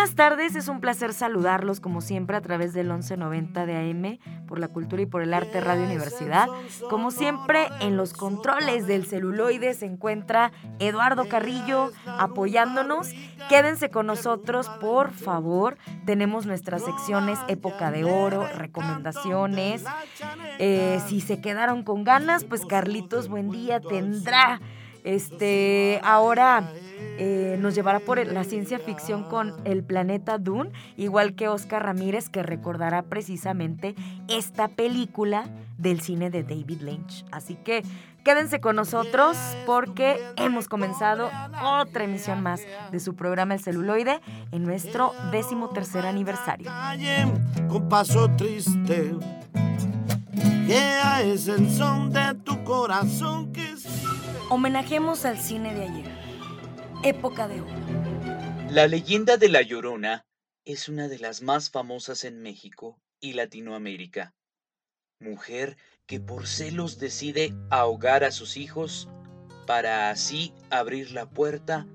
Buenas 0.00 0.16
tardes, 0.16 0.56
es 0.56 0.68
un 0.68 0.80
placer 0.80 1.12
saludarlos 1.12 1.78
como 1.78 2.00
siempre 2.00 2.34
a 2.34 2.40
través 2.40 2.72
del 2.72 2.86
1190 2.86 3.66
de 3.66 3.76
AM 3.76 4.46
por 4.46 4.58
la 4.58 4.68
Cultura 4.68 5.02
y 5.02 5.06
por 5.06 5.20
el 5.20 5.34
Arte 5.34 5.60
Radio 5.60 5.84
Universidad. 5.84 6.48
Como 6.88 7.10
siempre 7.10 7.68
en 7.82 7.98
los 7.98 8.14
controles 8.14 8.86
del 8.86 9.04
celuloide 9.04 9.74
se 9.74 9.84
encuentra 9.84 10.52
Eduardo 10.78 11.28
Carrillo 11.28 11.90
apoyándonos. 12.06 13.10
Quédense 13.50 13.90
con 13.90 14.06
nosotros, 14.06 14.70
por 14.80 15.10
favor. 15.12 15.76
Tenemos 16.06 16.46
nuestras 16.46 16.82
secciones 16.82 17.38
Época 17.48 17.90
de 17.90 18.04
Oro, 18.04 18.48
recomendaciones. 18.56 19.84
Eh, 20.58 20.98
si 21.08 21.20
se 21.20 21.42
quedaron 21.42 21.82
con 21.82 22.04
ganas, 22.04 22.44
pues 22.44 22.64
Carlitos 22.64 23.28
Buen 23.28 23.50
Día 23.50 23.80
tendrá 23.80 24.62
este 25.04 26.00
ahora 26.02 26.72
eh, 27.18 27.56
nos 27.58 27.74
llevará 27.74 28.00
por 28.00 28.24
la 28.26 28.44
ciencia 28.44 28.78
ficción 28.78 29.24
con 29.24 29.54
el 29.64 29.82
planeta 29.82 30.38
Dune, 30.38 30.70
igual 30.96 31.34
que 31.34 31.48
Oscar 31.48 31.84
Ramírez, 31.84 32.28
que 32.28 32.42
recordará 32.42 33.02
precisamente 33.02 33.94
esta 34.28 34.68
película 34.68 35.48
del 35.78 36.00
cine 36.00 36.30
de 36.30 36.42
David 36.42 36.82
Lynch. 36.82 37.24
Así 37.30 37.56
que 37.56 37.82
quédense 38.24 38.60
con 38.60 38.76
nosotros 38.76 39.36
porque 39.66 40.18
hemos 40.36 40.68
comenzado 40.68 41.30
otra 41.62 42.04
emisión 42.04 42.42
más 42.42 42.62
de 42.90 43.00
su 43.00 43.14
programa 43.14 43.54
El 43.54 43.60
celuloide 43.60 44.20
en 44.52 44.64
nuestro 44.64 45.12
décimo 45.30 45.70
tercer 45.70 46.06
aniversario. 46.06 46.70
Con 47.68 47.88
paso 47.88 48.30
triste, 48.36 49.14
que 50.66 51.32
es 51.32 51.48
el 51.48 51.70
son 51.70 52.12
de 52.12 52.34
tu 52.44 52.62
corazón 52.64 53.52
que 53.52 53.70
Homenajemos 54.50 55.24
al 55.26 55.38
cine 55.38 55.72
de 55.74 55.84
ayer 55.84 56.19
época 57.02 57.48
de 57.48 57.62
oro. 57.62 57.70
La 58.70 58.86
leyenda 58.86 59.38
de 59.38 59.48
La 59.48 59.62
Llorona 59.62 60.26
es 60.66 60.88
una 60.88 61.08
de 61.08 61.18
las 61.18 61.40
más 61.40 61.70
famosas 61.70 62.24
en 62.24 62.42
México 62.42 63.00
y 63.20 63.32
Latinoamérica. 63.32 64.34
Mujer 65.18 65.78
que 66.06 66.20
por 66.20 66.46
celos 66.46 66.98
decide 66.98 67.54
ahogar 67.70 68.22
a 68.22 68.30
sus 68.30 68.58
hijos 68.58 69.08
para 69.66 70.10
así 70.10 70.52
abrir 70.68 71.12
la 71.12 71.28
puerta 71.28 71.86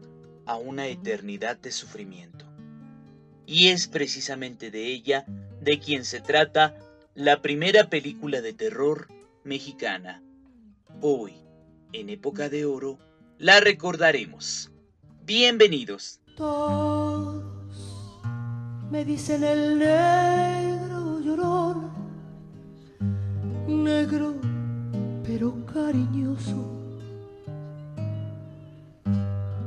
a 0.47 0.57
una 0.57 0.87
eternidad 0.87 1.57
de 1.57 1.71
sufrimiento. 1.71 2.45
Y 3.45 3.67
es 3.67 3.87
precisamente 3.87 4.71
de 4.71 4.87
ella 4.87 5.25
de 5.61 5.79
quien 5.79 6.03
se 6.03 6.19
trata 6.19 6.75
la 7.13 7.43
primera 7.43 7.89
película 7.89 8.41
de 8.41 8.53
terror 8.53 9.07
mexicana. 9.43 10.23
Hoy, 11.01 11.35
en 11.93 12.09
época 12.09 12.49
de 12.49 12.65
oro, 12.65 12.97
la 13.37 13.59
recordaremos. 13.59 14.71
Bienvenidos. 15.25 16.19
Todos 16.37 17.41
me 18.91 19.03
dicen 19.03 19.43
el 19.43 19.79
negro 19.79 21.19
llorón, 21.19 21.89
negro 23.65 24.35
pero 25.25 25.55
cariñoso. 25.65 26.69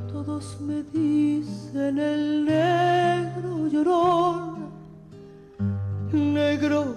Todos 0.07 0.61
me 0.61 0.81
dicen 0.93 1.99
el 1.99 2.45
negro 2.45 3.67
llorón, 3.67 4.71
negro 6.13 6.95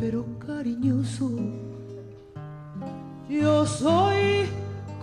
pero 0.00 0.24
cariñoso. 0.38 1.30
Yo 3.28 3.66
soy 3.66 4.46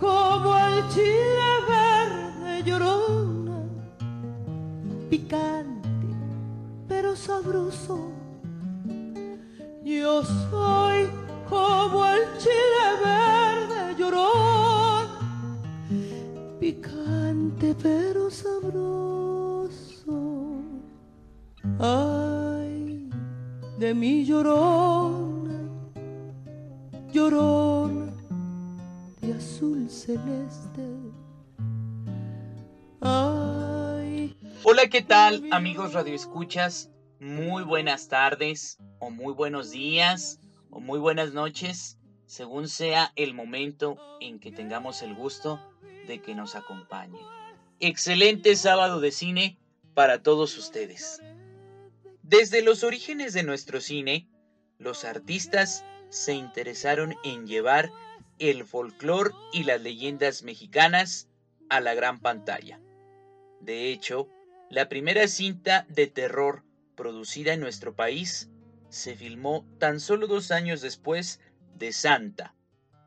como 0.00 0.58
el 0.58 0.88
chile 0.88 1.71
llorona, 2.64 3.64
picante 5.10 5.82
pero 6.88 7.16
sabroso. 7.16 7.98
Yo 9.84 10.22
soy 10.24 11.08
como 11.48 12.04
el 12.06 12.22
chile 12.38 12.86
verde 13.04 13.96
llorón, 13.98 15.08
picante 16.60 17.74
pero 17.82 18.30
sabroso. 18.30 19.72
Ay, 21.78 23.10
de 23.78 23.94
mi 23.94 24.24
llorona, 24.24 25.60
llorona 27.12 28.12
de 29.20 29.32
azul 29.34 29.88
celeste 29.88 31.01
Hola, 33.04 34.88
¿qué 34.88 35.02
tal 35.02 35.42
amigos 35.50 35.92
radioescuchas? 35.92 36.88
Muy 37.18 37.64
buenas 37.64 38.08
tardes 38.08 38.78
o 39.00 39.10
muy 39.10 39.34
buenos 39.34 39.72
días 39.72 40.38
o 40.70 40.78
muy 40.78 41.00
buenas 41.00 41.32
noches, 41.32 41.98
según 42.26 42.68
sea 42.68 43.12
el 43.16 43.34
momento 43.34 43.96
en 44.20 44.38
que 44.38 44.52
tengamos 44.52 45.02
el 45.02 45.14
gusto 45.14 45.60
de 46.06 46.22
que 46.22 46.36
nos 46.36 46.54
acompañen. 46.54 47.24
Excelente 47.80 48.54
sábado 48.54 49.00
de 49.00 49.10
cine 49.10 49.58
para 49.94 50.22
todos 50.22 50.56
ustedes. 50.56 51.20
Desde 52.22 52.62
los 52.62 52.84
orígenes 52.84 53.32
de 53.32 53.42
nuestro 53.42 53.80
cine, 53.80 54.28
los 54.78 55.04
artistas 55.04 55.84
se 56.08 56.34
interesaron 56.34 57.16
en 57.24 57.48
llevar 57.48 57.90
el 58.38 58.64
folclore 58.64 59.34
y 59.52 59.64
las 59.64 59.80
leyendas 59.80 60.44
mexicanas 60.44 61.28
a 61.68 61.80
la 61.80 61.94
gran 61.94 62.20
pantalla. 62.20 62.80
De 63.62 63.92
hecho, 63.92 64.28
la 64.70 64.88
primera 64.88 65.28
cinta 65.28 65.86
de 65.88 66.08
terror 66.08 66.64
producida 66.96 67.52
en 67.52 67.60
nuestro 67.60 67.94
país 67.94 68.50
se 68.88 69.14
filmó 69.14 69.64
tan 69.78 70.00
solo 70.00 70.26
dos 70.26 70.50
años 70.50 70.80
después 70.80 71.40
de 71.76 71.92
Santa, 71.92 72.54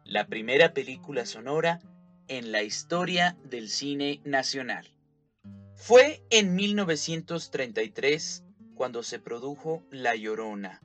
la 0.06 0.28
primera 0.28 0.74
película 0.74 1.26
sonora 1.26 1.82
en 2.30 2.54
la 2.54 2.64
historia 2.64 3.38
del 3.44 3.68
cine 3.70 4.22
nacional. 4.24 4.90
Fue 5.76 6.24
en 6.30 6.56
1933 6.56 8.44
cuando 8.76 9.04
se 9.04 9.20
produjo 9.20 9.84
La 9.92 10.16
Llorona, 10.16 10.82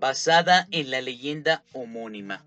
basada 0.00 0.66
en 0.72 0.90
la 0.90 1.00
leyenda 1.00 1.62
homónima. 1.72 2.44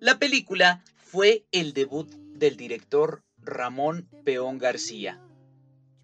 La 0.00 0.18
película 0.18 0.82
fue 0.96 1.44
el 1.52 1.74
debut 1.74 2.10
del 2.10 2.56
director 2.56 3.22
Ramón 3.38 4.08
Peón 4.24 4.58
García, 4.58 5.20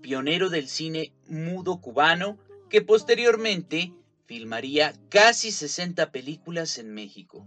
pionero 0.01 0.51
del 0.51 0.69
cine 0.69 1.13
mudo 1.29 1.81
cubano, 1.81 2.39
que 2.69 2.83
posteriormente 2.83 3.93
filmaría 4.27 4.95
casi 5.09 5.53
60 5.53 6.11
películas 6.11 6.79
en 6.79 6.93
México. 6.93 7.47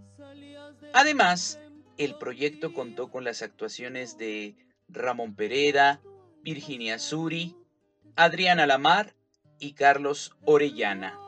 Además, 0.92 1.60
el 1.98 2.16
proyecto 2.16 2.72
contó 2.72 3.10
con 3.10 3.24
las 3.24 3.42
actuaciones 3.42 4.16
de 4.16 4.56
Ramón 4.88 5.34
Pereda, 5.34 6.00
Virginia 6.42 6.98
Suri, 6.98 7.54
Adriana 8.16 8.66
Lamar 8.66 9.14
y 9.58 9.72
Carlos 9.72 10.32
Orellana, 10.44 11.18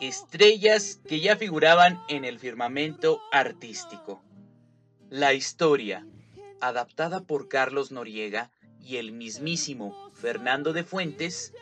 estrellas 0.00 1.00
que 1.08 1.20
ya 1.20 1.36
figuraban 1.36 2.02
en 2.08 2.24
el 2.24 2.38
firmamento 2.38 3.20
artístico. 3.32 4.22
La 5.08 5.32
historia, 5.34 6.06
adaptada 6.60 7.20
por 7.20 7.48
Carlos 7.48 7.92
Noriega 7.92 8.50
y 8.80 8.96
el 8.96 9.12
mismísimo 9.12 10.09
Fernando 10.20 10.74
de 10.74 10.84
Fuentes, 10.84 11.54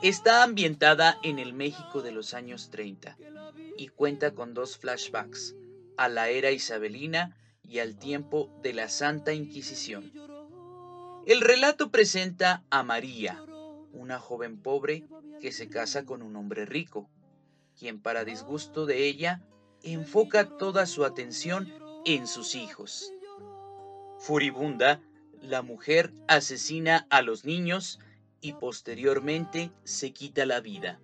está 0.00 0.44
ambientada 0.44 1.18
en 1.24 1.40
el 1.40 1.52
México 1.52 2.00
de 2.00 2.12
los 2.12 2.32
años 2.32 2.70
30 2.70 3.18
y 3.76 3.88
cuenta 3.88 4.34
con 4.34 4.54
dos 4.54 4.78
flashbacks, 4.78 5.56
a 5.96 6.08
la 6.08 6.28
era 6.28 6.52
isabelina 6.52 7.36
y 7.64 7.80
al 7.80 7.96
tiempo 7.98 8.56
de 8.62 8.72
la 8.72 8.88
Santa 8.88 9.32
Inquisición. 9.32 10.12
El 11.26 11.40
relato 11.40 11.90
presenta 11.90 12.62
a 12.70 12.84
María, 12.84 13.42
una 13.92 14.20
joven 14.20 14.62
pobre 14.62 15.04
que 15.40 15.50
se 15.50 15.68
casa 15.68 16.04
con 16.04 16.22
un 16.22 16.36
hombre 16.36 16.66
rico, 16.66 17.10
quien 17.76 18.00
para 18.00 18.24
disgusto 18.24 18.86
de 18.86 19.06
ella 19.08 19.42
enfoca 19.82 20.56
toda 20.56 20.86
su 20.86 21.04
atención 21.04 21.72
en 22.04 22.28
sus 22.28 22.54
hijos. 22.54 23.12
Furibunda, 24.20 25.00
la 25.44 25.62
mujer 25.62 26.12
asesina 26.26 27.06
a 27.10 27.22
los 27.22 27.44
niños 27.44 27.98
y 28.40 28.54
posteriormente 28.54 29.70
se 29.84 30.12
quita 30.12 30.46
la 30.46 30.60
vida. 30.60 31.00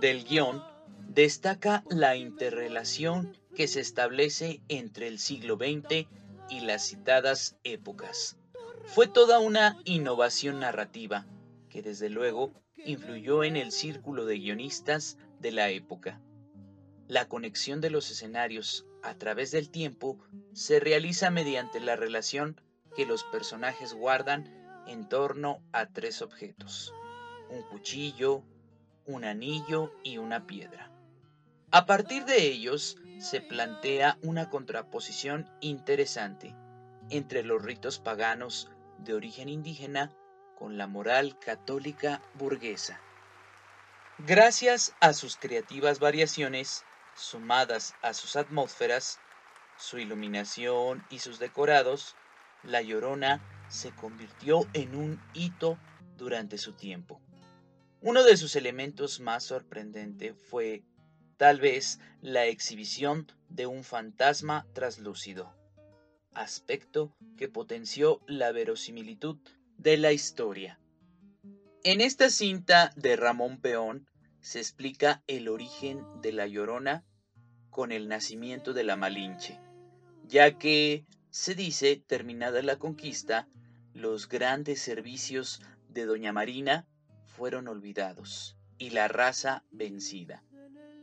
Del 0.00 0.24
guion 0.24 0.62
destaca 1.08 1.84
la 1.90 2.16
interrelación 2.16 3.36
que 3.54 3.68
se 3.68 3.80
establece 3.80 4.60
entre 4.68 5.08
el 5.08 5.18
siglo 5.18 5.56
XX 5.56 6.06
y 6.48 6.60
las 6.60 6.88
citadas 6.88 7.56
épocas. 7.64 8.36
Fue 8.84 9.06
toda 9.06 9.38
una 9.38 9.78
innovación 9.84 10.60
narrativa 10.60 11.26
que 11.68 11.82
desde 11.82 12.08
luego 12.08 12.52
influyó 12.76 13.44
en 13.44 13.56
el 13.56 13.72
círculo 13.72 14.24
de 14.24 14.38
guionistas 14.38 15.18
de 15.38 15.52
la 15.52 15.70
época. 15.70 16.20
La 17.06 17.28
conexión 17.28 17.80
de 17.80 17.90
los 17.90 18.10
escenarios 18.10 18.86
a 19.02 19.14
través 19.14 19.50
del 19.50 19.70
tiempo 19.70 20.18
se 20.52 20.80
realiza 20.80 21.30
mediante 21.30 21.80
la 21.80 21.96
relación 21.96 22.60
que 22.96 23.06
los 23.06 23.24
personajes 23.24 23.94
guardan 23.94 24.44
en 24.86 25.08
torno 25.08 25.62
a 25.72 25.86
tres 25.86 26.22
objetos, 26.22 26.92
un 27.48 27.62
cuchillo, 27.62 28.42
un 29.06 29.24
anillo 29.24 29.92
y 30.02 30.18
una 30.18 30.46
piedra. 30.46 30.90
A 31.70 31.86
partir 31.86 32.24
de 32.24 32.42
ellos 32.42 32.96
se 33.20 33.40
plantea 33.40 34.18
una 34.22 34.50
contraposición 34.50 35.48
interesante 35.60 36.54
entre 37.10 37.42
los 37.42 37.62
ritos 37.62 37.98
paganos 37.98 38.70
de 38.98 39.14
origen 39.14 39.48
indígena 39.48 40.12
con 40.58 40.76
la 40.78 40.86
moral 40.86 41.38
católica 41.38 42.22
burguesa. 42.34 43.00
Gracias 44.18 44.94
a 45.00 45.12
sus 45.12 45.36
creativas 45.36 45.98
variaciones, 45.98 46.84
sumadas 47.16 47.94
a 48.02 48.14
sus 48.14 48.36
atmósferas, 48.36 49.18
su 49.78 49.98
iluminación 49.98 51.04
y 51.10 51.20
sus 51.20 51.38
decorados, 51.38 52.16
La 52.62 52.82
Llorona 52.82 53.40
se 53.68 53.90
convirtió 53.92 54.66
en 54.72 54.94
un 54.94 55.20
hito 55.32 55.78
durante 56.16 56.58
su 56.58 56.72
tiempo. 56.74 57.20
Uno 58.02 58.22
de 58.24 58.36
sus 58.36 58.56
elementos 58.56 59.20
más 59.20 59.44
sorprendente 59.44 60.34
fue, 60.34 60.82
tal 61.36 61.60
vez, 61.60 61.98
la 62.20 62.46
exhibición 62.46 63.30
de 63.48 63.66
un 63.66 63.84
fantasma 63.84 64.66
traslúcido, 64.72 65.54
aspecto 66.34 67.14
que 67.36 67.48
potenció 67.48 68.20
la 68.26 68.52
verosimilitud 68.52 69.38
de 69.76 69.96
la 69.96 70.12
historia. 70.12 70.78
En 71.82 72.00
esta 72.00 72.28
cinta 72.30 72.92
de 72.96 73.16
Ramón 73.16 73.58
Peón 73.60 74.06
se 74.40 74.58
explica 74.58 75.22
el 75.26 75.48
origen 75.48 76.04
de 76.20 76.32
la 76.32 76.46
Llorona 76.46 77.04
con 77.70 77.92
el 77.92 78.08
nacimiento 78.08 78.72
de 78.72 78.84
la 78.84 78.96
Malinche, 78.96 79.60
ya 80.24 80.58
que 80.58 81.04
se 81.30 81.54
dice, 81.54 82.02
terminada 82.06 82.62
la 82.62 82.78
conquista, 82.78 83.48
los 83.94 84.28
grandes 84.28 84.80
servicios 84.80 85.60
de 85.88 86.04
Doña 86.04 86.32
Marina 86.32 86.86
fueron 87.26 87.68
olvidados 87.68 88.56
y 88.78 88.90
la 88.90 89.08
raza 89.08 89.64
vencida. 89.70 90.42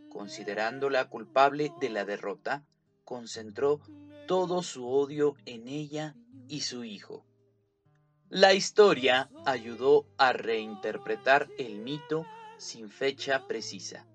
Considerándola 0.10 1.10
culpable 1.10 1.72
de 1.80 1.90
la 1.90 2.06
derrota, 2.06 2.66
concentró 3.04 3.82
todo 4.28 4.64
su 4.64 4.88
odio 4.90 5.36
en 5.46 5.68
ella 5.68 6.16
y 6.48 6.62
su 6.62 6.84
hijo. 6.84 7.26
La 8.30 8.54
historia 8.54 9.30
ayudó 9.46 10.06
a 10.18 10.34
reinterpretar 10.34 11.48
el 11.58 11.80
mito 11.80 12.26
sin 12.58 12.90
fecha 12.90 13.48
precisa. 13.48 14.06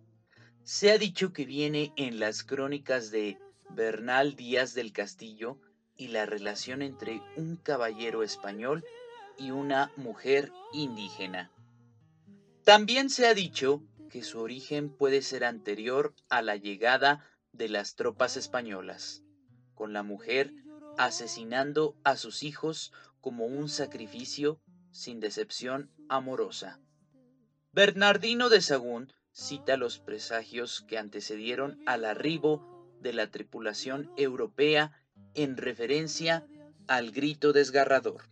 Se 0.64 0.90
ha 0.92 0.98
dicho 0.98 1.32
que 1.32 1.44
viene 1.44 1.92
en 1.96 2.20
las 2.20 2.44
crónicas 2.44 3.10
de 3.10 3.38
Bernal 3.70 4.36
Díaz 4.36 4.74
del 4.74 4.92
Castillo 4.92 5.58
y 5.96 6.08
la 6.08 6.26
relación 6.26 6.82
entre 6.82 7.20
un 7.36 7.56
caballero 7.56 8.22
español 8.22 8.84
y 9.38 9.50
una 9.50 9.92
mujer 9.96 10.52
indígena. 10.72 11.50
También 12.64 13.10
se 13.10 13.26
ha 13.26 13.34
dicho 13.34 13.82
que 14.10 14.22
su 14.22 14.40
origen 14.40 14.90
puede 14.90 15.22
ser 15.22 15.44
anterior 15.44 16.14
a 16.28 16.42
la 16.42 16.56
llegada 16.56 17.26
de 17.52 17.68
las 17.68 17.96
tropas 17.96 18.36
españolas, 18.36 19.22
con 19.74 19.92
la 19.92 20.02
mujer 20.02 20.52
asesinando 20.98 21.96
a 22.04 22.16
sus 22.16 22.42
hijos 22.42 22.92
como 23.20 23.46
un 23.46 23.68
sacrificio 23.68 24.60
sin 24.90 25.20
decepción 25.20 25.90
amorosa. 26.08 26.80
Bernardino 27.74 28.50
de 28.50 28.60
Sagún 28.60 29.10
cita 29.32 29.78
los 29.78 29.98
presagios 29.98 30.82
que 30.82 30.98
antecedieron 30.98 31.80
al 31.86 32.04
arribo 32.04 32.86
de 33.00 33.14
la 33.14 33.30
tripulación 33.30 34.12
europea 34.18 34.92
en 35.32 35.56
referencia 35.56 36.46
al 36.86 37.12
grito 37.12 37.54
desgarrador. 37.54 38.24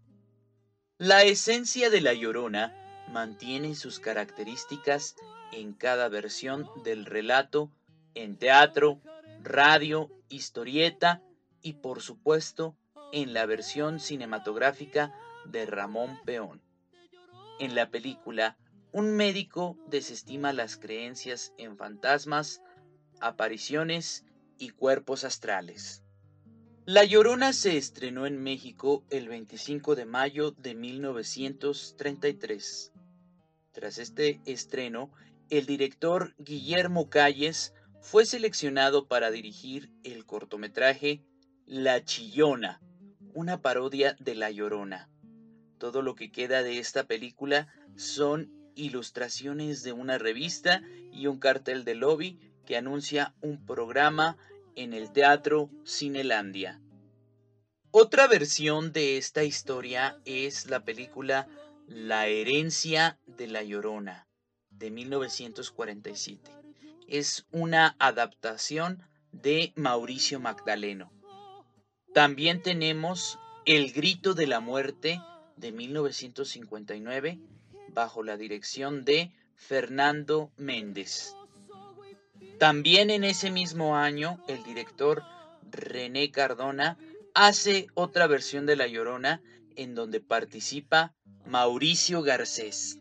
La 0.98 1.22
esencia 1.22 1.88
de 1.88 2.02
la 2.02 2.12
llorona 2.12 2.76
mantiene 3.10 3.74
sus 3.76 3.98
características 3.98 5.16
en 5.52 5.72
cada 5.72 6.10
versión 6.10 6.68
del 6.84 7.06
relato 7.06 7.70
en 8.14 8.36
teatro, 8.36 9.00
radio, 9.42 10.10
historieta 10.28 11.22
y 11.62 11.72
por 11.74 12.02
supuesto 12.02 12.76
en 13.10 13.32
la 13.32 13.46
versión 13.46 14.00
cinematográfica 14.00 15.14
de 15.46 15.64
Ramón 15.64 16.20
Peón. 16.26 16.60
En 17.58 17.74
la 17.74 17.88
película 17.88 18.58
un 18.92 19.12
médico 19.12 19.78
desestima 19.86 20.52
las 20.52 20.76
creencias 20.76 21.54
en 21.58 21.76
fantasmas, 21.76 22.60
apariciones 23.20 24.24
y 24.58 24.70
cuerpos 24.70 25.22
astrales. 25.24 26.02
La 26.86 27.04
Llorona 27.04 27.52
se 27.52 27.76
estrenó 27.76 28.26
en 28.26 28.42
México 28.42 29.04
el 29.10 29.28
25 29.28 29.94
de 29.94 30.06
mayo 30.06 30.50
de 30.50 30.74
1933. 30.74 32.92
Tras 33.72 33.98
este 33.98 34.40
estreno, 34.44 35.12
el 35.50 35.66
director 35.66 36.34
Guillermo 36.38 37.08
Calles 37.10 37.74
fue 38.00 38.24
seleccionado 38.24 39.06
para 39.06 39.30
dirigir 39.30 39.92
el 40.02 40.26
cortometraje 40.26 41.22
La 41.66 42.04
Chillona, 42.04 42.82
una 43.34 43.62
parodia 43.62 44.16
de 44.18 44.34
La 44.34 44.50
Llorona. 44.50 45.08
Todo 45.78 46.02
lo 46.02 46.16
que 46.16 46.32
queda 46.32 46.64
de 46.64 46.78
esta 46.78 47.04
película 47.04 47.68
son 47.94 48.59
ilustraciones 48.74 49.82
de 49.82 49.92
una 49.92 50.18
revista 50.18 50.82
y 51.12 51.26
un 51.26 51.38
cartel 51.38 51.84
de 51.84 51.94
lobby 51.94 52.38
que 52.66 52.76
anuncia 52.76 53.34
un 53.40 53.64
programa 53.64 54.36
en 54.76 54.92
el 54.92 55.12
Teatro 55.12 55.70
Cinelandia. 55.84 56.80
Otra 57.90 58.28
versión 58.28 58.92
de 58.92 59.16
esta 59.16 59.42
historia 59.42 60.20
es 60.24 60.66
la 60.70 60.84
película 60.84 61.48
La 61.88 62.28
herencia 62.28 63.18
de 63.26 63.48
la 63.48 63.62
Llorona 63.64 64.28
de 64.70 64.90
1947. 64.90 66.50
Es 67.08 67.46
una 67.50 67.96
adaptación 67.98 69.02
de 69.32 69.72
Mauricio 69.74 70.38
Magdaleno. 70.38 71.12
También 72.14 72.62
tenemos 72.62 73.38
El 73.66 73.92
grito 73.92 74.34
de 74.34 74.46
la 74.46 74.60
muerte 74.60 75.20
de 75.56 75.72
1959 75.72 77.38
bajo 77.92 78.22
la 78.22 78.36
dirección 78.36 79.04
de 79.04 79.32
Fernando 79.54 80.50
Méndez. 80.56 81.34
También 82.58 83.10
en 83.10 83.24
ese 83.24 83.50
mismo 83.50 83.96
año, 83.96 84.42
el 84.48 84.62
director 84.64 85.22
René 85.70 86.30
Cardona 86.30 86.98
hace 87.34 87.86
otra 87.94 88.26
versión 88.26 88.66
de 88.66 88.76
La 88.76 88.86
Llorona 88.86 89.40
en 89.76 89.94
donde 89.94 90.20
participa 90.20 91.14
Mauricio 91.46 92.22
Garcés. 92.22 92.98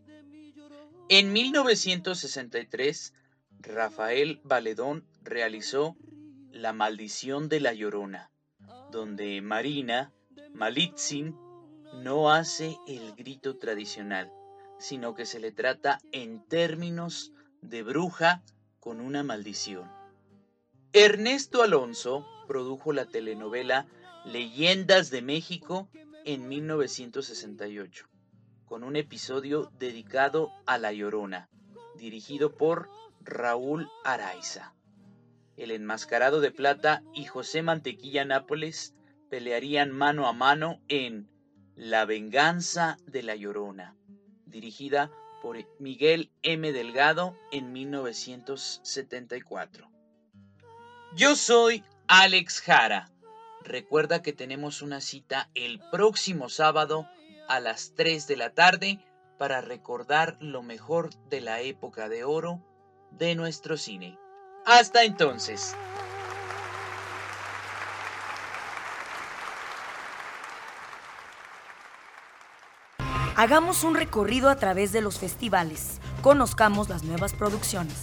En 1.09 1.33
1963, 1.33 3.13
Rafael 3.59 4.39
Valedón 4.43 5.05
realizó 5.23 5.97
La 6.51 6.71
maldición 6.71 7.49
de 7.49 7.59
La 7.59 7.73
Llorona, 7.73 8.31
donde 8.91 9.41
Marina 9.41 10.13
Malitzin 10.53 11.35
no 11.95 12.31
hace 12.31 12.77
el 12.87 13.13
grito 13.15 13.57
tradicional, 13.57 14.31
sino 14.79 15.13
que 15.13 15.25
se 15.25 15.39
le 15.39 15.51
trata 15.51 15.99
en 16.11 16.43
términos 16.47 17.33
de 17.61 17.83
bruja 17.83 18.41
con 18.79 19.01
una 19.01 19.23
maldición. 19.23 19.91
Ernesto 20.93 21.61
Alonso 21.61 22.25
produjo 22.47 22.93
la 22.93 23.05
telenovela 23.05 23.85
Leyendas 24.25 25.11
de 25.11 25.21
México 25.21 25.89
en 26.25 26.47
1968, 26.47 28.07
con 28.65 28.83
un 28.83 28.95
episodio 28.95 29.71
dedicado 29.77 30.51
a 30.65 30.77
La 30.77 30.91
Llorona, 30.91 31.49
dirigido 31.95 32.55
por 32.55 32.89
Raúl 33.21 33.89
Araiza. 34.03 34.73
El 35.57 35.71
enmascarado 35.71 36.39
de 36.39 36.51
plata 36.51 37.03
y 37.13 37.25
José 37.25 37.61
Mantequilla 37.61 38.25
Nápoles 38.25 38.95
pelearían 39.29 39.91
mano 39.91 40.27
a 40.27 40.33
mano 40.33 40.81
en 40.87 41.29
La 41.75 42.05
venganza 42.05 42.97
de 43.05 43.23
la 43.23 43.35
Llorona, 43.35 43.95
dirigida 44.49 45.11
por 45.41 45.57
Miguel 45.79 46.31
M. 46.43 46.71
Delgado 46.71 47.35
en 47.51 47.71
1974. 47.71 49.89
Yo 51.15 51.35
soy 51.35 51.83
Alex 52.07 52.61
Jara. 52.61 53.09
Recuerda 53.63 54.21
que 54.21 54.33
tenemos 54.33 54.81
una 54.81 55.01
cita 55.01 55.49
el 55.55 55.81
próximo 55.91 56.49
sábado 56.49 57.07
a 57.47 57.59
las 57.59 57.93
3 57.95 58.27
de 58.27 58.37
la 58.37 58.51
tarde 58.51 58.99
para 59.37 59.61
recordar 59.61 60.37
lo 60.39 60.61
mejor 60.61 61.09
de 61.29 61.41
la 61.41 61.61
época 61.61 62.09
de 62.09 62.23
oro 62.23 62.63
de 63.11 63.35
nuestro 63.35 63.77
cine. 63.77 64.17
Hasta 64.65 65.03
entonces. 65.03 65.75
Hagamos 73.41 73.85
un 73.85 73.95
recorrido 73.95 74.49
a 74.49 74.57
través 74.57 74.91
de 74.91 74.99
los 74.99 75.17
festivales. 75.17 76.01
Conozcamos 76.21 76.89
las 76.89 77.05
nuevas 77.05 77.31
producciones. 77.31 78.01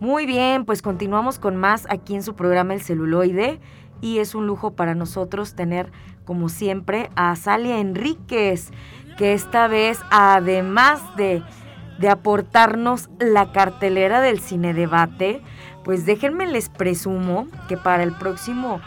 Muy 0.00 0.24
bien, 0.24 0.64
pues 0.64 0.80
continuamos 0.80 1.38
con 1.38 1.56
más 1.56 1.86
aquí 1.90 2.14
en 2.14 2.22
su 2.22 2.34
programa 2.34 2.72
El 2.72 2.80
celuloide 2.80 3.60
y 4.00 4.20
es 4.20 4.34
un 4.34 4.46
lujo 4.46 4.70
para 4.74 4.94
nosotros 4.94 5.54
tener 5.54 5.92
como 6.24 6.48
siempre 6.48 7.10
a 7.14 7.36
Salia 7.36 7.78
Enríquez, 7.78 8.70
que 9.18 9.34
esta 9.34 9.68
vez 9.68 10.00
además 10.10 11.14
de, 11.18 11.42
de 11.98 12.08
aportarnos 12.08 13.08
la 13.18 13.52
cartelera 13.52 14.20
del 14.20 14.40
cine 14.40 14.74
debate, 14.74 15.42
pues 15.84 16.06
déjenme 16.06 16.46
les 16.46 16.68
presumo 16.68 17.46
que 17.68 17.76
para 17.76 18.02
el 18.02 18.12
próximo 18.12 18.80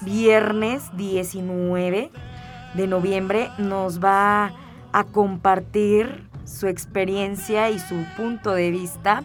viernes 0.00 0.84
19 0.96 2.10
de 2.74 2.86
noviembre 2.86 3.50
nos 3.58 4.02
va 4.02 4.52
a 4.92 5.04
compartir 5.04 6.28
su 6.44 6.66
experiencia 6.66 7.70
y 7.70 7.78
su 7.78 8.04
punto 8.16 8.52
de 8.52 8.70
vista 8.70 9.24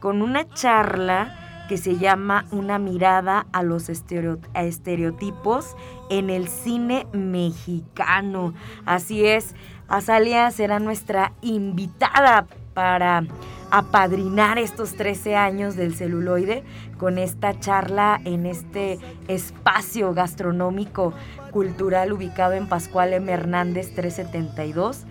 con 0.00 0.22
una 0.22 0.48
charla 0.48 1.42
que 1.68 1.78
se 1.78 1.96
llama 1.96 2.46
Una 2.52 2.78
mirada 2.78 3.46
a 3.52 3.62
los 3.62 3.88
estereotipos 3.88 5.76
en 6.10 6.30
el 6.30 6.48
cine 6.48 7.06
mexicano. 7.12 8.54
Así 8.84 9.26
es, 9.26 9.54
Azalia 9.88 10.50
será 10.50 10.78
nuestra 10.78 11.32
invitada 11.42 12.46
para 12.74 13.24
apadrinar 13.70 14.58
estos 14.58 14.94
13 14.96 15.36
años 15.36 15.76
del 15.76 15.94
celuloide 15.94 16.64
con 16.98 17.18
esta 17.18 17.58
charla 17.58 18.20
en 18.24 18.46
este 18.46 18.98
espacio 19.28 20.14
gastronómico 20.14 21.12
cultural 21.50 22.12
ubicado 22.12 22.54
en 22.54 22.68
Pascual 22.68 23.12
M. 23.12 23.32
Hernández 23.32 23.94
372, 23.94 25.04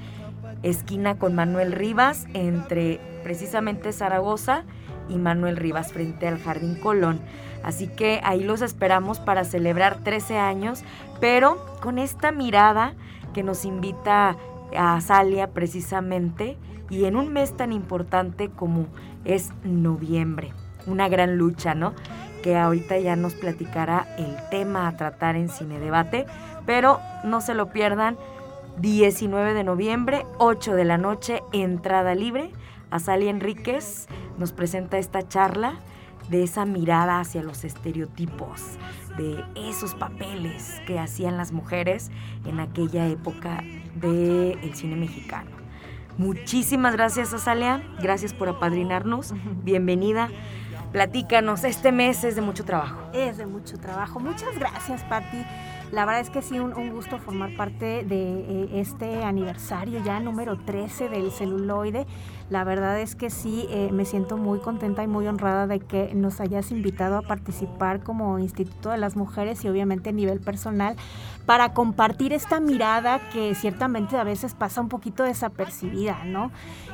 esquina 0.64 1.18
con 1.18 1.36
Manuel 1.36 1.72
Rivas, 1.72 2.28
entre 2.34 3.00
precisamente 3.24 3.92
Zaragoza 3.92 4.64
y 5.10 5.18
Manuel 5.18 5.58
Rivas 5.58 5.92
frente 5.92 6.28
al 6.28 6.40
Jardín 6.40 6.76
Colón. 6.76 7.20
Así 7.64 7.88
que 7.88 8.22
ahí 8.24 8.44
los 8.44 8.62
esperamos 8.62 9.20
para 9.20 9.44
celebrar 9.44 10.04
13 10.04 10.38
años, 10.38 10.84
pero 11.20 11.66
con 11.82 11.98
esta 11.98 12.32
mirada 12.32 12.94
que 13.34 13.44
nos 13.44 13.66
invita 13.66 14.38
a 14.78 15.00
Salia 15.02 15.52
precisamente 15.52 16.58
y 16.90 17.06
en 17.06 17.16
un 17.16 17.34
mes 17.34 17.56
tan 17.56 17.72
importante 17.72 18.50
como 18.50 18.88
es 19.24 19.52
noviembre. 19.64 20.54
Una 20.88 21.08
gran 21.08 21.38
lucha, 21.38 21.74
¿no? 21.74 21.94
Que 22.44 22.58
ahorita 22.58 23.00
ya 23.00 23.16
nos 23.16 23.34
platicará 23.34 24.08
el 24.18 24.36
tema 24.52 24.88
a 24.88 24.96
tratar 24.98 25.36
en 25.36 25.50
Cine 25.50 25.80
Debate, 25.80 26.26
pero 26.66 27.00
no 27.24 27.42
se 27.42 27.56
lo 27.56 27.70
pierdan. 27.72 28.18
19 28.78 29.54
de 29.54 29.64
noviembre, 29.64 30.26
8 30.38 30.76
de 30.76 30.86
la 30.86 30.98
noche, 30.98 31.42
entrada 31.54 32.14
libre. 32.14 32.52
Azali 32.92 33.30
Enríquez 33.30 34.08
nos 34.38 34.52
presenta 34.52 34.98
esta 34.98 35.28
charla 35.28 35.80
de 36.30 36.44
esa 36.44 36.66
mirada 36.66 37.20
hacia 37.20 37.44
los 37.44 37.64
estereotipos, 37.64 38.62
de 39.18 39.44
esos 39.56 39.96
papeles 39.96 40.82
que 40.86 41.00
hacían 41.00 41.38
las 41.38 41.52
mujeres 41.52 42.12
en 42.46 42.60
aquella 42.60 43.08
época 43.08 43.64
del 43.96 44.74
cine 44.76 44.96
mexicano. 44.96 45.52
Muchísimas 46.18 46.94
gracias, 46.94 47.34
Azalia. 47.34 47.84
Gracias 48.02 48.34
por 48.34 48.48
apadrinarnos. 48.48 49.34
Bienvenida. 49.64 50.30
Platícanos, 50.94 51.66
este 51.66 51.92
mes 51.92 52.24
es 52.24 52.36
de 52.36 52.42
mucho 52.42 52.64
trabajo. 52.64 52.98
Es 53.14 53.38
de 53.38 53.46
mucho 53.46 53.78
trabajo. 53.78 54.22
Muchas 54.22 54.58
gracias, 54.58 55.04
Patti. 55.04 55.44
La 55.92 56.06
verdad 56.06 56.22
es 56.22 56.30
que 56.30 56.42
sí, 56.42 56.58
un, 56.58 56.72
gusto 56.90 57.20
formar 57.20 57.56
parte 57.56 58.06
de 58.06 58.40
eh, 58.40 58.70
este 58.76 59.24
aniversario 59.24 60.02
ya 60.04 60.20
número 60.20 60.58
13 60.58 61.10
del 61.10 61.32
celuloide. 61.32 62.08
La 62.50 62.64
verdad 62.64 63.00
es 63.00 63.16
que 63.16 63.32
sí, 63.32 63.66
eh, 63.70 63.90
me 63.92 64.06
siento 64.06 64.38
muy 64.38 64.60
contenta 64.60 65.04
y 65.04 65.08
muy 65.08 65.28
honrada 65.28 65.66
de 65.66 65.80
que 65.80 66.14
nos 66.14 66.40
hayas 66.40 66.72
invitado 66.72 67.18
a 67.18 67.22
participar 67.24 68.04
como 68.04 68.38
Instituto 68.38 68.90
de 68.92 68.98
las 68.98 69.16
Mujeres 69.16 69.66
y 69.66 69.70
obviamente 69.70 70.10
a 70.10 70.14
nivel 70.14 70.40
personal 70.40 70.96
para 71.48 71.74
compartir 71.74 72.34
esta 72.34 72.60
mirada 72.60 73.20
que 73.32 73.56
ciertamente 73.56 74.18
a 74.18 74.24
veces 74.24 74.54
pasa 74.54 74.82
un 74.82 74.90
poquito 74.90 75.24
desapercibida, 75.24 76.24
¿no? 76.26 76.52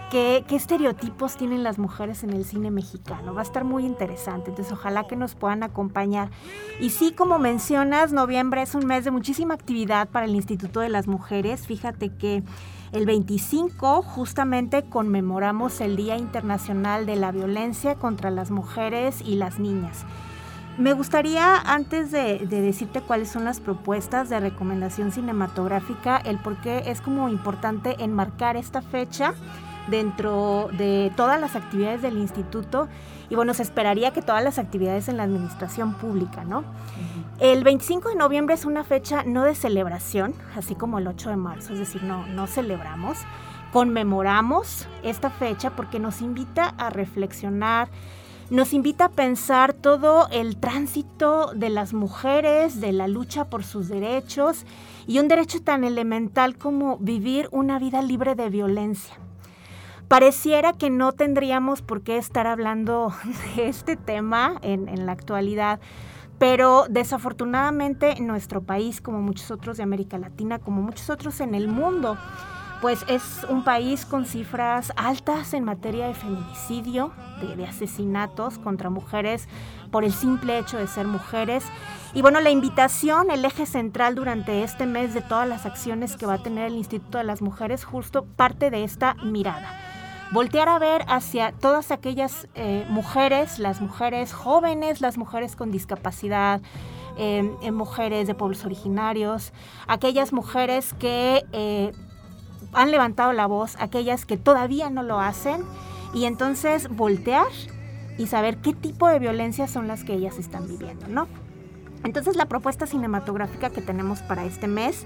¿Qué, 0.10 0.46
estereotipos 0.50 1.38
tienen 1.38 1.64
las 1.64 1.80
mujeres 1.80 2.24
en 2.24 2.32
el 2.32 2.44
cine 2.46 2.72
mexicano? 2.72 3.34
Va 3.34 3.42
a 3.42 3.44
estar 3.44 3.64
muy 3.64 3.86
interesante, 3.86 4.50
entonces 4.50 4.74
ojalá 4.74 5.08
que 5.08 5.16
nos 5.16 5.36
puedan 5.36 5.64
acompañar. 5.64 6.30
Y 6.80 6.90
sí, 6.90 7.14
como 7.14 7.40
mencionas, 7.40 8.12
noviembre 8.12 8.62
es 8.62 8.76
un 8.76 8.86
mes 8.86 9.06
de 9.06 9.12
muchísima 9.12 9.54
actividad 9.54 10.10
para 10.10 10.26
el 10.26 10.36
Instituto 10.36 10.82
de 10.82 10.90
las 10.90 11.08
Mujeres. 11.08 11.66
Fíjate 11.66 12.10
que 12.10 12.44
el 12.92 13.06
25 13.06 14.02
justamente 14.02 14.84
conmemoramos 14.84 15.80
el 15.80 15.96
Día 15.96 16.18
Internacional 16.18 17.06
de 17.06 17.16
la 17.16 17.32
Violencia 17.32 17.96
contra 17.96 18.32
las 18.32 18.52
Mujeres 18.52 19.22
y 19.22 19.36
las 19.36 19.60
Niñas. 19.60 20.06
Me 20.78 20.94
gustaría, 20.94 21.58
antes 21.58 22.12
de, 22.12 22.40
decirte 22.48 23.02
cuáles 23.02 23.30
son 23.30 23.46
las 23.46 23.60
propuestas 23.60 24.30
de 24.30 24.40
recomendación 24.40 25.12
cinematográfica, 25.12 26.18
el 26.18 26.38
por 26.38 26.58
qué 26.62 26.84
es 26.88 27.02
como 27.02 27.30
importante 27.30 27.96
enmarcar 28.04 28.58
esta 28.58 28.82
fecha 28.82 29.34
dentro 29.90 30.70
de 30.78 31.12
todas 31.16 31.40
las 31.40 31.56
actividades 31.56 32.02
del 32.02 32.18
instituto 32.18 32.88
y 33.32 33.36
bueno, 33.36 33.54
se 33.54 33.64
esperaría 33.64 34.12
que 34.12 34.22
todas 34.22 34.44
las 34.44 34.60
actividades 34.60 35.08
en 35.08 35.16
la 35.16 35.24
administración 35.24 35.94
pública, 35.94 36.44
¿no? 36.44 36.66
El 37.40 37.64
25 37.64 38.10
de 38.10 38.16
noviembre 38.16 38.56
es 38.56 38.66
una 38.66 38.84
fecha 38.84 39.24
no 39.24 39.46
de 39.46 39.56
celebración, 39.56 40.36
así 40.58 40.76
como 40.76 41.00
el 41.00 41.08
8 41.08 41.30
de 41.30 41.38
marzo, 41.38 41.72
es 41.72 41.80
decir, 41.80 42.04
no, 42.04 42.28
no 42.28 42.46
celebramos, 42.46 43.20
conmemoramos 43.72 44.86
esta 45.02 45.30
fecha 45.30 45.70
porque 45.78 45.98
nos 45.98 46.22
invita 46.22 46.76
a 46.78 46.90
reflexionar, 46.90 47.88
nos 48.50 48.74
invita 48.74 49.06
a 49.06 49.10
pensar 49.10 49.72
todo 49.72 50.28
el 50.30 50.58
tránsito 50.58 51.54
de 51.56 51.70
las 51.70 51.94
mujeres, 51.94 52.82
de 52.82 52.92
la 52.92 53.08
lucha 53.08 53.46
por 53.46 53.64
sus 53.64 53.88
derechos 53.88 54.66
y 55.08 55.20
un 55.20 55.30
derecho 55.30 55.62
tan 55.62 55.86
elemental 55.86 56.58
como 56.58 56.98
vivir 56.98 57.48
una 57.54 57.80
vida 57.80 58.02
libre 58.02 58.36
de 58.36 58.50
violencia. 58.50 59.16
Pareciera 60.12 60.74
que 60.74 60.90
no 60.90 61.14
tendríamos 61.14 61.82
por 61.82 62.02
qué 62.02 62.18
estar 62.18 62.46
hablando 62.46 63.14
de 63.56 63.70
este 63.70 63.96
tema 63.96 64.60
en, 64.62 65.06
la 65.06 65.14
actualidad, 65.14 65.80
pero 66.38 66.84
desafortunadamente 66.90 68.20
nuestro 68.20 68.62
país, 68.62 69.00
como 69.00 69.22
muchos 69.22 69.52
otros 69.52 69.78
de 69.78 69.84
América 69.84 70.18
Latina, 70.18 70.60
como 70.60 70.82
muchos 70.82 71.10
otros 71.10 71.40
en 71.40 71.56
el 71.56 71.70
mundo, 71.70 72.18
pues 72.82 73.06
es 73.08 73.46
un 73.48 73.64
país 73.64 74.06
con 74.06 74.26
cifras 74.26 74.92
altas 74.98 75.54
en 75.54 75.64
materia 75.64 76.08
de 76.08 76.14
feminicidio, 76.14 77.14
de, 77.56 77.66
asesinatos 77.66 78.58
contra 78.58 78.90
mujeres 78.90 79.48
por 79.92 80.04
el 80.04 80.12
simple 80.12 80.60
hecho 80.60 80.78
de 80.78 80.88
ser 80.88 81.08
mujeres. 81.08 81.64
Y 82.14 82.22
bueno, 82.22 82.42
la 82.42 82.50
invitación, 82.50 83.32
el 83.32 83.46
eje 83.46 83.66
central 83.66 84.16
durante 84.16 84.64
este 84.64 84.86
mes 84.86 85.14
de 85.14 85.22
todas 85.22 85.48
las 85.48 85.66
acciones 85.66 86.18
que 86.18 86.26
va 86.26 86.34
a 86.34 86.44
tener 86.44 86.66
el 86.66 86.76
Instituto 86.76 87.18
de 87.18 87.24
las 87.24 87.42
Mujeres, 87.42 87.86
justo 87.86 88.26
parte 88.26 88.72
de 88.72 88.84
esta 88.84 89.14
mirada 89.24 89.91
voltear 90.32 90.70
a 90.70 90.80
ver 90.80 91.04
hacia 91.08 91.52
todas 91.52 91.92
aquellas 91.92 92.48
eh, 92.56 92.86
mujeres, 92.90 93.60
las 93.60 93.82
mujeres 93.82 94.34
jóvenes, 94.34 95.02
las 95.02 95.18
mujeres 95.18 95.56
con 95.56 95.72
discapacidad, 95.72 96.62
em, 97.18 97.52
eh, 97.62 97.72
mujeres 97.72 98.28
de 98.28 98.34
pueblos 98.34 98.66
originarios, 98.66 99.52
aquellas 99.88 100.32
mujeres 100.32 100.94
que 100.94 101.44
eh, 101.52 101.92
han 102.74 102.92
levantado 102.92 103.34
la 103.34 103.46
voz, 103.46 103.76
aquellas 103.80 104.26
que 104.26 104.38
todavía 104.38 104.90
no 104.90 105.04
lo 105.04 105.20
hacen, 105.20 105.64
y 106.14 106.26
entonces 106.26 106.88
voltear 106.90 107.48
y 108.18 108.28
saber 108.28 108.58
qué 108.58 108.74
tipo 108.74 109.08
de 109.08 109.20
violencia 109.20 109.68
son 109.68 109.88
las 109.88 110.04
que 110.04 110.14
ellas 110.14 110.38
están 110.38 110.68
viviendo, 110.68 111.08
¿no? 111.08 111.28
Entonces 112.04 112.36
la 112.36 112.46
propuesta 112.46 112.88
cinematográfica 112.88 113.70
que 113.70 113.82
tenemos 113.82 114.22
para 114.22 114.46
este 114.46 114.68
mes 114.68 115.06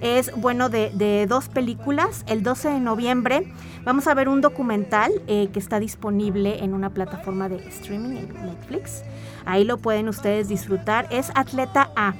es, 0.00 0.34
bueno, 0.36 0.68
de, 0.68 1.26
dos 1.28 1.48
películas. 1.48 2.24
El 2.26 2.42
12 2.42 2.68
de 2.68 2.80
noviembre 2.80 3.52
vamos 3.84 4.06
a 4.06 4.14
ver 4.14 4.28
un 4.28 4.40
documental 4.40 5.12
eh, 5.26 5.48
que 5.52 5.58
está 5.58 5.80
disponible 5.80 6.62
en 6.64 6.74
una 6.74 6.90
plataforma 6.90 7.48
de 7.48 7.56
streaming 7.68 8.16
en 8.16 8.46
Netflix. 8.46 9.02
Ahí 9.44 9.64
lo 9.64 9.78
pueden 9.78 10.08
ustedes 10.08 10.48
disfrutar. 10.48 11.06
Es 11.10 11.30
Atleta 11.34 11.90
A. 11.96 12.14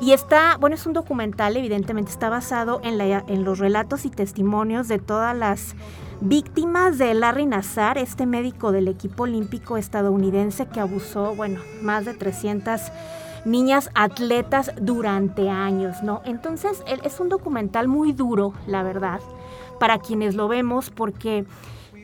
Y 0.00 0.12
está, 0.12 0.56
bueno, 0.58 0.74
es 0.74 0.84
un 0.84 0.94
documental, 0.94 1.56
evidentemente 1.56 2.10
está 2.10 2.28
basado 2.28 2.80
en, 2.82 2.98
la, 2.98 3.24
en 3.28 3.44
los 3.44 3.60
relatos 3.60 4.04
y 4.04 4.10
testimonios 4.10 4.88
de 4.88 4.98
todas 4.98 5.36
las 5.36 5.76
víctimas 6.20 6.98
de 6.98 7.14
Larry 7.14 7.46
Nassar, 7.46 7.98
este 7.98 8.26
médico 8.26 8.72
del 8.72 8.88
equipo 8.88 9.24
olímpico 9.24 9.76
estadounidense 9.76 10.66
que 10.66 10.80
abusó, 10.80 11.36
bueno, 11.36 11.60
más 11.82 12.04
de 12.04 12.14
300 12.14 12.80
niñas 13.44 13.90
atletas 13.94 14.72
durante 14.80 15.50
años, 15.50 16.02
¿no? 16.02 16.22
Entonces, 16.24 16.82
es 16.86 17.20
un 17.20 17.28
documental 17.28 17.88
muy 17.88 18.12
duro, 18.12 18.54
la 18.66 18.82
verdad, 18.82 19.20
para 19.80 19.98
quienes 19.98 20.34
lo 20.34 20.48
vemos, 20.48 20.90
porque 20.90 21.44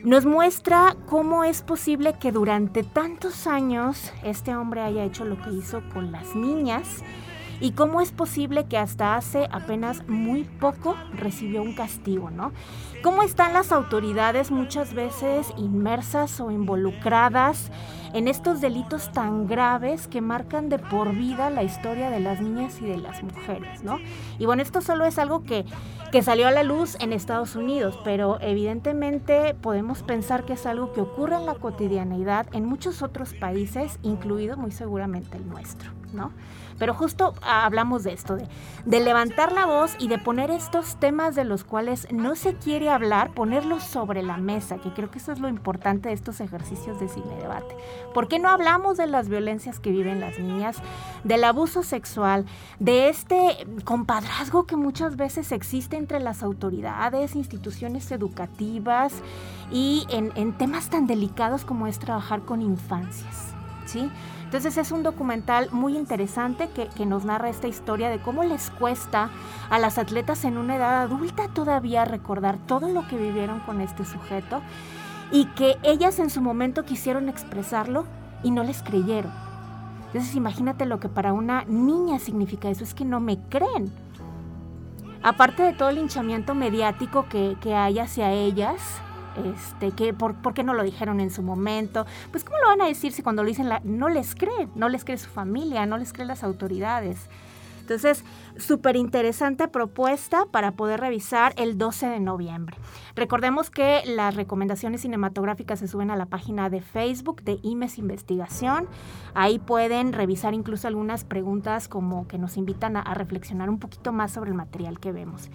nos 0.03 0.25
muestra 0.25 0.95
cómo 1.07 1.43
es 1.43 1.61
posible 1.61 2.15
que 2.19 2.31
durante 2.31 2.83
tantos 2.83 3.47
años 3.47 4.13
este 4.23 4.55
hombre 4.55 4.81
haya 4.81 5.03
hecho 5.03 5.25
lo 5.25 5.41
que 5.41 5.51
hizo 5.51 5.81
con 5.93 6.11
las 6.11 6.35
niñas 6.35 7.03
y 7.61 7.71
cómo 7.71 8.01
es 8.01 8.11
posible 8.11 8.65
que 8.65 8.77
hasta 8.77 9.15
hace 9.15 9.47
apenas 9.51 10.07
muy 10.07 10.43
poco 10.43 10.95
recibió 11.13 11.61
un 11.61 11.73
castigo, 11.73 12.29
¿no? 12.31 12.51
¿Cómo 13.03 13.23
están 13.23 13.53
las 13.53 13.71
autoridades 13.71 14.51
muchas 14.51 14.93
veces 14.93 15.53
inmersas 15.57 16.39
o 16.39 16.51
involucradas 16.51 17.71
en 18.13 18.27
estos 18.27 18.59
delitos 18.59 19.11
tan 19.11 19.47
graves 19.47 20.07
que 20.07 20.21
marcan 20.21 20.69
de 20.69 20.79
por 20.79 21.13
vida 21.13 21.49
la 21.49 21.63
historia 21.63 22.09
de 22.09 22.19
las 22.19 22.41
niñas 22.41 22.81
y 22.81 22.85
de 22.85 22.97
las 22.97 23.23
mujeres, 23.23 23.83
¿no? 23.83 23.99
Y 24.37 24.45
bueno, 24.45 24.61
esto 24.61 24.81
solo 24.81 25.05
es 25.05 25.19
algo 25.19 25.43
que, 25.43 25.65
que 26.11 26.23
salió 26.23 26.47
a 26.47 26.51
la 26.51 26.63
luz 26.63 26.97
en 26.99 27.13
Estados 27.13 27.55
Unidos, 27.55 27.99
pero 28.03 28.39
evidentemente 28.41 29.53
podemos 29.53 30.03
pensar 30.03 30.45
que 30.45 30.53
es 30.53 30.65
algo 30.65 30.91
que 30.91 31.01
ocurre 31.01 31.35
en 31.35 31.45
la 31.45 31.55
cotidianeidad 31.55 32.47
en 32.53 32.65
muchos 32.65 33.01
otros 33.01 33.33
países, 33.33 33.99
incluido 34.01 34.57
muy 34.57 34.71
seguramente 34.71 35.37
el 35.37 35.47
nuestro, 35.47 35.91
¿no? 36.13 36.31
Pero 36.79 36.93
justo 36.93 37.33
hablamos 37.41 38.03
de 38.03 38.13
esto, 38.13 38.37
de, 38.37 38.47
de, 38.85 38.99
levantar 39.01 39.51
la 39.51 39.65
voz 39.65 39.95
y 39.99 40.07
de 40.07 40.17
poner 40.17 40.49
estos 40.49 40.95
temas 40.95 41.35
de 41.35 41.43
los 41.43 41.63
cuales 41.65 42.07
no 42.11 42.35
se 42.35 42.55
quiere 42.55 42.89
hablar, 42.89 43.33
ponerlos 43.33 43.83
sobre 43.83 44.23
la 44.23 44.37
mesa, 44.37 44.77
que 44.77 44.91
creo 44.91 45.11
que 45.11 45.19
eso 45.19 45.33
es 45.33 45.39
lo 45.39 45.49
importante 45.49 46.09
de 46.09 46.15
estos 46.15 46.39
ejercicios 46.39 46.99
de 46.99 47.09
cine 47.09 47.35
debate. 47.35 47.75
¿Por 48.13 48.27
qué 48.27 48.39
no 48.39 48.49
hablamos 48.49 48.97
de 48.97 49.07
las 49.07 49.27
violencias 49.27 49.79
que 49.79 49.91
viven 49.91 50.21
las 50.21 50.39
niñas, 50.39 50.77
del 51.23 51.43
abuso 51.43 51.83
sexual, 51.83 52.45
de 52.79 53.09
este 53.09 53.67
compadrazgo 53.83 54.65
que 54.65 54.77
muchas 54.77 55.17
veces 55.17 55.51
existe 55.51 55.97
entre 55.97 56.19
las 56.19 56.43
autoridades, 56.43 57.35
instituciones 57.35 58.09
educativas 58.11 59.13
y 59.71 60.07
en, 60.09 60.31
en 60.35 60.57
temas 60.57 60.89
tan 60.89 61.07
delicados 61.07 61.65
como 61.65 61.87
es 61.87 61.99
trabajar 61.99 62.41
con 62.41 62.61
infancias? 62.61 63.53
¿Sí? 63.85 64.09
Entonces 64.49 64.77
es 64.77 64.91
un 64.91 65.03
documental 65.03 65.69
muy 65.71 65.95
interesante 65.95 66.69
que, 66.73 66.87
que, 66.87 67.05
nos 67.05 67.23
narra 67.23 67.49
esta 67.49 67.67
historia 67.67 68.09
de 68.09 68.17
cómo 68.17 68.43
les 68.43 68.71
cuesta 68.71 69.29
a 69.69 69.77
las 69.77 69.99
atletas 69.99 70.43
en 70.43 70.57
una 70.57 70.75
edad 70.75 71.03
adulta 71.03 71.49
todavía 71.49 72.03
recordar 72.03 72.57
todo 72.65 72.89
lo 72.89 73.07
que 73.07 73.15
vivieron 73.15 73.59
con 73.59 73.79
este 73.79 74.05
sujeto 74.05 74.63
y 75.31 75.45
que 75.53 75.77
ellas 75.83 76.17
en 76.17 76.31
su 76.31 76.41
momento 76.41 76.83
quisieron 76.83 77.29
expresarlo 77.29 78.05
y 78.41 78.49
no 78.49 78.63
les 78.63 78.81
creyeron. 78.81 79.31
Entonces 80.07 80.33
imagínate 80.33 80.87
lo 80.87 80.99
que 80.99 81.09
para 81.09 81.31
una 81.31 81.63
niña 81.65 82.17
significa 82.17 82.71
eso, 82.71 82.83
es 82.83 82.95
que 82.95 83.05
no 83.05 83.19
me 83.19 83.37
creen. 83.49 83.91
Aparte 85.21 85.61
de 85.61 85.73
todo 85.73 85.89
el 85.89 85.99
hinchamiento 85.99 86.55
mediático 86.55 87.29
que, 87.29 87.55
que 87.61 87.75
hay 87.75 87.99
hacia 87.99 88.31
ellas, 88.31 88.81
este, 89.45 89.91
que 89.91 90.13
por, 90.13 90.35
por, 90.35 90.53
qué 90.53 90.63
no 90.63 90.73
lo 90.73 90.83
dijeron 90.83 91.19
en 91.19 91.31
su 91.31 91.41
momento. 91.41 92.05
Pues 92.31 92.43
cómo 92.43 92.57
lo 92.59 92.67
van 92.67 92.81
a 92.81 92.87
decir 92.87 93.11
si 93.11 93.21
cuando 93.21 93.43
lo 93.43 93.49
dicen 93.49 93.69
la, 93.69 93.81
no 93.83 94.09
les 94.09 94.35
creen, 94.35 94.71
no 94.75 94.89
les 94.89 95.05
cree 95.05 95.17
su 95.17 95.29
familia, 95.29 95.85
no 95.85 95.97
les 95.97 96.13
creen 96.13 96.27
las 96.27 96.43
autoridades. 96.43 97.29
Entonces, 97.89 98.23
súper 98.55 98.95
interesante 98.95 99.67
propuesta 99.67 100.45
para 100.51 100.73
poder 100.73 100.99
revisar 100.99 101.53
el 101.57 101.79
12 101.79 102.07
de 102.07 102.19
noviembre. 102.19 102.77
Recordemos 103.15 103.71
que 103.71 104.03
las 104.05 104.35
recomendaciones 104.35 105.01
cinematográficas 105.01 105.79
se 105.79 105.87
suben 105.87 106.11
a 106.11 106.15
la 106.15 106.27
página 106.27 106.69
de 106.69 106.81
Facebook 106.81 107.41
de 107.41 107.57
IMES 107.63 107.97
Investigación. 107.97 108.87
Ahí 109.33 109.57
pueden 109.57 110.13
revisar 110.13 110.53
incluso 110.53 110.87
algunas 110.87 111.23
preguntas 111.23 111.87
como 111.87 112.27
que 112.27 112.37
nos 112.37 112.57
invitan 112.57 112.95
a, 112.95 113.01
a 113.01 113.15
reflexionar 113.15 113.71
un 113.71 113.79
poquito 113.79 114.13
más 114.13 114.31
sobre 114.33 114.51
el 114.51 114.55
material 114.55 114.99
que 114.99 115.11
vemos. 115.11 115.49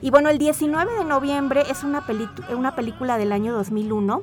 Y 0.00 0.10
bueno, 0.10 0.28
el 0.28 0.38
19 0.38 0.98
de 0.98 1.04
noviembre 1.04 1.64
es 1.68 1.82
una, 1.82 2.04
una 2.56 2.74
película 2.74 3.18
del 3.18 3.32
año 3.32 3.52
2001, 3.52 4.22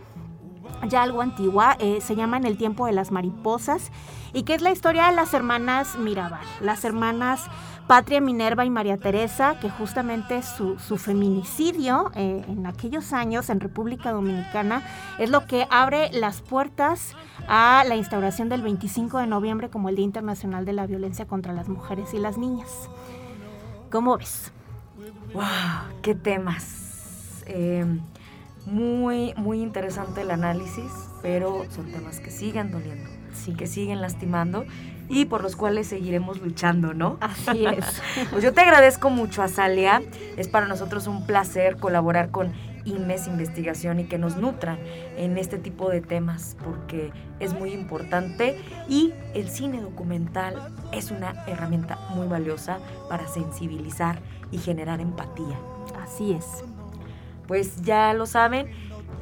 ya 0.88 1.03
algo 1.03 1.21
antigua, 1.21 1.75
eh, 1.79 1.99
se 2.01 2.15
llama 2.15 2.38
En 2.38 2.45
el 2.45 2.57
tiempo 2.57 2.85
de 2.85 2.93
las 2.93 3.11
mariposas, 3.11 3.91
y 4.33 4.43
que 4.43 4.53
es 4.53 4.61
la 4.61 4.71
historia 4.71 5.07
de 5.07 5.15
las 5.15 5.33
hermanas 5.33 5.97
Mirabal, 5.97 6.45
las 6.61 6.85
hermanas 6.85 7.49
Patria 7.88 8.19
Minerva 8.19 8.65
y 8.65 8.69
María 8.69 8.97
Teresa, 8.97 9.59
que 9.59 9.69
justamente 9.69 10.41
su, 10.41 10.77
feminicidio 10.97 12.11
eh, 12.15 12.43
en 12.47 12.65
aquellos 12.65 13.13
años 13.13 13.49
en 13.49 13.59
República 13.59 14.11
Dominicana 14.11 14.81
es 15.19 15.29
lo 15.29 15.45
que 15.45 15.67
abre 15.69 16.09
las 16.11 16.41
puertas 16.41 17.15
a 17.47 17.83
la 17.88 17.95
instauración 17.95 18.49
del 18.49 18.63
25 18.63 19.19
de 19.19 19.27
noviembre 19.27 19.69
como 19.69 19.89
el 19.89 19.95
Día 19.95 20.05
Internacional 20.05 20.65
de 20.65 20.73
la 20.73 20.88
Violencia 20.88 21.27
contra 21.27 21.53
las 21.53 21.69
Mujeres 21.69 22.13
y 22.13 22.17
las 22.17 22.38
Niñas. 22.38 22.89
¿Cómo 23.91 24.17
ves? 24.17 24.51
¡Wow! 25.36 25.43
¡Qué 26.02 26.15
temas! 26.15 27.43
Eh, 27.45 27.86
muy, 28.65 29.34
muy 29.36 29.62
interesante 29.62 30.21
el 30.21 30.32
análisis, 30.32 30.89
pero 31.21 31.65
son 31.71 31.91
temas 31.91 32.21
que 32.21 32.32
siguen 32.32 32.71
doliendo, 32.71 33.10
sí. 33.34 33.54
que 33.54 33.67
siguen 33.67 34.00
lastimando 34.00 34.65
y 35.10 35.26
por 35.26 35.43
los 35.43 35.58
cuales 35.58 35.88
seguiremos 35.88 36.39
luchando, 36.39 36.93
¿no? 36.93 37.17
Así 37.19 37.65
es. 37.65 38.02
pues 38.32 38.45
yo 38.45 38.54
te 38.54 38.62
agradezco 38.62 39.10
mucho, 39.10 39.43
Azalia. 39.43 40.02
Es 40.38 40.48
para 40.48 40.67
nosotros 40.67 41.06
un 41.06 41.26
placer 41.26 41.76
colaborar 41.76 42.32
con 42.32 42.54
IMES 42.86 43.28
Investigación 43.28 44.00
y 44.00 44.06
que 44.06 44.17
nos 44.17 44.38
nutran 44.38 44.80
en 45.17 45.38
este 45.38 45.58
tipo 45.58 45.89
de 45.89 46.02
temas 46.02 46.56
porque 46.63 47.12
es 47.39 47.54
muy 47.54 47.71
importante 47.71 48.58
y 48.88 49.13
el 49.34 49.50
cine 49.50 49.82
documental 49.82 50.69
es 50.91 51.12
una 51.12 51.43
herramienta 51.48 51.98
muy 52.15 52.28
valiosa 52.28 52.80
para 53.10 53.28
sensibilizar 53.28 54.19
y 54.52 54.60
generar 54.60 55.02
empatía. 55.02 55.60
Así 56.02 56.34
es. 56.34 56.63
Pues 57.48 57.82
ya 57.82 58.13
lo 58.13 58.26
saben, 58.26 58.67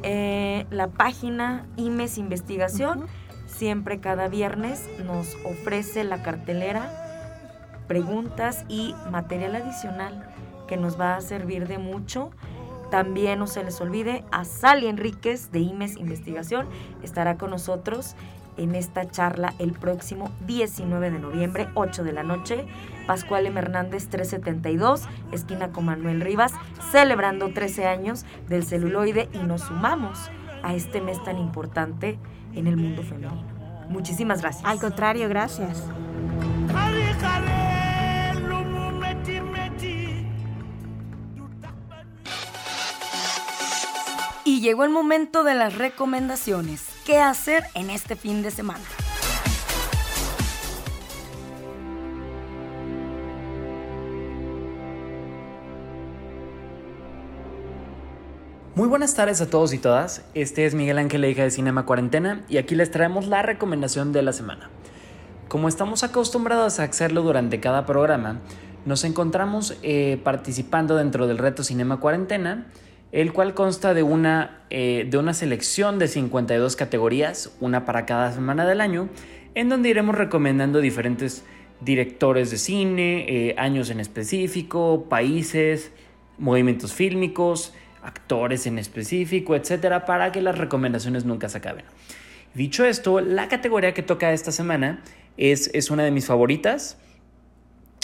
eh, 0.03 0.65
la 0.69 0.87
página 0.87 1.65
IMES 1.77 2.17
Investigación 2.17 2.99
uh 2.99 3.03
-huh. 3.03 3.47
siempre 3.47 3.99
cada 3.99 4.27
viernes 4.27 4.89
nos 5.05 5.35
ofrece 5.45 6.03
la 6.03 6.21
cartelera, 6.23 6.89
preguntas 7.87 8.65
y 8.67 8.95
material 9.11 9.55
adicional 9.55 10.29
que 10.67 10.77
nos 10.77 10.99
va 10.99 11.15
a 11.15 11.21
servir 11.21 11.67
de 11.67 11.77
mucho. 11.77 12.31
También 12.93 13.39
no 13.39 13.47
se 13.47 13.63
les 13.63 13.81
olvide, 13.81 14.23
a 14.31 14.45
Sally 14.45 14.85
Enríquez 14.85 15.51
de 15.51 15.57
IMES 15.57 15.97
Investigación 15.97 16.67
estará 17.01 17.39
con 17.39 17.49
nosotros 17.49 18.15
en 18.55 18.75
esta 18.75 19.09
charla 19.09 19.55
el 19.57 19.71
próximo 19.71 20.29
19 20.45 21.09
de 21.09 21.17
noviembre, 21.17 21.69
8 21.73 22.03
de 22.03 22.11
la 22.13 22.21
noche. 22.21 22.67
Pascual 23.07 23.47
M. 23.47 23.59
Hernández 23.59 24.09
372, 24.09 25.07
esquina 25.31 25.71
con 25.71 25.85
Manuel 25.85 26.21
Rivas, 26.21 26.53
celebrando 26.91 27.51
13 27.51 27.87
años 27.87 28.27
del 28.47 28.63
celuloide 28.63 29.27
y 29.33 29.39
nos 29.39 29.61
sumamos 29.61 30.29
a 30.61 30.75
este 30.75 31.01
mes 31.01 31.17
tan 31.23 31.39
importante 31.39 32.19
en 32.53 32.67
el 32.67 32.77
mundo 32.77 33.01
femenino. 33.01 33.43
Muchísimas 33.89 34.41
gracias. 34.41 34.65
Al 34.65 34.79
contrario, 34.79 35.27
gracias. 35.29 35.83
Y 44.45 44.59
llegó 44.59 44.83
el 44.83 44.89
momento 44.89 45.45
de 45.45 45.55
las 45.55 45.77
recomendaciones. 45.77 46.83
¿Qué 47.05 47.17
hacer 47.19 47.63
en 47.75 47.89
este 47.89 48.17
fin 48.17 48.41
de 48.43 48.51
semana? 48.51 48.83
Muy 58.75 58.89
buenas 58.89 59.15
tardes 59.15 59.39
a 59.39 59.49
todos 59.49 59.71
y 59.71 59.77
todas. 59.77 60.25
Este 60.33 60.65
es 60.65 60.75
Miguel 60.75 60.97
Ángel, 60.97 61.23
hija 61.23 61.43
de 61.43 61.51
Cinema 61.51 61.85
Cuarentena, 61.85 62.43
y 62.49 62.57
aquí 62.57 62.75
les 62.75 62.91
traemos 62.91 63.27
la 63.27 63.43
recomendación 63.43 64.11
de 64.11 64.23
la 64.23 64.33
semana. 64.33 64.69
Como 65.47 65.69
estamos 65.69 66.03
acostumbrados 66.03 66.81
a 66.81 66.83
hacerlo 66.83 67.21
durante 67.21 67.61
cada 67.61 67.85
programa, 67.85 68.39
nos 68.85 69.05
encontramos 69.05 69.77
eh, 69.83 70.19
participando 70.23 70.97
dentro 70.97 71.27
del 71.27 71.37
reto 71.37 71.63
Cinema 71.63 72.01
Cuarentena, 72.01 72.65
el 73.13 73.31
cual 73.31 73.53
consta 73.53 73.93
de 73.93 74.01
una, 74.01 74.63
eh, 74.71 75.07
de 75.07 75.17
una 75.19 75.35
selección 75.35 75.99
de 75.99 76.07
52 76.07 76.75
categorías, 76.75 77.55
una 77.61 77.85
para 77.85 78.07
cada 78.07 78.33
semana 78.33 78.65
del 78.65 78.81
año, 78.81 79.07
en 79.53 79.69
donde 79.69 79.89
iremos 79.89 80.15
recomendando 80.15 80.81
diferentes 80.81 81.45
directores 81.79 82.49
de 82.49 82.57
cine, 82.57 83.25
eh, 83.29 83.55
años 83.59 83.91
en 83.91 83.99
específico, 83.99 85.05
países, 85.09 85.91
movimientos 86.39 86.91
fílmicos, 86.93 87.75
actores 88.01 88.65
en 88.65 88.79
específico, 88.79 89.55
etcétera, 89.55 90.05
para 90.05 90.31
que 90.31 90.41
las 90.41 90.57
recomendaciones 90.57 91.23
nunca 91.23 91.49
se 91.49 91.59
acaben. 91.59 91.85
Dicho 92.55 92.83
esto, 92.83 93.21
la 93.21 93.47
categoría 93.47 93.93
que 93.93 94.01
toca 94.01 94.33
esta 94.33 94.51
semana 94.51 95.03
es, 95.37 95.69
es 95.75 95.91
una 95.91 96.03
de 96.03 96.09
mis 96.09 96.25
favoritas, 96.25 96.97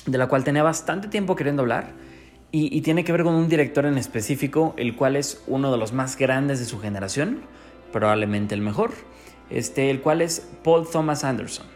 de 0.06 0.19
la 0.19 0.28
cual 0.28 0.43
tenía 0.43 0.62
bastante 0.62 1.08
tiempo 1.08 1.36
queriendo 1.36 1.63
hablar 1.63 1.93
y, 2.51 2.81
tiene 2.81 3.03
que 3.03 3.12
ver 3.12 3.23
con 3.23 3.35
un 3.35 3.47
director 3.47 3.85
en 3.85 3.97
específico, 3.97 4.73
el 4.77 4.95
cual 4.95 5.15
es 5.15 5.43
uno 5.47 5.71
de 5.71 5.77
los 5.77 5.93
más 5.93 6.17
grandes 6.17 6.59
de 6.59 6.65
su 6.65 6.79
generación, 6.79 7.41
probablemente 7.91 8.55
el 8.55 8.62
mejor, 8.62 8.91
este, 9.49 9.91
el 9.91 10.01
cual 10.01 10.21
es 10.21 10.49
Paul 10.63 10.88
Thomas 10.89 11.23
Anderson, 11.23 11.67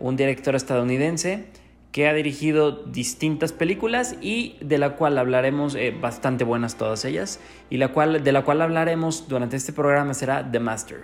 un 0.00 0.16
director 0.16 0.54
estadounidense 0.54 1.46
que 1.92 2.08
ha 2.08 2.14
dirigido 2.14 2.72
distintas 2.72 3.52
películas 3.52 4.16
y 4.20 4.56
de 4.60 4.78
la 4.78 4.96
cual 4.96 5.18
hablaremos, 5.18 5.74
eh, 5.74 5.96
bastante 5.98 6.44
buenas 6.44 6.76
todas 6.76 7.04
ellas, 7.04 7.40
y 7.70 7.76
la 7.76 7.88
cual, 7.92 8.22
de 8.22 8.32
la 8.32 8.44
cual 8.44 8.60
hablaremos 8.60 9.28
durante 9.28 9.56
este 9.56 9.72
programa 9.72 10.14
será 10.14 10.50
The 10.50 10.60
Master, 10.60 11.02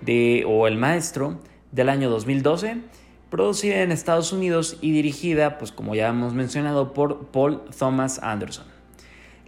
de, 0.00 0.44
o 0.46 0.66
El 0.66 0.76
Maestro, 0.76 1.40
del 1.72 1.88
año 1.88 2.10
2012 2.10 2.78
producida 3.30 3.82
en 3.82 3.92
Estados 3.92 4.32
Unidos 4.32 4.76
y 4.80 4.90
dirigida, 4.90 5.56
pues 5.56 5.72
como 5.72 5.94
ya 5.94 6.08
hemos 6.08 6.34
mencionado, 6.34 6.92
por 6.92 7.26
Paul 7.26 7.62
Thomas 7.78 8.20
Anderson. 8.22 8.66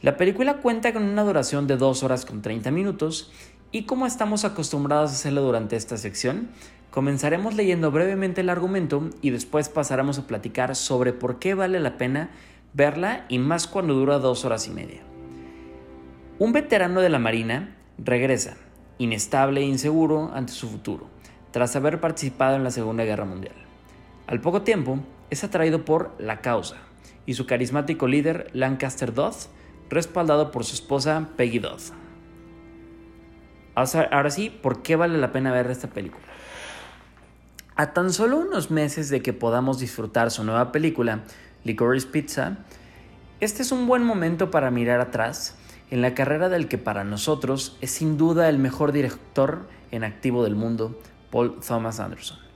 La 0.01 0.17
película 0.17 0.59
cuenta 0.59 0.93
con 0.93 1.03
una 1.03 1.23
duración 1.23 1.67
de 1.67 1.77
2 1.77 2.03
horas 2.03 2.25
con 2.25 2.43
30 2.43 2.71
minutos 2.71 3.33
y 3.71 3.85
como 3.85 4.07
estamos 4.07 4.45
acostumbrados 4.45 5.11
a 5.11 5.15
hacerlo 5.15 5.43
durante 5.43 5.77
esta 5.77 5.97
sección, 5.97 6.49
comenzaremos 6.91 7.55
leyendo 7.55 7.91
brevemente 7.91 8.41
el 8.41 8.51
argumento 8.51 9.11
y 9.21 9.31
después 9.31 9.69
pasaremos 9.69 10.19
a 10.19 10.27
platicar 10.27 10.77
sobre 10.77 11.13
por 11.13 11.39
qué 11.39 11.55
vale 11.55 11.81
la 11.81 11.99
pena 11.99 12.31
verla 12.75 13.27
y 13.29 13.39
más 13.39 13.67
cuando 13.67 13.95
dura 13.95 14.19
2 14.19 14.45
horas 14.45 14.67
y 14.67 14.71
media. 14.71 15.03
Un 16.39 16.53
veterano 16.53 17.01
de 17.01 17.09
la 17.09 17.19
Marina 17.19 17.77
regresa, 17.99 18.57
inestable 18.99 19.61
e 19.61 19.65
inseguro 19.65 20.33
ante 20.35 20.53
su 20.53 20.69
futuro, 20.69 21.07
tras 21.51 21.77
haber 21.77 22.01
participado 22.01 22.57
en 22.57 22.65
la 22.65 22.71
Segunda 22.71 23.05
Guerra 23.05 23.25
Mundial. 23.25 23.62
Al 24.33 24.41
poco 24.41 24.63
tiempo, 24.63 24.99
es 25.29 25.45
atraído 25.45 25.85
por 25.85 26.15
La 26.19 26.41
Causa 26.41 26.77
y 27.27 27.35
su 27.35 27.45
carismático 27.45 28.07
líder 28.07 28.49
Lancaster 28.55 29.13
Dodd, 29.13 29.35
respaldado 29.91 30.51
por 30.51 30.65
su 30.65 30.75
esposa 30.75 31.29
Peggy 31.37 31.59
Dodd. 31.59 31.83
Ahora 33.75 34.31
sí, 34.31 34.49
¿por 34.49 34.81
qué 34.81 34.97
vale 34.97 35.19
la 35.19 35.33
pena 35.33 35.53
ver 35.53 35.71
esta 35.71 35.89
película? 35.89 36.25
A 37.77 37.93
tan 37.93 38.11
solo 38.11 38.39
unos 38.39 38.71
meses 38.71 39.11
de 39.11 39.21
que 39.21 39.35
podamos 39.35 39.79
disfrutar 39.79 40.31
su 40.31 40.45
nueva 40.45 40.73
película, 40.73 41.25
Licorice 41.65 42.07
Pizza, 42.07 42.57
este 43.41 43.61
es 43.61 43.71
un 43.71 43.87
buen 43.87 44.03
momento 44.03 44.51
para 44.51 44.71
mirar 44.71 45.03
atrás 45.03 45.59
en 45.91 46.01
la 46.01 46.15
carrera 46.15 46.49
del 46.49 46.69
que 46.69 46.79
para 46.79 47.05
nosotros 47.05 47.77
es 47.83 47.91
sin 47.91 48.17
duda 48.17 48.49
el 48.49 48.57
mejor 48.57 48.93
director 48.93 49.69
en 49.91 50.05
activo 50.05 50.43
del 50.43 50.55
mundo, 50.55 50.99
Paul 51.31 51.61
Thomas 51.61 52.01
Anderson 52.01 52.52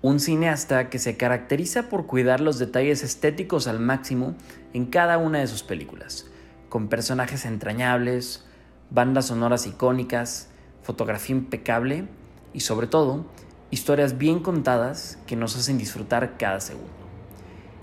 un 0.00 0.20
cineasta 0.20 0.90
que 0.90 0.98
se 0.98 1.16
caracteriza 1.16 1.88
por 1.88 2.06
cuidar 2.06 2.40
los 2.40 2.58
detalles 2.58 3.02
estéticos 3.02 3.66
al 3.66 3.80
máximo 3.80 4.34
en 4.72 4.86
cada 4.86 5.18
una 5.18 5.40
de 5.40 5.46
sus 5.48 5.62
películas, 5.62 6.26
con 6.68 6.88
personajes 6.88 7.44
entrañables, 7.44 8.44
bandas 8.90 9.26
sonoras 9.26 9.66
icónicas, 9.66 10.48
fotografía 10.82 11.34
impecable 11.36 12.06
y 12.52 12.60
sobre 12.60 12.86
todo, 12.86 13.26
historias 13.70 14.18
bien 14.18 14.40
contadas 14.40 15.18
que 15.26 15.36
nos 15.36 15.56
hacen 15.56 15.78
disfrutar 15.78 16.38
cada 16.38 16.60
segundo. 16.60 16.92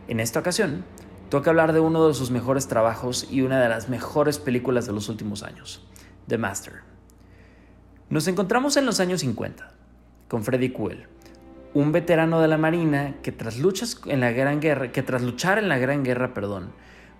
En 0.07 0.19
esta 0.19 0.39
ocasión, 0.39 0.85
toca 1.29 1.49
hablar 1.49 1.73
de 1.73 1.81
uno 1.81 2.07
de 2.07 2.13
sus 2.13 2.31
mejores 2.31 2.67
trabajos 2.67 3.27
y 3.29 3.41
una 3.41 3.59
de 3.59 3.67
las 3.67 3.89
mejores 3.89 4.39
películas 4.39 4.85
de 4.85 4.93
los 4.93 5.09
últimos 5.09 5.43
años, 5.43 5.85
The 6.27 6.37
Master. 6.37 6.81
Nos 8.09 8.27
encontramos 8.27 8.77
en 8.77 8.85
los 8.85 8.99
años 8.99 9.21
50, 9.21 9.73
con 10.27 10.43
Freddie 10.43 10.73
Quell, 10.73 11.07
un 11.75 11.91
veterano 11.91 12.39
de 12.39 12.47
la 12.47 12.57
Marina 12.57 13.15
que 13.21 13.33
tras, 13.33 13.59
luchas 13.59 13.99
en 14.05 14.21
la 14.21 14.31
gran 14.31 14.61
guerra, 14.61 14.93
que 14.93 15.03
tras 15.03 15.21
luchar 15.21 15.57
en 15.57 15.67
la 15.67 15.77
Gran 15.77 16.05
Guerra, 16.05 16.33
perdón, 16.33 16.71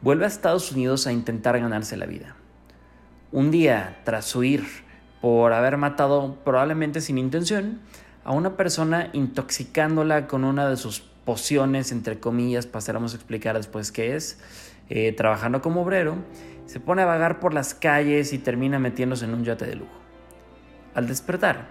vuelve 0.02 0.24
a 0.24 0.30
Estados 0.30 0.72
Unidos 0.72 1.08
a 1.08 1.12
intentar 1.12 1.60
ganarse 1.60 1.98
la 1.98 2.06
vida. 2.06 2.38
Un 3.34 3.52
día, 3.52 4.00
tras 4.06 4.34
huir 4.34 4.66
por 5.20 5.52
haber 5.52 5.76
matado, 5.76 6.38
probablemente 6.46 7.02
sin 7.02 7.18
intención, 7.18 7.82
a 8.24 8.32
una 8.32 8.56
persona 8.56 9.10
intoxicándola 9.12 10.26
con 10.26 10.46
una 10.46 10.70
de 10.70 10.78
sus 10.78 11.02
pociones, 11.02 11.92
entre 11.92 12.22
comillas, 12.22 12.66
pasaremos 12.66 13.12
a 13.12 13.18
explicar 13.18 13.58
después 13.58 13.92
qué 13.92 14.16
es, 14.16 14.40
eh, 14.90 15.12
trabajando 15.12 15.62
como 15.62 15.82
obrero, 15.82 16.16
se 16.66 16.80
pone 16.80 17.02
a 17.02 17.06
vagar 17.06 17.42
por 17.42 17.54
las 17.54 17.74
calles 17.74 18.32
y 18.32 18.38
termina 18.38 18.80
metiéndose 18.80 19.26
en 19.26 19.34
un 19.34 19.44
yate 19.44 19.66
de 19.66 19.76
lujo. 19.76 20.00
Al 20.94 21.08
despertar, 21.08 21.68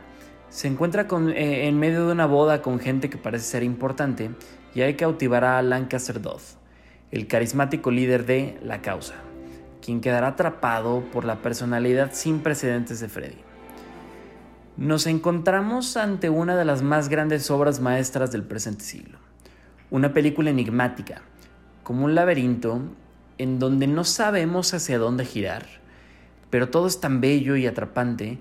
se 0.55 0.69
encuentra 0.69 1.09
eh, 1.35 1.67
en 1.67 1.81
medio 1.81 2.07
de 2.07 2.13
una 2.13 2.27
boda 2.27 2.63
con 2.63 2.79
gente 2.79 3.11
que 3.11 3.19
parece 3.19 3.45
ser 3.45 3.65
importante 3.65 4.31
y 4.73 4.83
hay 4.83 4.93
que 4.93 4.99
cautivará 4.99 5.59
a 5.59 5.63
Lancaster 5.63 6.23
Dodd, 6.23 6.43
el 7.11 7.27
carismático 7.27 7.91
líder 7.91 8.25
de 8.25 8.57
La 8.63 8.81
Causa, 8.81 9.15
quien 9.83 10.01
quedará 10.01 10.29
atrapado 10.29 11.03
por 11.13 11.25
la 11.25 11.43
personalidad 11.43 12.11
sin 12.13 12.39
precedentes 12.39 13.01
de 13.01 13.09
Freddy. 13.09 13.41
Nos 14.77 15.09
encontramos 15.09 15.97
ante 15.97 16.31
una 16.31 16.55
de 16.55 16.65
las 16.65 16.83
más 16.83 17.09
grandes 17.09 17.51
obras 17.51 17.81
maestras 17.81 18.31
del 18.31 18.45
presente 18.45 18.85
siglo, 18.85 19.19
una 19.91 20.15
película 20.15 20.51
enigmática, 20.51 21.23
como 21.83 22.05
un 22.05 22.15
laberinto 22.15 22.81
en 23.39 23.59
donde 23.59 23.89
no 23.89 24.05
sabemos 24.05 24.73
hacia 24.73 25.01
dónde 25.01 25.25
girar, 25.25 25.67
pero 26.49 26.69
todo 26.69 26.87
es 26.87 27.01
tan 27.01 27.21
bello 27.21 27.57
y 27.57 27.67
atrapante 27.67 28.39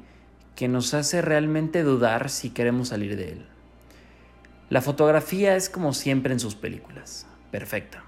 que 0.55 0.67
nos 0.67 0.93
hace 0.93 1.21
realmente 1.21 1.83
dudar 1.83 2.29
si 2.29 2.49
queremos 2.49 2.89
salir 2.89 3.15
de 3.15 3.33
él. 3.33 3.45
La 4.69 4.81
fotografía 4.81 5.55
es 5.55 5.69
como 5.69 5.93
siempre 5.93 6.33
en 6.33 6.39
sus 6.39 6.55
películas, 6.55 7.27
perfecta. 7.51 8.03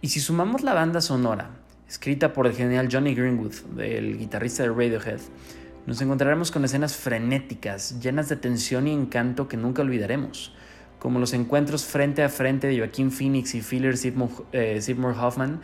Y 0.00 0.08
si 0.08 0.20
sumamos 0.20 0.62
la 0.62 0.74
banda 0.74 1.00
sonora, 1.00 1.50
escrita 1.88 2.32
por 2.32 2.46
el 2.46 2.54
genial 2.54 2.88
Johnny 2.90 3.14
Greenwood, 3.14 3.80
el 3.80 4.18
guitarrista 4.18 4.62
de 4.62 4.70
Radiohead, 4.70 5.20
nos 5.86 6.00
encontraremos 6.00 6.50
con 6.50 6.64
escenas 6.64 6.96
frenéticas, 6.96 8.00
llenas 8.00 8.28
de 8.28 8.36
tensión 8.36 8.86
y 8.86 8.92
encanto 8.92 9.48
que 9.48 9.56
nunca 9.56 9.82
olvidaremos, 9.82 10.54
como 10.98 11.18
los 11.18 11.32
encuentros 11.32 11.84
frente 11.84 12.22
a 12.22 12.28
frente 12.28 12.68
de 12.68 12.78
Joaquín 12.78 13.10
Phoenix 13.10 13.54
y 13.54 13.62
Philip 13.62 13.94
Seymour, 13.94 14.46
eh, 14.52 14.80
Hoffman, 15.20 15.60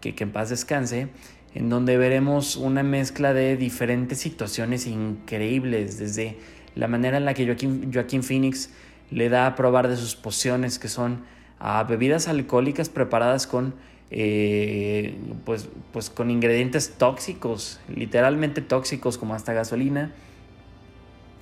que, 0.00 0.14
que 0.14 0.24
en 0.24 0.32
paz 0.32 0.50
descanse, 0.50 1.08
en 1.56 1.70
donde 1.70 1.96
veremos 1.96 2.56
una 2.56 2.82
mezcla 2.82 3.32
de 3.32 3.56
diferentes 3.56 4.18
situaciones 4.18 4.86
increíbles, 4.86 5.98
desde 5.98 6.36
la 6.74 6.86
manera 6.86 7.16
en 7.16 7.24
la 7.24 7.32
que 7.32 7.46
Joaquín, 7.46 8.22
Phoenix 8.22 8.68
le 9.10 9.30
da 9.30 9.46
a 9.46 9.54
probar 9.54 9.88
de 9.88 9.96
sus 9.96 10.16
pociones, 10.16 10.78
que 10.78 10.88
son 10.88 11.20
a 11.58 11.82
bebidas 11.84 12.28
alcohólicas 12.28 12.90
preparadas 12.90 13.46
con, 13.46 13.72
eh, 14.10 15.16
pues, 15.46 15.70
pues 15.94 16.10
con 16.10 16.30
ingredientes 16.30 16.92
tóxicos, 16.98 17.80
literalmente 17.88 18.60
tóxicos 18.60 19.16
como 19.16 19.32
hasta 19.32 19.54
gasolina, 19.54 20.12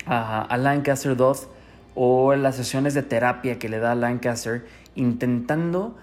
a, 0.07 0.57
Lancaster 0.57 1.17
Dodd 1.17 1.39
o 1.97 2.37
las 2.37 2.55
sesiones 2.55 2.95
de 2.95 3.03
terapia 3.03 3.59
que 3.59 3.69
le 3.69 3.81
da 3.81 3.93
a 3.93 3.95
Lancaster 3.97 4.65
intentando 4.95 5.97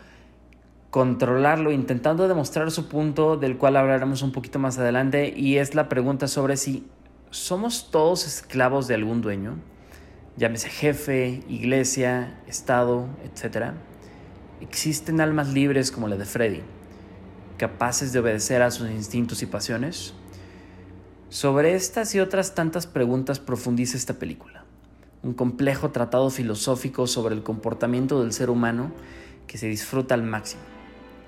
controlarlo, 0.92 1.72
intentando 1.72 2.28
demostrar 2.28 2.70
su 2.70 2.90
punto 2.90 3.38
del 3.38 3.58
cual 3.58 3.78
hablaremos 3.78 4.22
un 4.22 4.34
poquito 4.34 4.60
más 4.60 4.78
adelante 4.78 5.34
y 5.36 5.58
es 5.58 5.74
la 5.74 5.88
pregunta 5.88 6.28
sobre 6.28 6.58
si 6.58 6.86
somos 7.30 7.90
todos 7.92 8.28
esclavos 8.28 8.90
de 8.90 8.96
algún 8.96 9.22
dueño, 9.22 9.56
llámese 10.36 10.70
jefe, 10.70 11.44
iglesia, 11.48 12.38
estado, 12.46 13.08
etc. 13.24 13.72
¿Existen 14.60 15.22
almas 15.22 15.54
libres 15.54 15.94
como 15.94 16.10
la 16.10 16.18
de 16.18 16.26
Freddy, 16.26 16.62
capaces 17.58 18.12
de 18.12 18.20
obedecer 18.20 18.62
a 18.62 18.70
sus 18.70 18.90
instintos 18.92 19.42
y 19.44 19.46
pasiones? 19.46 20.14
Sobre 21.30 21.74
estas 21.74 22.14
y 22.16 22.20
otras 22.20 22.54
tantas 22.54 22.86
preguntas 22.86 23.40
profundiza 23.40 23.96
esta 23.96 24.16
película, 24.16 24.66
un 25.24 25.36
complejo 25.36 25.92
tratado 25.92 26.30
filosófico 26.30 27.08
sobre 27.08 27.34
el 27.34 27.44
comportamiento 27.44 28.22
del 28.22 28.34
ser 28.34 28.50
humano 28.50 28.92
que 29.48 29.58
se 29.58 29.68
disfruta 29.68 30.16
al 30.16 30.24
máximo 30.24 30.71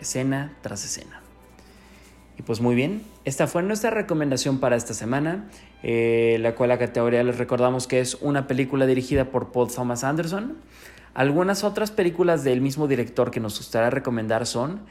escena 0.04 0.54
tras 0.62 0.86
escena. 0.86 1.22
Y 2.38 2.44
pues 2.44 2.62
muy 2.62 2.76
bien, 2.76 3.04
esta 3.26 3.48
fue 3.48 3.62
nuestra 3.64 3.90
recomendación 3.90 4.60
para 4.60 4.76
esta 4.76 4.94
semana, 4.94 5.50
eh, 5.84 6.38
la 6.40 6.56
cual 6.56 6.70
la 6.70 6.80
categoría 6.80 7.24
les 7.24 7.38
recordamos 7.38 7.88
que 7.88 8.00
es 8.00 8.16
una 8.16 8.48
película 8.48 8.86
dirigida 8.86 9.26
por 9.26 9.52
Paul 9.52 9.72
Thomas 9.72 10.04
Anderson. 10.04 10.58
Algunas 11.14 11.64
otras 11.64 11.92
películas 11.92 12.44
del 12.44 12.62
mismo 12.62 12.88
director 12.88 13.30
que 13.30 13.40
nos 13.40 13.58
gustaría 13.58 13.92
recomendar 13.92 14.48
son 14.48 14.82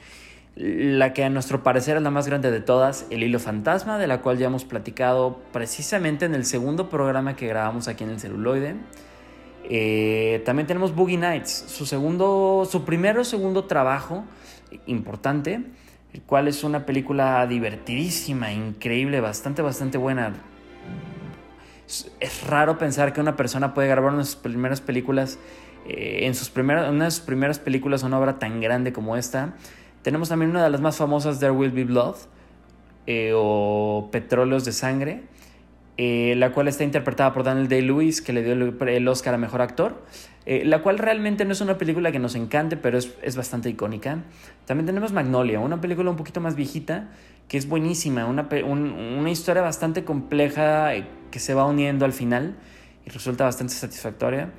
la 0.54 1.14
que 1.14 1.24
a 1.24 1.30
nuestro 1.30 1.62
parecer 1.62 1.96
es 1.96 2.02
la 2.02 2.10
más 2.10 2.26
grande 2.26 2.50
de 2.50 2.60
todas, 2.60 3.06
El 3.10 3.22
Hilo 3.22 3.40
Fantasma, 3.40 3.98
de 3.98 4.06
la 4.06 4.20
cual 4.20 4.38
ya 4.38 4.46
hemos 4.46 4.64
platicado 4.64 5.40
precisamente 5.52 6.26
en 6.26 6.34
el 6.34 6.44
segundo 6.44 6.90
programa 6.90 7.36
que 7.36 7.48
grabamos 7.48 7.88
aquí 7.88 8.04
en 8.04 8.10
el 8.10 8.20
celuloide. 8.20 8.76
Eh, 9.64 10.42
también 10.44 10.66
tenemos 10.66 10.94
Boogie 10.94 11.16
Nights, 11.16 11.64
su 11.68 11.86
segundo, 11.86 12.68
su 12.70 12.84
primero 12.84 13.24
segundo 13.24 13.64
trabajo 13.64 14.24
importante, 14.86 15.64
el 16.12 16.22
cual 16.22 16.48
es 16.48 16.64
una 16.64 16.84
película 16.86 17.46
divertidísima, 17.46 18.52
increíble, 18.52 19.20
bastante, 19.20 19.62
bastante 19.62 19.98
buena. 19.98 20.34
Es 22.20 22.46
raro 22.46 22.78
pensar 22.78 23.12
que 23.12 23.20
una 23.20 23.36
persona 23.36 23.74
puede 23.74 23.88
grabar 23.88 24.12
una 24.12 24.20
de 24.20 24.26
sus 24.26 24.36
primeras 24.36 24.80
películas, 24.80 25.38
eh, 25.88 26.20
en 26.22 26.34
sus 26.34 26.50
primeras, 26.50 26.90
una 26.90 27.06
de 27.06 27.10
sus 27.10 27.20
primeras 27.20 27.58
películas, 27.58 28.02
una 28.02 28.18
obra 28.18 28.38
tan 28.38 28.60
grande 28.60 28.92
como 28.92 29.16
esta. 29.16 29.54
Tenemos 30.02 30.28
también 30.28 30.50
una 30.50 30.64
de 30.64 30.70
las 30.70 30.80
más 30.80 30.96
famosas, 30.96 31.38
There 31.38 31.52
Will 31.52 31.70
Be 31.70 31.84
Blood, 31.84 32.16
eh, 33.06 33.32
o 33.34 34.08
Petróleos 34.12 34.64
de 34.64 34.72
Sangre, 34.72 35.22
eh, 35.96 36.34
la 36.36 36.52
cual 36.52 36.68
está 36.68 36.84
interpretada 36.84 37.34
por 37.34 37.42
Daniel 37.42 37.68
Day-Lewis, 37.68 38.22
que 38.22 38.32
le 38.32 38.42
dio 38.42 38.52
el, 38.52 39.08
Oscar 39.08 39.34
a 39.34 39.38
Mejor 39.38 39.60
Actor, 39.60 40.04
eh, 40.44 40.64
la 40.64 40.82
cual 40.82 40.98
realmente 40.98 41.44
no 41.44 41.52
es 41.52 41.60
una 41.60 41.78
película 41.78 42.10
que 42.12 42.18
nos 42.18 42.34
encante, 42.34 42.76
pero 42.76 42.98
es, 42.98 43.14
es, 43.22 43.36
bastante 43.36 43.68
icónica. 43.68 44.24
También 44.66 44.86
tenemos 44.86 45.12
Magnolia, 45.12 45.60
una 45.60 45.80
película 45.80 46.10
un 46.10 46.16
poquito 46.16 46.40
más 46.40 46.56
viejita, 46.56 47.10
que 47.48 47.58
es 47.58 47.68
buenísima, 47.68 48.26
una, 48.26 48.48
una 48.64 49.30
historia 49.30 49.62
bastante 49.62 50.04
compleja 50.04 50.92
que 51.30 51.38
se 51.38 51.54
va 51.54 51.66
uniendo 51.66 52.04
al 52.04 52.12
final 52.12 52.56
y 53.04 53.10
resulta 53.10 53.44
bastante 53.44 53.74
satisfactoria. 53.74 54.50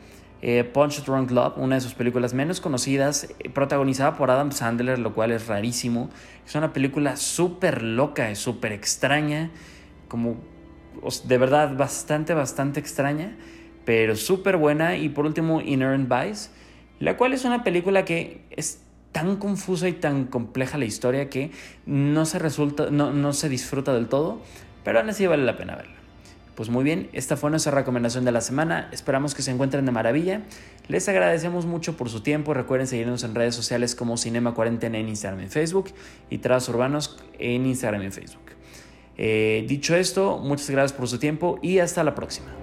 Eh, 0.46 0.65
Punch 0.65 1.06
Drunk 1.06 1.32
Love, 1.32 1.58
una 1.58 1.76
de 1.76 1.82
sus 1.82 1.93
películas 1.93 2.34
menos 2.34 2.60
conocidas, 2.60 3.30
eh, 3.39 3.50
protagonizada 3.50 4.17
por 4.17 4.30
Adam 4.30 4.52
Sandler, 4.52 5.00
lo 5.00 5.13
cual 5.13 5.32
es 5.32 5.48
rarísimo. 5.48 6.10
Es 6.46 6.54
una 6.56 6.74
película 6.74 7.15
súper 7.15 7.82
loca, 7.82 8.36
súper 8.36 8.74
extraña, 8.74 9.52
como 10.10 10.36
de 11.26 11.38
verdad 11.38 11.78
bastante, 11.78 12.34
bastante 12.34 12.80
extraña, 12.80 13.38
pero 13.86 14.15
súper 14.15 14.58
buena. 14.58 14.98
Y 14.98 15.10
por 15.10 15.26
último, 15.26 15.62
Inherent 15.62 16.10
Vice, 16.10 16.50
la 17.00 17.17
cual 17.17 17.34
es 17.34 17.46
una 17.46 17.63
película 17.63 18.06
que 18.06 18.41
es 18.52 18.82
tan 19.12 19.38
confusa 19.38 19.88
y 19.88 19.93
tan 19.93 20.26
compleja 20.26 20.78
la 20.78 20.86
historia 20.86 21.30
que 21.30 21.52
no 21.86 22.26
se, 22.26 22.39
resulta, 22.39 22.89
no, 22.89 23.13
no 23.13 23.32
se 23.34 23.48
disfruta 23.48 23.93
del 23.93 24.08
todo, 24.08 24.41
pero 24.84 25.00
aún 25.00 25.10
así 25.10 25.26
vale 25.28 25.43
la 25.43 25.56
pena 25.56 25.76
verla. 25.76 25.93
Pues 26.56 26.69
muy 26.69 26.84
bien, 26.84 27.10
esta 27.13 27.36
fue 27.36 27.50
nuestra 27.50 27.72
recomendación 27.72 28.26
de 28.26 28.32
la 28.32 28.41
semana. 28.41 28.89
Esperamos 28.91 29.34
que 29.34 29.41
se 29.41 29.50
encuentren 29.50 29.86
de 29.86 29.91
maravilla. 29.91 30.41
Les 30.88 31.10
agradecemos 31.10 31.65
mucho 31.65 31.98
por 31.98 32.10
su 32.10 32.22
tiempo. 32.22 32.54
Recuerden 32.54 32.86
seguirnos 32.86 33.24
en 33.24 33.34
redes 33.34 33.56
sociales 33.56 33.96
como 33.96 34.17
Cinema 34.17 34.54
Cuarentena 34.54 35.00
en 35.00 35.10
Instagram 35.10 35.46
y 35.46 35.48
Facebook 35.48 35.89
y 36.30 36.39
Tras 36.39 36.69
Urbanos 36.69 37.17
en 37.39 37.65
Instagram 37.65 38.04
y 38.04 38.12
Facebook. 38.12 38.43
Eh, 39.17 39.65
dicho 39.67 39.96
esto, 39.96 40.38
muchas 40.38 40.69
gracias 40.69 40.93
por 40.93 41.08
su 41.08 41.17
tiempo 41.17 41.58
y 41.63 41.80
hasta 41.80 42.04
la 42.04 42.13
próxima. 42.13 42.62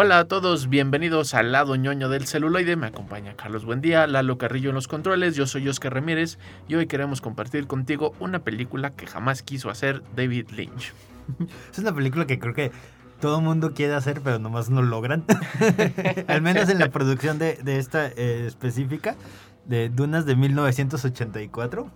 Hola 0.00 0.20
a 0.20 0.24
todos, 0.26 0.68
bienvenidos 0.68 1.34
al 1.34 1.50
lado 1.50 1.74
ñoño 1.74 2.08
del 2.08 2.24
celuloide. 2.24 2.76
Me 2.76 2.86
acompaña 2.86 3.34
Carlos 3.34 3.64
Buendía, 3.64 4.06
Lalo 4.06 4.38
Carrillo 4.38 4.68
en 4.68 4.76
los 4.76 4.86
controles. 4.86 5.34
Yo 5.34 5.44
soy 5.48 5.68
Oscar 5.68 5.92
Ramírez 5.92 6.38
y 6.68 6.76
hoy 6.76 6.86
queremos 6.86 7.20
compartir 7.20 7.66
contigo 7.66 8.14
una 8.20 8.38
película 8.38 8.90
que 8.90 9.08
jamás 9.08 9.42
quiso 9.42 9.70
hacer 9.70 10.04
David 10.14 10.50
Lynch. 10.50 10.92
es 11.72 11.78
una 11.80 11.92
película 11.92 12.28
que 12.28 12.38
creo 12.38 12.54
que 12.54 12.70
todo 13.20 13.38
el 13.38 13.44
mundo 13.44 13.74
quiere 13.74 13.94
hacer, 13.94 14.20
pero 14.22 14.38
nomás 14.38 14.70
no 14.70 14.82
logran. 14.82 15.24
Al 16.28 16.42
menos 16.42 16.68
en 16.68 16.78
la 16.78 16.90
producción 16.90 17.40
de, 17.40 17.58
esta 17.66 18.06
eh, 18.06 18.44
específica, 18.46 19.16
de 19.64 19.88
Dunas 19.88 20.26
de 20.26 20.36
1984. 20.36 21.90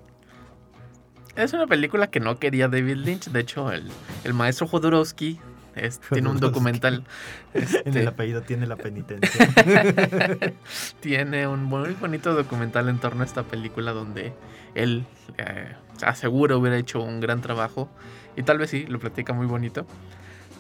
Es 1.37 1.53
una 1.53 1.69
película 1.69 2.09
que 2.09 2.19
no 2.19 2.37
quería 2.41 2.67
David 2.67 2.97
Lynch. 2.97 3.27
De 3.31 3.39
hecho, 3.39 3.71
el, 3.71 3.93
maestro 4.35 4.67
Jodorowsky 4.67 5.39
tiene 6.13 6.29
un 6.29 6.41
documental. 6.41 7.05
en 7.55 7.97
el 7.97 8.09
apellido 8.09 8.43
tiene 8.43 8.67
la 8.67 8.77
penitencia. 8.77 9.49
tiene 11.01 11.47
un 11.47 11.65
muy 11.65 11.93
bonito 11.95 12.35
documental 12.35 12.89
en 12.89 12.99
torno 12.99 13.23
a 13.23 13.27
esta 13.27 13.43
película 13.43 13.93
donde 13.93 14.33
él 14.75 15.05
eh, 15.39 15.75
asegura 16.03 16.57
hubiera 16.57 16.77
hecho 16.77 17.03
un 17.03 17.21
gran 17.21 17.41
trabajo 17.41 17.89
y 18.37 18.43
tal 18.43 18.59
vez 18.59 18.71
sí, 18.71 18.87
lo 18.87 18.99
platica 18.99 19.33
muy 19.33 19.47
bonito. 19.47 19.87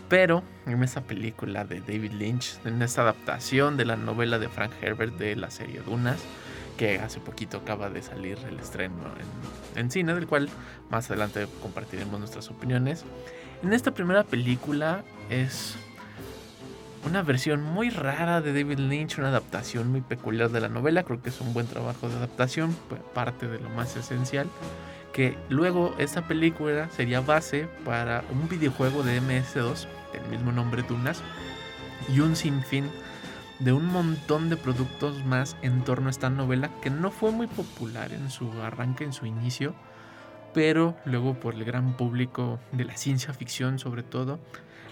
Pero 0.09 0.43
en 0.67 0.83
esa 0.83 1.01
película 1.03 1.65
de 1.65 1.81
David 1.81 2.13
Lynch, 2.13 2.59
en 2.67 2.83
esta 2.83 3.01
adaptación 3.01 3.79
de 3.79 3.87
la 3.87 3.97
novela 3.97 4.39
de 4.39 4.49
Frank 4.51 4.73
Herbert 4.83 5.17
de 5.17 5.37
la 5.37 5.51
serie 5.51 5.81
Dunas, 5.81 6.23
que 6.77 6.99
hace 6.99 7.19
poquito 7.19 7.59
acaba 7.59 7.89
de 7.89 8.03
salir 8.03 8.37
el 8.47 8.59
estreno 8.59 8.95
en, 9.75 9.81
en 9.81 9.91
cine, 9.91 10.15
del 10.15 10.27
cual 10.27 10.51
más 10.91 11.11
adelante 11.11 11.47
compartiremos 11.63 12.19
nuestras 12.19 12.51
opiniones. 12.51 13.07
En 13.63 13.73
esta 13.73 13.93
primera 13.93 14.25
película 14.25 15.05
es 15.31 15.77
una 17.07 17.23
versión 17.23 17.63
muy 17.63 17.91
rara 17.91 18.41
de 18.41 18.53
David 18.53 18.79
Lynch, 18.79 19.19
una 19.19 19.29
adaptación 19.29 19.91
muy 19.91 20.01
peculiar 20.01 20.51
de 20.51 20.61
la 20.61 20.69
novela. 20.69 21.05
Creo 21.05 21.23
que 21.23 21.29
es 21.31 21.41
un 21.41 21.53
buen 21.55 21.67
trabajo 21.67 22.09
de 22.09 22.17
adaptación, 22.17 22.77
parte 23.15 23.47
de 23.47 23.59
lo 23.61 23.69
más 23.71 23.97
esencial 23.97 24.49
que 25.13 25.37
luego 25.49 25.95
esta 25.99 26.27
película 26.27 26.89
sería 26.91 27.21
base 27.21 27.69
para 27.85 28.25
un 28.33 28.49
videojuego 28.49 29.03
de 29.03 29.21
MS2 29.21 29.87
del 30.13 30.27
mismo 30.31 30.53
nombre 30.53 30.83
Dunas 30.83 31.23
y 32.09 32.21
un 32.21 32.35
sinfín 32.35 32.91
de 33.59 33.73
un 33.73 33.87
montón 33.87 34.49
de 34.49 34.57
productos 34.57 35.25
más 35.25 35.57
en 35.63 35.85
torno 35.85 36.09
a 36.09 36.11
esta 36.11 36.31
novela 36.31 36.71
que 36.81 36.91
no 36.91 37.11
fue 37.11 37.31
muy 37.31 37.47
popular 37.47 38.13
en 38.13 38.31
su 38.31 38.51
arranque, 38.63 39.05
en 39.05 39.13
su 39.13 39.27
inicio, 39.27 39.75
pero 40.55 40.97
luego 41.05 41.35
por 41.35 41.55
el 41.55 41.65
gran 41.65 41.97
público 41.97 42.59
de 42.73 42.85
la 42.85 42.97
ciencia 42.97 43.33
ficción 43.33 43.79
sobre 43.79 44.03
todo, 44.03 44.39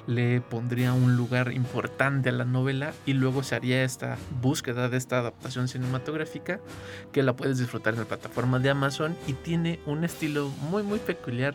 le 0.07 0.41
pondría 0.41 0.93
un 0.93 1.17
lugar 1.17 1.53
importante 1.53 2.31
a 2.31 2.33
la 2.33 2.45
novela 2.45 2.93
y 3.07 3.13
luego 3.13 3.43
se 3.43 3.55
haría 3.55 3.85
esta 3.85 4.17
búsqueda 4.41 4.89
de 4.89 4.97
esta 4.97 5.19
adaptación 5.19 5.69
cinematográfica 5.69 6.61
que 7.13 7.23
la 7.23 7.37
puedes 7.37 7.59
disfrutar 7.59 7.95
en 7.95 8.01
la 8.01 8.07
plataforma 8.07 8.59
de 8.59 8.71
Amazon 8.71 9.17
y 9.27 9.35
tiene 9.35 9.79
un 9.87 10.05
estilo 10.05 10.49
muy 10.71 10.83
muy 10.83 10.99
peculiar 10.99 11.55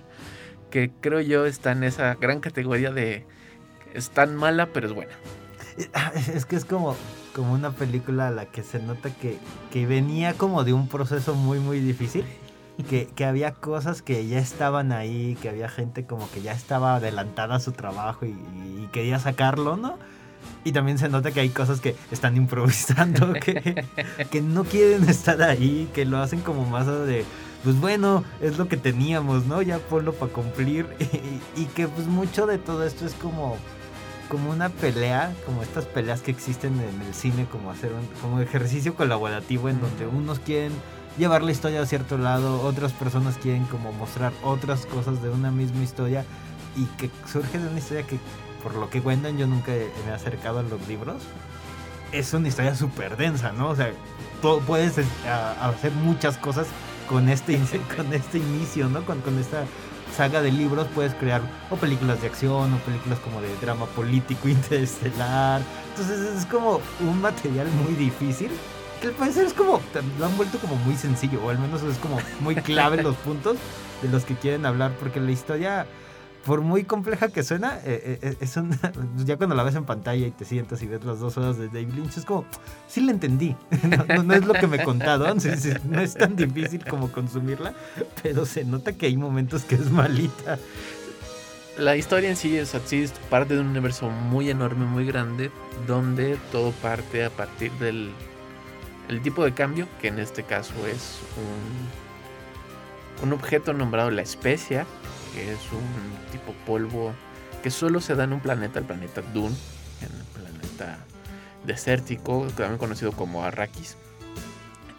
que 0.69 0.91
creo 1.01 1.21
yo 1.21 1.45
está 1.45 1.71
en 1.71 1.83
esa 1.83 2.15
gran 2.15 2.39
categoría 2.39 2.91
de 2.91 3.25
es 3.93 4.09
tan 4.11 4.35
mala 4.35 4.67
pero 4.67 4.87
es 4.87 4.93
buena. 4.93 5.13
Es 6.33 6.45
que 6.45 6.55
es 6.55 6.63
como, 6.63 6.95
como 7.33 7.51
una 7.51 7.71
película 7.71 8.29
a 8.29 8.31
la 8.31 8.45
que 8.45 8.63
se 8.63 8.79
nota 8.79 9.09
que, 9.09 9.37
que 9.71 9.85
venía 9.85 10.33
como 10.33 10.63
de 10.63 10.71
un 10.71 10.87
proceso 10.87 11.35
muy 11.35 11.59
muy 11.59 11.81
difícil 11.81 12.23
que, 12.83 13.07
que, 13.07 13.25
había 13.25 13.53
cosas 13.53 14.01
que 14.01 14.27
ya 14.27 14.39
estaban 14.39 14.91
ahí, 14.91 15.37
que 15.41 15.49
había 15.49 15.69
gente 15.69 16.05
como 16.05 16.29
que 16.31 16.41
ya 16.41 16.51
estaba 16.51 16.95
adelantada 16.95 17.55
a 17.55 17.59
su 17.59 17.71
trabajo 17.71 18.25
y, 18.25 18.35
quería 18.91 19.19
sacarlo, 19.19 19.77
¿no? 19.77 19.97
Y 20.63 20.71
también 20.71 20.97
se 20.97 21.09
nota 21.09 21.31
que 21.31 21.39
hay 21.39 21.49
cosas 21.49 21.81
que 21.81 21.95
están 22.11 22.37
improvisando, 22.37 23.33
que, 23.33 23.85
que 24.31 24.41
no 24.41 24.63
quieren 24.63 25.07
estar 25.09 25.41
ahí, 25.41 25.89
que 25.93 26.05
lo 26.05 26.17
hacen 26.19 26.41
como 26.41 26.65
más 26.65 26.85
de, 26.85 27.25
pues 27.63 27.79
bueno, 27.79 28.23
es 28.41 28.57
lo 28.57 28.67
que 28.67 28.77
teníamos, 28.77 29.45
¿no? 29.45 29.61
Ya 29.61 29.79
ponlo 29.79 30.13
para 30.13 30.31
cumplir. 30.31 30.85
Y, 31.55 31.61
y, 31.61 31.65
que 31.65 31.87
pues 31.87 32.07
mucho 32.07 32.45
de 32.45 32.57
todo 32.57 32.85
esto 32.85 33.05
es 33.05 33.13
como, 33.13 33.57
como 34.29 34.51
una 34.51 34.69
pelea, 34.69 35.33
como 35.45 35.63
estas 35.63 35.85
peleas 35.85 36.21
que 36.21 36.31
existen 36.31 36.79
en 36.79 37.01
el 37.01 37.13
cine, 37.13 37.47
como 37.51 37.71
hacer 37.71 37.91
un 37.93 38.05
como 38.21 38.39
ejercicio 38.39 38.95
colaborativo 38.95 39.69
en 39.69 39.79
donde 39.79 40.07
unos 40.07 40.39
quieren 40.39 40.73
llevar 41.17 41.43
la 41.43 41.51
historia 41.51 41.81
a 41.81 41.85
cierto 41.85 42.17
lado, 42.17 42.61
otras 42.61 42.91
personas 42.93 43.37
quieren 43.37 43.65
como 43.65 43.91
mostrar 43.93 44.33
otras 44.43 44.85
cosas 44.85 45.21
de 45.21 45.29
una 45.29 45.51
misma 45.51 45.83
historia 45.83 46.25
y 46.75 46.85
que 46.97 47.09
surge 47.31 47.57
de 47.59 47.67
una 47.69 47.79
historia 47.79 48.03
que 48.03 48.19
por 48.61 48.75
lo 48.75 48.89
que 48.89 49.01
cuentan 49.01 49.37
yo 49.37 49.47
nunca 49.47 49.71
me 49.71 50.11
he 50.11 50.13
acercado 50.13 50.59
a 50.59 50.63
los 50.63 50.87
libros. 50.87 51.21
Es 52.11 52.33
una 52.33 52.47
historia 52.47 52.75
súper 52.75 53.17
densa, 53.17 53.51
¿no? 53.51 53.69
O 53.69 53.75
sea, 53.75 53.91
puedes 54.65 54.97
eh, 54.97 55.05
hacer 55.61 55.91
muchas 55.91 56.37
cosas 56.37 56.67
con 57.07 57.29
este, 57.29 57.59
con 57.95 58.13
este 58.13 58.37
inicio, 58.39 58.89
¿no? 58.89 59.05
Con, 59.05 59.21
con 59.21 59.37
esta 59.39 59.65
saga 60.15 60.41
de 60.41 60.51
libros 60.51 60.87
puedes 60.95 61.13
crear 61.13 61.41
o 61.69 61.75
películas 61.75 62.21
de 62.21 62.27
acción 62.27 62.73
o 62.73 62.77
películas 62.79 63.19
como 63.19 63.41
de 63.41 63.55
drama 63.57 63.85
político 63.87 64.47
interestelar. 64.49 65.61
Entonces 65.89 66.19
es 66.19 66.45
como 66.45 66.81
un 67.01 67.21
material 67.21 67.67
muy 67.83 67.93
difícil 67.93 68.51
al 69.03 69.11
parecer 69.11 69.45
es 69.45 69.53
como, 69.53 69.81
lo 70.19 70.25
han 70.25 70.37
vuelto 70.37 70.57
como 70.59 70.75
muy 70.77 70.95
sencillo, 70.95 71.43
o 71.43 71.49
al 71.49 71.59
menos 71.59 71.83
es 71.83 71.97
como 71.97 72.19
muy 72.39 72.55
clave 72.55 73.01
los 73.01 73.15
puntos 73.17 73.57
de 74.01 74.09
los 74.09 74.25
que 74.25 74.35
quieren 74.35 74.65
hablar, 74.65 74.91
porque 74.99 75.19
la 75.19 75.31
historia, 75.31 75.85
por 76.45 76.61
muy 76.61 76.83
compleja 76.83 77.29
que 77.29 77.43
suena, 77.43 77.77
eh, 77.83 78.19
eh, 78.21 78.37
es 78.39 78.55
ya 79.25 79.37
cuando 79.37 79.55
la 79.55 79.63
ves 79.63 79.75
en 79.75 79.85
pantalla 79.85 80.27
y 80.27 80.31
te 80.31 80.45
sientas 80.45 80.81
y 80.81 80.87
ves 80.87 81.03
las 81.03 81.19
dos 81.19 81.37
horas 81.37 81.57
de 81.57 81.67
David 81.67 81.93
Lynch, 81.95 82.17
es 82.17 82.25
como, 82.25 82.45
sí 82.87 83.01
la 83.01 83.11
entendí, 83.11 83.55
no, 84.23 84.33
es 84.33 84.45
lo 84.45 84.53
que 84.53 84.67
me 84.67 84.83
contaron, 84.83 85.37
no 85.85 86.01
es 86.01 86.13
tan 86.13 86.35
difícil 86.35 86.83
como 86.85 87.11
consumirla, 87.11 87.73
pero 88.23 88.45
se 88.45 88.63
nota 88.65 88.93
que 88.93 89.07
hay 89.07 89.17
momentos 89.17 89.63
que 89.63 89.75
es 89.75 89.91
malita. 89.91 90.57
La 91.77 91.97
historia 91.97 92.29
en 92.29 92.37
sí 92.37 92.55
es 92.57 92.73
así, 92.73 93.05
parte 93.29 93.55
de 93.55 93.59
un 93.59 93.67
universo 93.67 94.09
muy 94.09 94.49
enorme, 94.49 94.85
muy 94.85 95.05
grande, 95.05 95.51
donde 95.85 96.37
todo 96.49 96.71
parte 96.71 97.25
a 97.25 97.29
partir 97.29 97.69
del 97.73 98.11
el 99.09 99.21
tipo 99.21 99.43
de 99.43 99.53
cambio, 99.53 99.87
que 100.01 100.07
en 100.07 100.19
este 100.19 100.43
caso 100.43 100.73
es 100.87 101.19
un, 103.21 103.27
un 103.27 103.33
objeto 103.33 103.73
nombrado 103.73 104.11
la 104.11 104.21
especia, 104.21 104.85
que 105.33 105.51
es 105.51 105.59
un 105.71 106.31
tipo 106.31 106.53
polvo 106.65 107.13
que 107.63 107.71
solo 107.71 107.99
se 107.99 108.15
da 108.15 108.25
en 108.25 108.33
un 108.33 108.41
planeta, 108.41 108.79
el 108.79 108.85
planeta 108.85 109.21
Dune, 109.33 109.55
en 110.01 110.15
el 110.15 110.25
planeta 110.33 110.99
desértico, 111.65 112.47
también 112.55 112.77
conocido 112.77 113.11
como 113.11 113.43
Arrakis. 113.43 113.97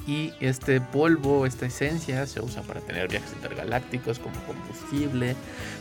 Y 0.06 0.32
este 0.38 0.80
polvo, 0.80 1.46
esta 1.46 1.66
esencia, 1.66 2.26
se 2.26 2.40
usa 2.40 2.62
para 2.62 2.80
tener 2.80 3.08
viajes 3.08 3.32
intergalácticos 3.32 4.20
como 4.20 4.36
combustible. 4.44 5.34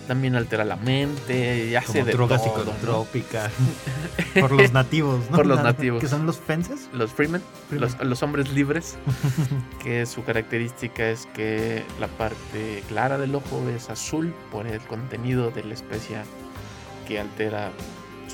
También 0.07 0.35
altera 0.35 0.65
la 0.65 0.77
mente 0.77 1.67
y 1.67 1.75
hace 1.75 1.99
Como 1.99 2.05
de 2.05 2.11
droga 2.11 2.37
todo, 2.37 2.47
¿no? 2.47 2.71
psicotrópica. 2.73 3.51
Por 4.39 4.51
los 4.51 4.73
nativos, 4.73 5.29
¿no? 5.29 5.37
Por 5.37 5.45
los 5.45 5.61
nativos. 5.61 6.01
¿Que 6.01 6.07
son 6.07 6.25
los 6.25 6.37
fences? 6.37 6.89
Los 6.91 7.11
Freemen, 7.11 7.41
Freemen. 7.69 7.81
Los, 7.81 8.03
los 8.03 8.23
hombres 8.23 8.51
libres, 8.51 8.97
que 9.83 10.07
su 10.07 10.23
característica 10.23 11.07
es 11.07 11.27
que 11.27 11.83
la 11.99 12.07
parte 12.07 12.83
clara 12.87 13.19
del 13.19 13.35
ojo 13.35 13.61
es 13.69 13.91
azul 13.91 14.33
por 14.51 14.65
el 14.65 14.79
contenido 14.81 15.51
de 15.51 15.63
la 15.63 15.75
especia 15.75 16.23
que 17.07 17.19
altera 17.19 17.71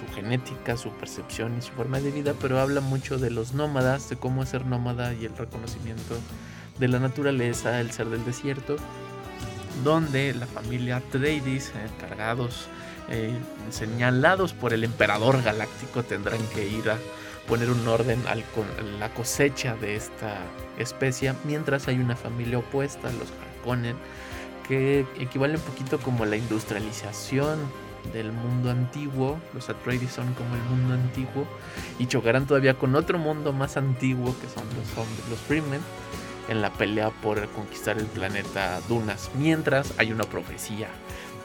su 0.02 0.14
genética, 0.14 0.78
su 0.78 0.90
percepción 0.92 1.58
y 1.58 1.62
su 1.62 1.72
forma 1.72 2.00
de 2.00 2.12
vida, 2.12 2.34
pero 2.42 2.60
habla 2.60 2.82
mucho 2.82 3.18
de 3.18 3.30
los 3.30 3.54
nómadas, 3.54 4.10
de 4.10 4.16
cómo 4.16 4.46
ser 4.46 4.66
nómada 4.66 5.14
y 5.14 5.26
el 5.26 5.36
reconocimiento 5.38 6.18
de 6.80 6.88
la 6.88 7.00
naturaleza, 7.00 7.80
el 7.80 7.92
ser 7.92 8.08
del 8.08 8.26
desierto, 8.26 8.78
donde 9.84 10.34
la 10.34 10.48
familia 10.48 10.98
Atreides, 10.98 11.72
encargados, 11.76 12.68
eh, 13.10 13.34
señalados 13.70 14.54
por 14.54 14.74
el 14.74 14.84
emperador 14.84 15.42
galáctico, 15.44 16.04
tendrán 16.04 16.42
que 16.54 16.68
ir 16.68 16.90
a 16.90 16.98
poner 17.48 17.70
un 17.70 17.88
orden 17.88 18.22
a 18.28 18.36
la 19.00 19.14
cosecha 19.14 19.76
de 19.76 19.96
esta 19.96 20.38
especie, 20.78 21.34
mientras 21.44 21.88
hay 21.88 22.00
una 22.00 22.16
familia 22.16 22.60
opuesta, 22.60 23.12
los 23.12 23.30
Harkonnen, 23.42 23.96
que 24.68 25.06
equivale 25.20 25.56
un 25.56 25.62
poquito 25.62 26.00
como 26.00 26.26
la 26.26 26.38
industrialización 26.38 27.60
del 28.14 28.32
mundo 28.32 28.72
antiguo, 28.72 29.40
los 29.54 29.70
Atreides 29.70 30.12
son 30.12 30.34
como 30.34 30.56
el 30.56 30.62
mundo 30.64 30.94
antiguo, 30.94 31.48
y 32.00 32.08
chocarán 32.08 32.46
todavía 32.48 32.74
con 32.76 32.96
otro 32.96 33.18
mundo 33.20 33.54
más 33.54 33.78
antiguo 33.78 34.36
que 34.40 34.48
son 34.48 34.64
los 34.78 34.98
hombres, 34.98 35.30
los 35.30 35.40
Freemen, 35.40 35.82
en 36.50 36.62
la 36.62 36.72
pelea 36.74 37.12
por 37.12 37.48
conquistar 37.50 37.98
el 37.98 38.06
planeta 38.08 38.82
Dunas, 38.90 39.30
mientras 39.38 39.94
hay 39.98 40.12
una 40.12 40.24
profecía 40.26 40.88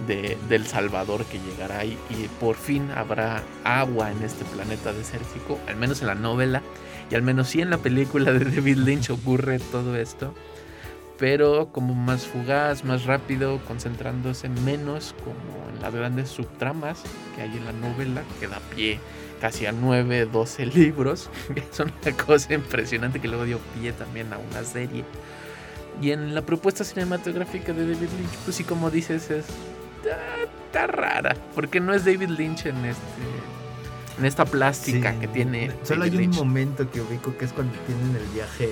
de- 0.07 0.37
del 0.49 0.67
Salvador 0.67 1.25
que 1.27 1.39
llegará 1.39 1.85
y, 1.85 1.97
y 2.11 2.29
por 2.41 2.57
fin 2.57 2.91
habrá 2.91 3.43
agua 3.65 4.11
en 4.11 4.23
este 4.23 4.45
planeta 4.45 4.93
desértico, 4.93 5.59
al 5.69 5.77
menos 5.77 6.01
en 6.01 6.09
la 6.09 6.15
novela, 6.15 6.63
y 7.11 7.15
al 7.15 7.23
menos 7.23 7.49
sí 7.49 7.61
en 7.61 7.71
la 7.71 7.79
película 7.79 8.33
de 8.33 8.45
David 8.45 8.79
Lynch 8.79 9.11
ocurre 9.11 9.59
todo 9.59 9.95
esto, 9.97 10.35
pero 11.19 11.69
como 11.73 11.95
más 11.95 12.27
fugaz, 12.27 12.85
más 12.85 13.05
rápido, 13.05 13.59
concentrándose 13.67 14.49
menos 14.49 15.15
como 15.25 15.69
en 15.75 15.81
las 15.83 15.95
grandes 15.95 16.29
subtramas 16.29 17.03
que 17.35 17.43
hay 17.43 17.57
en 17.57 17.65
la 17.65 17.73
novela, 17.73 18.23
que 18.41 18.49
da 18.49 18.61
pie 18.75 19.01
casi 19.41 19.67
a 19.67 19.73
9, 19.73 20.27
12 20.27 20.67
libros, 20.75 21.31
es 21.55 21.81
una 21.81 22.17
cosa 22.17 22.55
impresionante 22.55 23.21
que 23.21 23.29
luego 23.29 23.45
dio 23.45 23.59
pie 23.81 23.93
también 23.93 24.33
a 24.33 24.39
una 24.39 24.65
serie. 24.65 25.05
Y 26.03 26.11
en 26.11 26.35
la 26.35 26.43
propuesta 26.43 26.85
cinematográfica 26.85 27.73
de 27.73 27.83
David 27.83 28.09
Lynch, 28.19 28.37
pues 28.45 28.57
sí, 28.57 28.65
como 28.65 28.91
dices, 28.91 29.31
es 29.31 29.47
está, 30.05 30.19
está 30.67 30.87
rara, 30.87 31.35
porque 31.55 31.81
no 31.81 31.95
es 31.95 32.05
David 32.05 32.29
Lynch 32.31 32.67
en 32.67 32.85
este 32.85 33.01
en 34.19 34.25
esta 34.25 34.47
plástica 34.47 35.13
Sí. 35.13 35.19
que 35.21 35.29
tiene. 35.29 35.71
Solo 35.83 36.01
David 36.05 36.19
hay 36.19 36.25
un 36.27 36.31
Lynch. 36.33 36.37
momento 36.37 36.91
que 36.91 37.01
ubico 37.03 37.37
que 37.37 37.45
es 37.47 37.53
cuando 37.53 37.75
tienen 37.87 38.17
el 38.17 38.27
viaje 38.35 38.71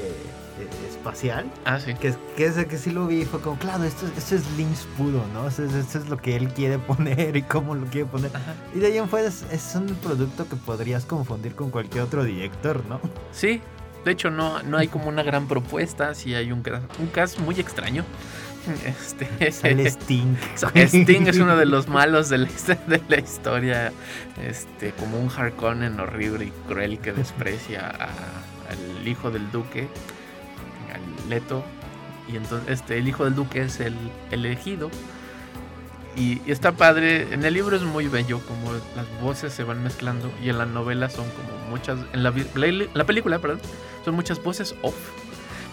espacial. 0.88 1.50
Ah, 1.64 1.78
sí. 1.80 1.94
Que, 1.94 2.08
es- 2.08 2.18
que 2.36 2.46
ese 2.46 2.66
que 2.66 2.78
sí 2.78 2.90
lo 2.90 3.06
vi 3.06 3.22
y 3.22 3.24
fue 3.24 3.40
como, 3.40 3.58
claro, 3.58 3.84
esto, 3.84 4.06
esto 4.16 4.36
es 4.36 4.42
Lynch 4.56 4.84
puro, 4.96 5.22
¿no? 5.32 5.48
Esto, 5.48 5.64
es- 5.64 5.74
esto 5.74 5.98
es 5.98 6.08
lo 6.08 6.16
que 6.16 6.36
él 6.36 6.48
quiere 6.48 6.78
poner 6.78 7.36
y 7.36 7.42
cómo 7.42 7.74
lo 7.74 7.86
quiere 7.86 8.06
poner. 8.06 8.30
Ajá. 8.34 8.54
Y 8.74 8.78
de 8.78 8.86
ahí 8.86 8.98
en 8.98 9.08
fuera 9.08 9.28
es, 9.28 9.44
es 9.50 9.74
un 9.74 9.86
producto 9.96 10.48
que 10.48 10.56
podrías 10.56 11.04
confundir 11.04 11.54
con 11.54 11.70
cualquier 11.70 12.04
otro 12.04 12.24
director, 12.24 12.84
¿no? 12.88 13.00
Sí, 13.32 13.60
de 14.04 14.10
hecho 14.12 14.30
no, 14.30 14.62
no 14.62 14.76
hay 14.78 14.88
como 14.88 15.08
una 15.08 15.22
gran 15.22 15.48
propuesta, 15.48 16.14
sí 16.14 16.34
hay 16.34 16.52
un, 16.52 16.62
un 16.98 17.06
cast 17.08 17.38
muy 17.40 17.58
extraño. 17.60 18.04
Este, 18.86 19.52
Sale 19.52 19.86
Sting. 19.90 20.36
Sting 20.74 21.26
es 21.26 21.36
uno 21.38 21.54
de 21.54 21.66
los 21.66 21.86
malos 21.98 22.30
de 22.30 22.38
la, 22.38 22.48
hist- 22.48 22.86
de 22.86 23.02
la 23.10 23.18
historia, 23.20 23.92
este, 24.42 24.92
como 24.92 25.18
un 25.20 25.28
Harkonnen 25.30 26.00
horrible 26.00 26.46
y 26.46 26.52
cruel 26.66 26.98
que 26.98 27.12
desprecia 27.12 27.86
a- 27.90 28.08
al 28.70 29.06
hijo 29.06 29.30
del 29.30 29.50
duque, 29.50 29.86
Leto, 31.28 31.64
y 32.32 32.36
entonces 32.36 32.80
este, 32.80 32.98
el 32.98 33.08
hijo 33.08 33.24
del 33.24 33.34
duque 33.34 33.62
es 33.62 33.80
el 33.80 33.94
elegido. 34.30 34.90
Y, 36.16 36.40
y 36.46 36.52
está 36.52 36.72
padre, 36.72 37.34
en 37.34 37.44
el 37.44 37.54
libro 37.54 37.74
es 37.74 37.82
muy 37.82 38.06
bello, 38.06 38.40
como 38.46 38.72
las 38.72 39.20
voces 39.20 39.52
se 39.52 39.64
van 39.64 39.82
mezclando 39.82 40.30
y 40.42 40.48
en 40.48 40.58
la 40.58 40.66
novela 40.66 41.10
son 41.10 41.26
como 41.30 41.54
muchas, 41.68 41.98
en 42.12 42.22
la, 42.22 42.32
película, 43.04 43.40
perdón, 43.40 43.60
son 44.04 44.14
muchas 44.14 44.42
voces 44.42 44.76
off, 44.82 44.94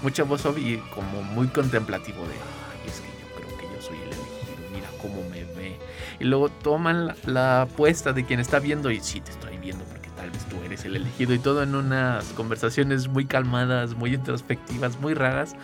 mucha 0.02 0.24
voz 0.24 0.46
off 0.46 0.58
y 0.58 0.78
como 0.96 1.22
muy 1.22 1.48
contemplativo 1.48 2.24
de, 2.24 2.34
ay, 2.34 2.90
es 2.90 3.02
que 3.02 3.08
yo 3.08 3.36
creo 3.36 3.58
que 3.58 3.76
yo 3.76 3.82
soy 3.82 3.98
el 3.98 4.08
elegido, 4.08 4.70
mira 4.74 4.90
cómo 5.00 5.22
me 5.30 5.44
ve. 5.44 5.78
Y 6.20 6.24
luego 6.24 6.50
toman 6.50 7.16
la, 7.26 7.62
apuesta 7.64 8.14
de 8.14 8.26
quien 8.26 8.40
está 8.40 8.60
viendo 8.60 8.90
y 8.90 9.00
sí, 9.00 9.22
te 9.22 9.32
estoy 9.32 9.58
viendo 9.58 9.84
porque 9.86 10.01
tal 10.22 10.30
vez 10.30 10.46
tú 10.46 10.56
eres 10.64 10.86
el 10.86 10.96
elegido 10.96 11.34
y 11.34 11.40
todo 11.40 11.64
en 11.64 11.74
unas 11.74 12.26
conversaciones 12.34 13.08
muy 13.08 13.26
calmadas, 13.26 13.96
muy 13.96 14.14
introspectivas, 14.14 15.00
muy 15.00 15.16
raras, 15.16 15.56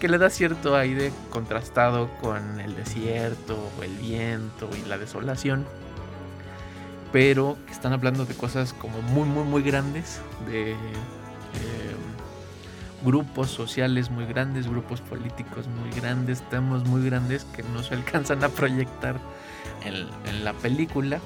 que 0.00 0.08
le 0.08 0.18
da 0.18 0.28
cierto 0.28 0.76
aire 0.76 1.12
contrastado 1.30 2.10
con 2.20 2.58
el 2.58 2.74
desierto, 2.74 3.56
el 3.80 3.96
viento 3.98 4.68
y 4.76 4.88
la 4.88 4.98
desolación. 4.98 5.64
Pero 7.12 7.56
están 7.70 7.92
hablando 7.92 8.24
de 8.24 8.34
cosas 8.34 8.72
como 8.72 9.00
muy, 9.02 9.28
muy, 9.28 9.44
muy 9.44 9.62
grandes, 9.62 10.20
de... 10.48 10.72
eh, 10.72 10.76
grupos 13.04 13.50
sociales 13.50 14.10
muy 14.10 14.26
grandes, 14.26 14.68
grupos 14.68 15.00
políticos 15.00 15.66
muy 15.68 15.90
grandes, 16.00 16.42
temas 16.50 16.84
muy 16.88 17.04
grandes 17.04 17.44
que 17.44 17.62
no 17.62 17.84
se 17.84 17.94
alcanzan 17.94 18.42
a 18.42 18.48
proyectar 18.48 19.20
en, 19.84 20.08
en 20.28 20.44
la 20.44 20.54
película. 20.54 21.20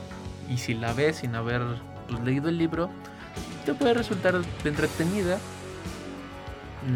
Y 0.50 0.58
si 0.58 0.74
la 0.74 0.92
ves 0.92 1.16
sin 1.16 1.34
haber 1.34 1.62
pues, 2.08 2.20
leído 2.22 2.48
el 2.48 2.58
libro, 2.58 2.90
te 3.64 3.74
puede 3.74 3.94
resultar 3.94 4.34
entretenida. 4.64 5.38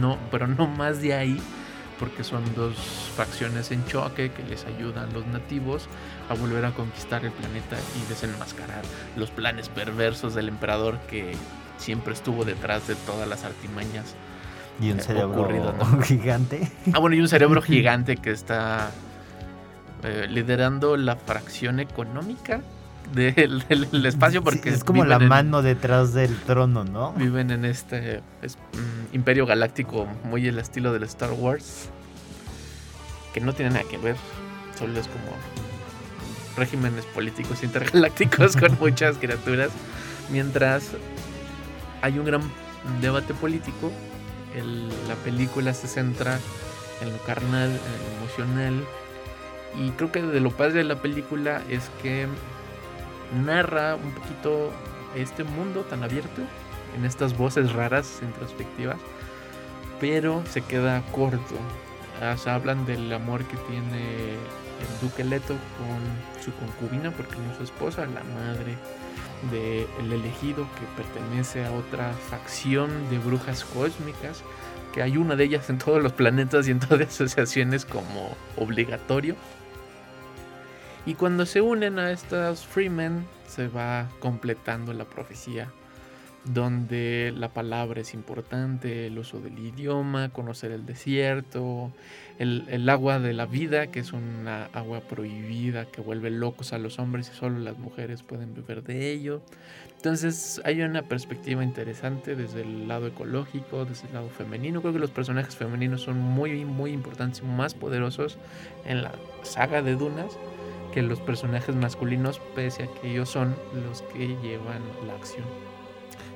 No, 0.00 0.18
pero 0.30 0.46
no 0.46 0.66
más 0.68 1.02
de 1.02 1.14
ahí, 1.14 1.40
porque 1.98 2.22
son 2.22 2.42
dos 2.54 2.76
facciones 3.16 3.72
en 3.72 3.84
choque 3.86 4.30
que 4.30 4.42
les 4.44 4.64
ayudan 4.64 5.12
los 5.12 5.26
nativos 5.26 5.88
a 6.28 6.34
volver 6.34 6.64
a 6.64 6.72
conquistar 6.72 7.24
el 7.24 7.32
planeta 7.32 7.76
y 7.96 8.08
desenmascarar 8.08 8.82
los 9.16 9.30
planes 9.30 9.68
perversos 9.68 10.34
del 10.34 10.48
emperador 10.48 10.98
que 11.08 11.32
siempre 11.76 12.14
estuvo 12.14 12.44
detrás 12.44 12.86
de 12.86 12.94
todas 12.94 13.26
las 13.26 13.44
artimañas 13.44 14.14
Y 14.80 14.92
un 14.92 15.00
eh, 15.00 15.02
cerebro 15.02 15.42
ocurrido, 15.42 15.72
¿no? 15.72 16.00
gigante. 16.02 16.70
Ah, 16.92 17.00
bueno, 17.00 17.16
y 17.16 17.20
un 17.20 17.28
cerebro 17.28 17.60
gigante 17.62 18.16
que 18.16 18.30
está 18.30 18.90
eh, 20.04 20.26
liderando 20.30 20.96
la 20.96 21.16
fracción 21.16 21.80
económica 21.80 22.60
del, 23.12 23.64
del- 23.68 23.90
del 23.90 24.06
espacio 24.06 24.42
porque 24.42 24.70
Sí, 24.70 24.76
es 24.76 24.84
como 24.84 25.04
la 25.04 25.16
en- 25.16 25.28
mano 25.28 25.62
detrás 25.62 26.12
del 26.14 26.36
trono, 26.40 26.84
¿no? 26.84 27.12
Viven 27.14 27.50
en 27.50 27.64
este 27.64 28.20
es- 28.42 28.56
mm, 28.56 29.14
imperio 29.14 29.46
galáctico 29.46 30.06
muy 30.24 30.46
el 30.46 30.58
estilo 30.58 30.92
del 30.92 31.02
Star 31.04 31.32
Wars. 31.32 31.88
Que 33.34 33.40
no 33.40 33.52
tiene 33.52 33.72
nada 33.72 33.84
que 33.88 33.96
ver. 33.98 34.16
Solo 34.78 34.98
es 34.98 35.06
como 35.08 35.36
regímenes 36.56 37.04
políticos 37.06 37.62
intergalácticos 37.62 38.56
con 38.56 38.76
muchas 38.80 39.16
criaturas. 39.18 39.70
Mientras 40.30 40.84
hay 42.02 42.18
un 42.18 42.24
gran 42.24 42.42
debate 43.00 43.34
político. 43.34 43.90
el- 44.56 44.88
la 45.06 45.14
película 45.24 45.72
se 45.74 45.86
centra 45.86 46.38
en 47.00 47.12
lo 47.12 47.18
carnal, 47.24 47.68
en 47.70 47.76
lo 47.76 48.18
emocional. 48.24 48.84
Y 49.78 49.90
creo 49.90 50.11
que 50.11 50.22
de 50.22 50.40
lo 50.40 50.50
padre 50.50 50.72
de 50.78 50.84
la 50.84 50.96
película 51.00 51.62
es 51.70 51.88
que 52.02 52.26
narra 53.45 53.97
un 53.97 54.12
poquito 54.12 54.70
este 55.14 55.45
mundo 55.45 55.83
tan 55.83 56.03
abierto 56.03 56.43
en 56.97 57.05
estas 57.05 57.37
voces 57.37 57.72
raras 57.72 58.20
introspectivas, 58.22 58.99
pero 60.01 60.43
se 60.51 60.62
queda 60.62 61.03
corto. 61.12 61.55
Ah, 62.20 62.37
se 62.37 62.51
hablan 62.51 62.85
del 62.85 63.12
amor 63.12 63.45
que 63.45 63.57
tiene 63.57 64.35
el 64.35 65.01
duque 65.01 65.24
Leto 65.24 65.55
con 65.78 66.43
su 66.43 66.53
concubina, 66.55 67.11
porque 67.11 67.37
no 67.37 67.51
es 67.51 67.59
su 67.59 67.62
esposa, 67.64 68.07
la 68.07 68.22
madre 68.22 68.76
del 69.51 70.12
elegido 70.12 70.66
que 70.74 71.03
pertenece 71.03 71.64
a 71.64 71.72
otra 71.72 72.12
facción 72.12 72.91
de 73.09 73.18
brujas 73.18 73.64
cósmicas, 73.64 74.43
que 74.93 75.03
hay 75.03 75.16
una 75.16 75.37
de 75.37 75.45
ellas 75.45 75.70
en 75.70 75.78
todos 75.78 76.03
los 76.03 76.12
planetas 76.12 76.68
y 76.68 76.72
en 76.72 76.81
todas 76.81 77.01
las 77.01 77.09
asociaciones 77.14 77.87
como 77.87 78.37
obligatorio. 78.57 79.37
Y 81.07 81.14
cuando 81.14 81.46
se 81.46 81.61
unen 81.61 81.98
a 81.98 82.11
estas 82.11 82.66
Freemen, 82.66 83.24
se 83.46 83.68
va 83.68 84.09
completando 84.20 84.92
la 84.92 85.05
profecía 85.05 85.70
donde 86.44 87.32
la 87.36 87.51
palabra 87.51 88.01
es 88.01 88.14
importante, 88.14 89.07
el 89.07 89.18
uso 89.18 89.40
del 89.40 89.59
idioma, 89.59 90.30
conocer 90.30 90.72
el 90.72 90.86
desierto, 90.86 91.92
el, 92.38 92.64
el, 92.68 92.88
agua 92.88 93.18
de 93.18 93.34
la 93.34 93.44
vida, 93.44 93.88
que 93.88 94.01
es 94.01 94.12
una 94.12 94.64
agua 94.72 95.01
prohibida 95.01 95.84
que 95.84 96.01
vuelve 96.01 96.30
locos 96.30 96.72
a 96.72 96.78
los 96.78 96.98
hombres 96.98 97.30
y 97.32 97.36
solo 97.36 97.59
las 97.59 97.78
mujeres 97.78 98.22
pueden 98.22 98.55
beber 98.55 98.82
de 98.82 99.11
ello. 99.11 99.42
Entonces 99.96 100.62
hay 100.64 100.80
una 100.80 101.03
perspectiva 101.03 101.62
interesante 101.62 102.34
desde 102.34 102.62
el 102.62 102.88
lado 102.88 103.09
ecológico, 103.09 103.84
desde 103.84 104.09
el 104.09 104.14
lado 104.14 104.30
femenino. 104.30 104.80
Creo 104.80 104.94
que 104.94 104.98
los 104.98 105.11
personajes 105.11 105.57
femeninos 105.57 106.01
son 106.01 106.18
muy, 106.18 106.64
muy 106.64 106.92
importantes 106.92 107.42
y 107.42 107.46
más 107.46 107.74
poderosos 107.74 108.38
en 108.86 109.03
la 109.03 109.12
saga 109.42 109.82
de 109.82 109.94
Dunas 109.94 110.38
que 110.93 111.03
los 111.03 111.20
personajes 111.20 111.74
masculinos, 111.74 112.41
pese 112.55 112.84
a 112.84 112.86
que 112.86 113.11
ellos 113.11 113.28
son 113.28 113.55
los 113.84 114.03
que 114.03 114.36
llevan 114.43 114.82
la 115.07 115.14
acción. 115.14 115.45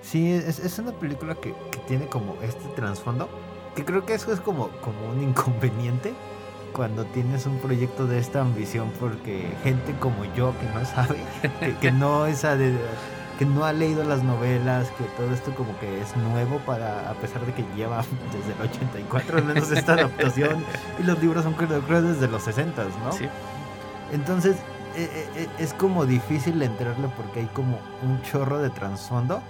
Sí, 0.02 0.32
es, 0.32 0.58
es 0.58 0.78
una 0.78 0.92
película 0.92 1.34
que, 1.34 1.54
que, 1.70 1.78
tiene 1.86 2.06
como 2.06 2.36
este 2.42 2.68
trasfondo, 2.76 3.28
que 3.74 3.84
creo 3.84 4.04
que 4.04 4.14
eso 4.14 4.32
es 4.32 4.40
como, 4.40 4.68
como 4.80 5.08
un 5.08 5.22
inconveniente 5.22 6.12
cuando 6.72 7.04
tienes 7.06 7.46
un 7.46 7.58
proyecto 7.58 8.06
de 8.06 8.18
esta 8.18 8.40
ambición, 8.40 8.92
porque 9.00 9.48
gente 9.62 9.94
como 10.00 10.24
yo 10.34 10.52
que 10.58 10.66
no 10.78 10.84
sabe, 10.84 11.16
que, 11.60 11.74
que 11.76 11.92
no 11.92 12.26
es 12.26 12.42
de, 12.42 12.76
que 13.38 13.46
no 13.46 13.64
ha 13.64 13.72
leído 13.72 14.04
las 14.04 14.22
novelas, 14.22 14.90
que 14.92 15.04
todo 15.16 15.32
esto 15.32 15.54
como 15.54 15.78
que 15.78 16.00
es 16.00 16.16
nuevo 16.16 16.58
para, 16.60 17.10
a 17.10 17.14
pesar 17.14 17.44
de 17.44 17.52
que 17.52 17.64
lleva 17.76 18.04
desde 18.32 18.52
el 18.52 18.70
84 18.70 19.38
al 19.38 19.44
menos 19.44 19.70
esta 19.70 19.94
adaptación, 19.94 20.64
y 21.00 21.02
los 21.04 21.20
libros 21.20 21.44
son 21.44 21.54
creo, 21.54 21.80
creo 21.82 22.02
desde 22.02 22.28
los 22.28 22.42
60, 22.42 22.84
¿no? 23.04 23.12
Sí. 23.12 23.28
Entonces 24.14 24.56
eh, 24.96 25.26
eh, 25.36 25.48
es 25.58 25.74
como 25.74 26.06
difícil 26.06 26.62
entrarle 26.62 27.08
porque 27.16 27.40
hay 27.40 27.46
como 27.46 27.80
un 28.02 28.22
chorro 28.22 28.60
de 28.60 28.70
trasfondo 28.70 29.42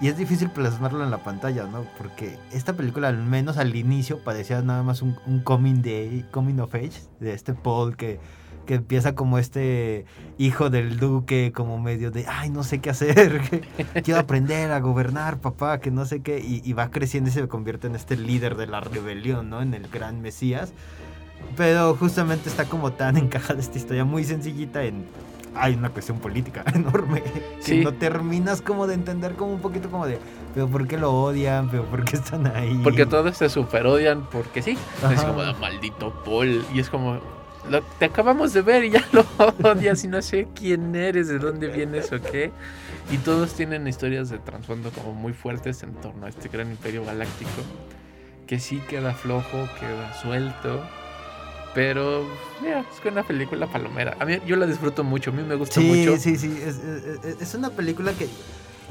y 0.00 0.06
es 0.08 0.16
difícil 0.16 0.48
plasmarlo 0.48 1.02
en 1.02 1.10
la 1.10 1.18
pantalla, 1.24 1.64
¿no? 1.64 1.84
Porque 1.98 2.38
esta 2.52 2.72
película 2.72 3.08
al 3.08 3.18
menos 3.18 3.58
al 3.58 3.74
inicio 3.74 4.20
parecía 4.20 4.62
nada 4.62 4.84
más 4.84 5.02
un, 5.02 5.16
coming 5.42 5.82
day, 5.82 6.24
coming 6.30 6.60
of 6.60 6.72
age 6.74 7.02
de 7.18 7.34
este 7.34 7.52
Paul 7.52 7.96
que 7.96 8.20
que 8.64 8.74
empieza 8.74 9.16
como 9.16 9.38
este 9.38 10.04
hijo 10.38 10.70
del 10.70 11.00
duque, 11.00 11.50
como 11.52 11.80
medio 11.80 12.12
de, 12.12 12.26
ay, 12.28 12.48
no 12.48 12.62
sé 12.62 12.78
qué 12.78 12.90
hacer, 12.90 13.40
quiero 14.04 14.20
aprender 14.20 14.70
a 14.70 14.78
gobernar, 14.78 15.40
papá, 15.40 15.80
que 15.80 15.90
no 15.90 16.06
sé 16.06 16.20
qué, 16.20 16.38
y, 16.38 16.62
y, 16.64 16.72
va 16.72 16.88
creciendo 16.92 17.28
y 17.28 17.32
se 17.32 17.48
convierte 17.48 17.88
en 17.88 17.96
este 17.96 18.16
líder 18.16 18.54
de 18.56 18.68
la 18.68 18.78
rebelión, 18.78 19.50
¿no? 19.50 19.62
En 19.62 19.74
el 19.74 19.88
gran 19.88 20.22
Mesías. 20.22 20.72
Pero 21.56 21.94
justamente 21.96 22.48
está 22.48 22.64
como 22.64 22.92
tan 22.92 23.16
encajada 23.18 23.60
esta 23.60 23.78
historia, 23.78 24.04
muy 24.04 24.24
sencillita 24.24 24.82
en... 24.84 25.04
Hay 25.54 25.74
una 25.74 25.90
cuestión 25.90 26.18
política 26.18 26.64
enorme 26.74 27.22
que 27.22 27.42
Sí. 27.60 27.84
no 27.84 27.92
terminas 27.92 28.62
como 28.62 28.86
de 28.86 28.94
entender 28.94 29.34
como 29.34 29.52
un 29.52 29.60
poquito 29.60 29.90
como 29.90 30.06
de, 30.06 30.18
pero 30.54 30.66
¿por 30.66 30.86
qué 30.88 30.96
lo 30.96 31.12
odian? 31.12 31.68
¿Pero 31.70 31.84
por 31.84 32.04
qué 32.06 32.16
están 32.16 32.46
ahí? 32.56 32.80
Porque 32.82 33.04
todos 33.04 33.36
se 33.36 33.50
super 33.50 33.86
odian 33.86 34.24
porque 34.30 34.62
sí. 34.62 34.78
Es 35.12 35.22
como, 35.22 35.42
"Ah, 35.42 35.54
maldito 35.60 36.10
Paul. 36.24 36.64
Y 36.72 36.80
es 36.80 36.88
como, 36.88 37.18
"Lo- 37.68 37.82
te 37.98 38.06
acabamos 38.06 38.54
de 38.54 38.62
ver 38.62 38.84
y 38.84 38.90
ya 38.92 39.04
lo 39.12 39.26
odias 39.70 40.02
y 40.04 40.08
no 40.08 40.22
sé 40.22 40.48
quién 40.54 40.96
eres, 40.96 41.28
de 41.28 41.38
dónde 41.38 41.68
vienes 41.68 42.10
o 42.12 42.20
qué. 42.22 42.50
Y 43.10 43.18
todos 43.18 43.52
tienen 43.52 43.86
historias 43.86 44.30
de 44.30 44.38
trasfondo 44.38 44.90
como 44.90 45.12
muy 45.12 45.34
fuertes 45.34 45.82
en 45.82 45.92
torno 45.96 46.24
a 46.24 46.28
este 46.30 46.48
gran 46.48 46.70
imperio 46.70 47.04
galáctico. 47.04 47.50
Que 48.46 48.58
sí 48.58 48.80
queda 48.88 49.12
flojo, 49.12 49.68
queda 49.78 50.14
suelto. 50.22 50.82
Pero, 51.74 52.26
mira, 52.60 52.80
es 52.80 53.00
que 53.00 53.08
una 53.08 53.22
película 53.22 53.66
palomera. 53.66 54.16
A 54.20 54.24
mí, 54.26 54.38
yo 54.46 54.56
la 54.56 54.66
disfruto 54.66 55.04
mucho, 55.04 55.30
a 55.30 55.32
mí 55.32 55.42
me 55.42 55.54
gusta 55.54 55.80
Sí, 55.80 55.86
mucho. 55.86 56.16
sí, 56.18 56.36
sí. 56.36 56.54
Es, 56.62 56.76
es- 56.78 57.24
es- 57.24 57.40
es 57.42 57.54
una 57.54 57.70
película 57.70 58.12
que 58.12 58.28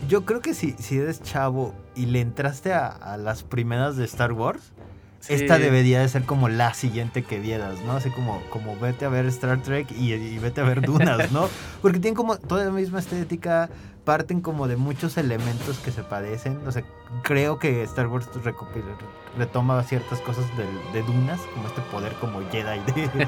yo 0.08 0.26
creo 0.26 0.42
que 0.42 0.54
si, 0.56 0.72
si 0.80 0.98
eres 0.98 1.22
chavo 1.22 1.76
y 1.96 2.08
le 2.08 2.22
entraste 2.22 2.74
a, 2.74 2.88
a 2.88 3.18
las 3.18 3.44
primeras 3.44 3.98
de 3.98 4.06
Star 4.06 4.34
Wars, 4.34 4.72
Sí. 5.20 5.36
esta 5.36 5.60
debería 5.60 6.00
de 6.00 6.10
ser 6.10 6.24
como 6.24 6.50
la 6.50 6.74
siguiente 6.74 7.22
que 7.22 7.40
vieras, 7.40 7.76
¿no? 7.86 7.92
Así 7.92 8.10
como, 8.10 8.42
como 8.50 8.76
vete 8.80 9.06
a 9.06 9.10
ver 9.10 9.28
Star 9.28 9.62
Trek 9.62 9.92
y, 9.92 10.14
y 10.14 10.40
vete 10.40 10.62
a 10.62 10.64
ver 10.64 10.82
Dunas, 10.86 11.32
¿no? 11.32 11.48
Porque 11.84 12.00
tienen 12.00 12.16
como 12.16 12.38
toda 12.38 12.66
la 12.66 12.72
misma 12.72 12.98
estética, 12.98 13.70
parten 14.04 14.42
como 14.42 14.68
de 14.68 14.78
muchos 14.78 15.18
elementos 15.18 15.78
que 15.78 15.92
se 15.92 16.02
padecen. 16.02 16.60
O 16.66 16.72
sea, 16.72 16.84
creo 17.22 17.60
que 17.60 17.84
Star 17.84 18.08
Wars 18.08 18.28
recopila- 18.44 18.98
retoma 19.38 19.82
ciertas 19.84 20.20
cosas 20.22 20.46
del- 20.58 20.68
de, 20.94 21.04
Dunas, 21.04 21.40
como 21.54 21.68
este 21.68 21.82
poder 21.82 22.14
como 22.16 22.40
Jedi 22.52 22.80
de, 22.94 23.28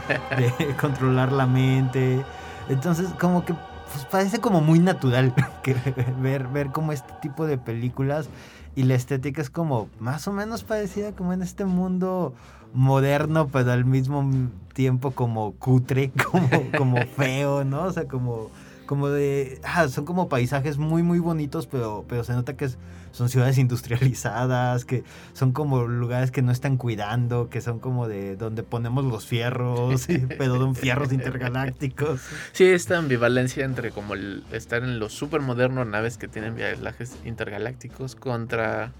de 0.67 0.75
controlar 0.81 1.31
la 1.31 1.45
mente. 1.45 2.23
Entonces, 2.69 3.09
como 3.19 3.45
que 3.45 3.53
pues, 3.53 4.05
parece 4.11 4.39
como 4.39 4.61
muy 4.61 4.79
natural 4.79 5.33
que 5.63 5.75
ver, 6.21 6.47
ver 6.47 6.67
como 6.71 6.91
este 6.91 7.13
tipo 7.21 7.45
de 7.45 7.57
películas 7.57 8.27
y 8.75 8.83
la 8.83 8.95
estética 8.95 9.41
es 9.41 9.49
como 9.49 9.87
más 9.99 10.27
o 10.27 10.31
menos 10.33 10.63
parecida 10.63 11.11
como 11.11 11.31
en 11.33 11.41
este 11.41 11.65
mundo 11.65 12.33
moderno, 12.73 13.47
pero 13.49 13.71
al 13.71 13.85
mismo 13.85 14.27
tiempo 14.73 15.11
como 15.11 15.53
cutre, 15.53 16.11
como, 16.31 16.49
como 16.77 16.97
feo, 17.05 17.63
¿no? 17.63 17.83
O 17.83 17.91
sea, 17.93 18.07
como, 18.07 18.49
como 18.87 19.09
de... 19.09 19.61
ah, 19.63 19.87
son 19.87 20.05
como 20.05 20.27
paisajes 20.27 20.77
muy, 20.79 21.03
muy 21.03 21.19
bonitos, 21.19 21.67
pero, 21.67 22.03
pero 22.09 22.23
se 22.23 22.33
nota 22.33 22.57
que 22.57 22.65
es- 22.65 22.77
son 23.13 23.29
ciudades 23.29 23.57
industrializadas, 23.59 24.83
que 24.83 25.05
son 25.31 25.53
como 25.53 25.87
lugares 25.87 26.31
que 26.31 26.41
no 26.41 26.51
están 26.51 26.75
cuidando, 26.75 27.49
que 27.49 27.61
son 27.61 27.79
como 27.79 28.09
de 28.09 28.35
donde 28.35 28.63
ponemos 28.63 29.05
los 29.05 29.25
fierros, 29.25 30.07
pero 30.37 30.57
son 30.57 30.75
fierros 30.75 31.13
intergalácticos. 31.13 32.21
Sí, 32.51 32.65
esta 32.65 32.97
ambivalencia 32.97 33.63
entre 33.63 33.91
como 33.91 34.15
el 34.15 34.43
estar 34.51 34.83
en 34.83 34.99
lo 34.99 35.09
súper 35.09 35.39
moderno, 35.39 35.85
naves 35.85 36.17
que 36.17 36.27
tienen 36.27 36.55
viajes 36.55 37.15
intergalácticos, 37.23 38.15
contra 38.15 38.91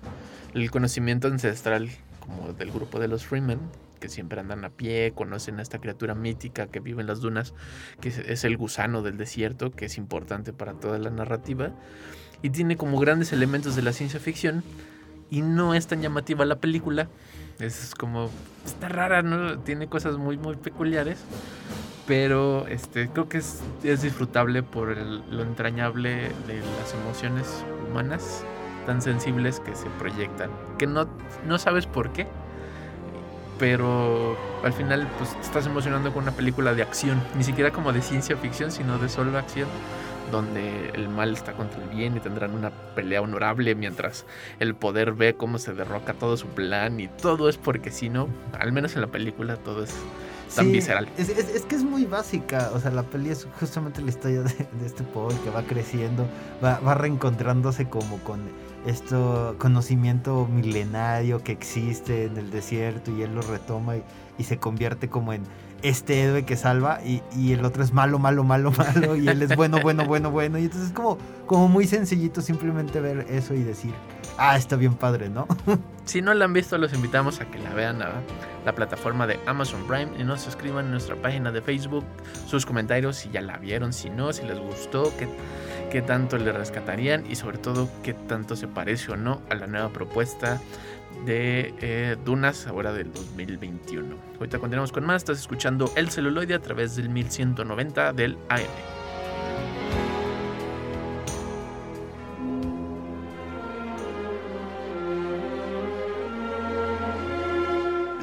el 0.54 0.72
conocimiento 0.72 1.28
ancestral 1.28 1.90
como 2.20 2.54
del 2.54 2.72
grupo 2.72 3.00
de 3.00 3.08
los 3.08 3.26
Freemen, 3.26 3.60
que 4.00 4.08
siempre 4.10 4.40
andan 4.40 4.64
a 4.64 4.70
pie, 4.70 5.14
conocen 5.16 5.60
a 5.60 5.62
esta 5.62 5.80
criatura 5.80 6.14
mítica 6.14 6.68
que 6.68 6.80
vive 6.80 7.02
en 7.02 7.08
las 7.08 7.20
dunas, 7.20 7.54
que 8.00 8.10
es 8.10 8.44
el 8.44 8.58
gusano 8.58 9.02
del 9.02 9.18
desierto, 9.18 9.72
que 9.72 9.86
es 9.86 9.98
importante 9.98 10.54
para 10.54 10.74
toda 10.74 11.00
la 11.00 11.10
narrativa, 11.10 11.72
y 12.44 12.52
tiene 12.52 12.78
como 12.78 13.00
grandes 13.00 13.34
elementos 13.34 13.76
de 13.76 13.82
la 13.82 13.94
ciencia 13.94 14.20
ficción, 14.20 14.64
y 15.32 15.42
no 15.42 15.74
es 15.74 15.88
tan 15.88 16.02
llamativa 16.02 16.46
la 16.46 16.58
película, 16.58 17.08
es 17.60 17.96
como, 17.98 18.30
está 18.66 18.90
rara, 18.90 19.24
¿no? 19.24 19.58
Tiene 19.60 19.88
cosas 19.88 20.18
muy, 20.18 20.38
muy 20.38 20.56
peculiares 20.58 21.18
pero 22.06 22.68
este 22.68 23.10
creo 23.10 23.30
que 23.30 23.38
es, 23.38 23.62
es 23.84 24.02
disfrutable 24.02 24.62
por 24.62 24.96
lo 24.98 25.42
entrañable 25.42 26.32
de 26.48 26.60
las 26.80 26.94
emociones 26.94 27.64
humanas 27.90 28.44
tan 28.86 29.02
sensibles 29.02 29.60
que 29.62 29.76
se 29.76 29.86
proyectan 30.00 30.50
que 30.78 30.86
no, 30.86 31.08
no 31.48 31.58
sabes 31.58 31.86
por 31.86 32.12
qué 32.12 32.28
pero 33.58 34.36
al 34.64 34.74
final 34.74 35.08
pues 35.18 35.36
estás 35.42 35.66
emocionando 35.66 36.12
con 36.14 36.24
una 36.24 36.34
película 36.34 36.74
de 36.74 36.82
acción 36.82 37.22
ni 37.38 37.44
siquiera 37.44 37.72
como 37.72 37.94
de 37.94 38.02
ciencia 38.02 38.36
ficción 38.36 38.72
sino 38.72 38.98
de 38.98 39.08
solo 39.08 39.38
acción 39.38 39.70
donde 40.34 40.90
el 40.90 41.08
mal 41.08 41.32
está 41.32 41.54
contra 41.54 41.82
el 41.82 41.90
bien 41.90 42.18
y 42.18 42.20
tendrán 42.20 42.52
una 42.54 42.72
pelea 42.96 43.22
honorable 43.22 43.74
mientras 43.76 44.26
el 44.60 44.76
poder 44.76 45.14
ve 45.14 45.36
cómo 45.36 45.58
se 45.60 45.74
derroca 45.74 46.14
todo 46.14 46.36
su 46.36 46.48
plan 46.48 47.00
y 47.00 47.08
todo 47.08 47.48
es 47.48 47.58
porque 47.58 47.92
si 47.92 48.10
no, 48.10 48.28
al 48.60 48.72
menos 48.74 48.96
en 48.96 49.02
la 49.02 49.08
película 49.08 49.56
todo 49.56 49.84
es 49.84 49.94
tan 50.56 50.66
Sí, 50.66 50.72
visceral. 50.74 51.08
Es, 51.18 51.30
es- 51.30 51.50
es 51.56 51.62
que 51.64 51.76
es 51.76 51.84
muy 51.84 52.06
básica. 52.06 52.70
O 52.76 52.80
sea, 52.80 52.92
la 52.92 53.04
peli 53.04 53.30
es 53.30 53.48
justamente 53.60 54.02
la 54.02 54.10
historia 54.10 54.42
de, 54.42 54.50
de 54.80 54.86
este 54.86 55.04
Paul 55.04 55.34
que 55.44 55.50
va 55.50 55.64
creciendo, 55.64 56.28
va, 56.64 56.80
va 56.80 56.94
reencontrándose 56.96 57.88
como 57.90 58.18
con 58.20 58.40
esto 58.86 59.56
conocimiento 59.60 60.46
milenario 60.52 61.42
que 61.44 61.54
existe 61.54 62.26
en 62.26 62.38
el 62.38 62.52
desierto 62.52 63.12
y 63.12 63.22
él 63.24 63.34
lo 63.34 63.42
retoma 63.42 63.96
y, 63.98 64.04
y 64.38 64.44
se 64.44 64.58
convierte 64.58 65.08
como 65.10 65.32
en 65.34 65.44
este 65.84 66.22
héroe 66.22 66.46
que 66.46 66.56
salva 66.56 67.00
y, 67.06 67.22
y 67.38 67.54
el 67.54 67.64
otro 67.64 67.84
es 67.84 67.94
malo, 67.94 68.18
malo, 68.18 68.44
malo, 68.44 68.72
malo 68.78 69.16
y 69.16 69.28
él 69.28 69.42
es 69.42 69.56
bueno, 69.56 69.80
bueno, 69.82 70.06
bueno, 70.06 70.32
bueno. 70.32 70.58
Y 70.58 70.64
entonces 70.64 70.90
es 70.90 70.96
como, 70.96 71.18
como 71.46 71.68
muy 71.68 71.86
sencillito 71.86 72.42
simplemente 72.42 73.00
ver 73.00 73.28
eso 73.30 73.54
y 73.54 73.64
decir, 73.64 73.94
ah, 74.38 74.58
está 74.58 74.76
bien 74.76 74.96
padre, 74.96 75.30
¿no? 75.30 75.48
Si 76.06 76.22
no 76.22 76.34
la 76.34 76.44
han 76.44 76.52
visto, 76.52 76.78
los 76.78 76.94
invitamos 76.94 77.40
a 77.40 77.46
que 77.46 77.58
la 77.60 77.74
vean 77.74 78.02
a 78.02 78.12
la 78.66 78.76
plataforma 78.76 79.26
de 79.26 79.40
Amazon 79.46 79.88
Prime 79.88 80.10
y 80.20 80.26
nos 80.26 80.42
suscriban 80.42 80.84
en 80.84 80.92
nuestra 80.92 81.16
página 81.16 81.50
de 81.54 81.62
Facebook. 81.62 82.04
Sus 82.46 82.66
comentarios 82.66 83.16
si 83.16 83.30
ya 83.30 83.40
la 83.40 83.56
vieron, 83.56 83.94
si 83.94 84.10
no, 84.10 84.34
si 84.34 84.44
les 84.44 84.60
gustó, 84.60 85.14
qué, 85.18 85.30
qué 85.90 86.02
tanto 86.02 86.38
le 86.38 86.52
rescatarían 86.52 87.24
y 87.32 87.38
sobre 87.38 87.58
todo 87.58 87.88
qué 88.04 88.14
tanto 88.14 88.58
se 88.58 88.68
parece 88.68 89.14
o 89.14 89.16
no 89.16 89.40
a 89.50 89.56
la 89.56 89.66
nueva 89.66 89.94
propuesta 89.94 90.60
de 91.26 91.74
eh, 91.82 92.18
Dunas 92.24 92.68
ahora 92.68 92.94
del 92.94 93.12
2021. 93.12 94.16
Ahorita 94.40 94.60
continuamos 94.60 94.92
con 94.92 95.06
más. 95.06 95.24
Estás 95.24 95.40
escuchando 95.40 95.92
El 95.96 96.10
Celuloide 96.10 96.54
a 96.54 96.60
través 96.62 96.96
del 96.96 97.10
1190 97.10 98.14
del 98.14 98.38
AM. 98.50 99.04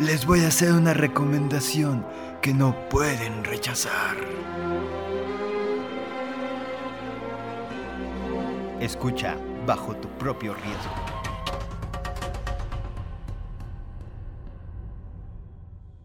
Les 0.01 0.25
voy 0.25 0.41
a 0.41 0.49
hacer 0.49 0.73
una 0.73 0.95
recomendación 0.95 2.07
que 2.41 2.55
no 2.55 2.89
pueden 2.89 3.45
rechazar. 3.45 4.17
Escucha 8.81 9.37
bajo 9.67 9.95
tu 9.97 10.09
propio 10.17 10.55
riesgo. 10.55 11.20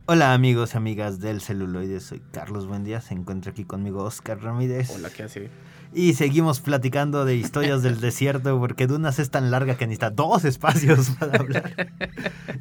Hola 0.07 0.35
amigos 0.35 0.75
y 0.75 0.77
amigas 0.77 1.19
del 1.19 1.41
celuloide, 1.41 1.99
soy 1.99 2.21
Carlos 2.31 2.67
Buendía, 2.67 3.01
se 3.01 3.15
encuentra 3.15 3.51
aquí 3.51 3.63
conmigo 3.63 4.03
Oscar 4.03 4.39
Ramírez. 4.39 4.91
Hola, 4.91 5.09
¿qué 5.09 5.23
hace? 5.23 5.49
Y 5.95 6.13
seguimos 6.13 6.59
platicando 6.59 7.25
de 7.25 7.35
historias 7.35 7.81
del 7.81 7.99
desierto 8.01 8.59
porque 8.59 8.85
Dunas 8.85 9.17
es 9.17 9.31
tan 9.31 9.49
larga 9.49 9.77
que 9.77 9.87
necesita 9.87 10.11
dos 10.11 10.45
espacios 10.45 11.09
para 11.19 11.39
hablar. 11.39 11.87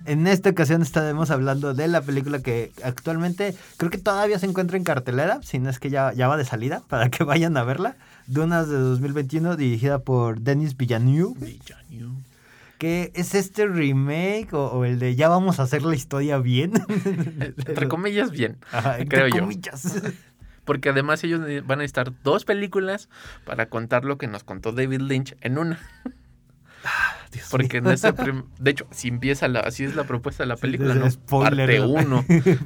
En 0.07 0.27
esta 0.27 0.49
ocasión 0.49 0.81
estaremos 0.81 1.31
hablando 1.31 1.75
de 1.75 1.87
la 1.87 2.01
película 2.01 2.39
que 2.39 2.73
actualmente 2.83 3.55
creo 3.77 3.91
que 3.91 3.99
todavía 3.99 4.39
se 4.39 4.47
encuentra 4.47 4.79
en 4.79 4.85
cartelera, 4.85 5.41
si 5.43 5.59
no 5.59 5.69
es 5.69 5.79
que 5.79 5.91
ya, 5.91 6.15
ya 6.15 6.29
va 6.29 6.39
de 6.39 6.47
salida, 6.47 6.83
para 6.89 7.11
que 7.11 7.25
vayan 7.25 7.59
a 7.59 7.65
verla. 7.65 7.99
Dunas 8.27 8.71
de 8.71 8.79
2021 8.79 9.57
dirigida 9.57 9.99
por 9.99 10.41
Denis 10.41 10.79
Villeneuve. 10.79 11.35
Villeneuve. 11.39 12.34
Que 12.79 13.13
es 13.15 13.35
este 13.35 13.67
remake 13.67 14.53
o, 14.53 14.67
o 14.67 14.85
el 14.85 14.99
de 14.99 15.15
ya 15.15 15.29
vamos 15.29 15.61
a 15.61 15.65
hacer 15.65 15.83
la 15.83 15.95
historia 15.95 16.39
bien. 16.39 16.73
Entre 17.41 17.89
comillas, 17.89 18.31
bien. 18.31 18.59
Ajá, 18.73 18.99
entre 18.99 19.31
creo 19.31 19.49
yo. 19.49 19.49
Porque 20.65 20.89
además 20.89 21.23
ellos 21.25 21.41
van 21.41 21.79
a 21.79 21.83
necesitar 21.83 22.13
dos 22.23 22.45
películas 22.45 23.11
para 23.45 23.69
contar 23.69 24.05
lo 24.05 24.17
que 24.17 24.27
nos 24.29 24.45
contó 24.45 24.73
David 24.73 25.03
Lynch 25.03 25.37
en 25.43 25.59
una. 25.59 25.79
Dios 27.35 27.49
Porque 27.51 27.79
en 27.79 27.87
ese 27.89 28.13
prim- 28.13 28.45
de 28.59 28.71
hecho, 28.71 28.87
si 28.91 29.09
empieza 29.09 29.49
la, 29.49 29.61
así 29.61 29.85
es 29.85 29.95
la 29.95 30.05
propuesta 30.05 30.43
de 30.43 30.49
la 30.49 30.57
película, 30.57 30.95
¿no? 30.95 31.11
spoiler, 31.11 31.69
Parte 31.69 31.79
¿no? 31.81 31.89
uno. 31.89 32.25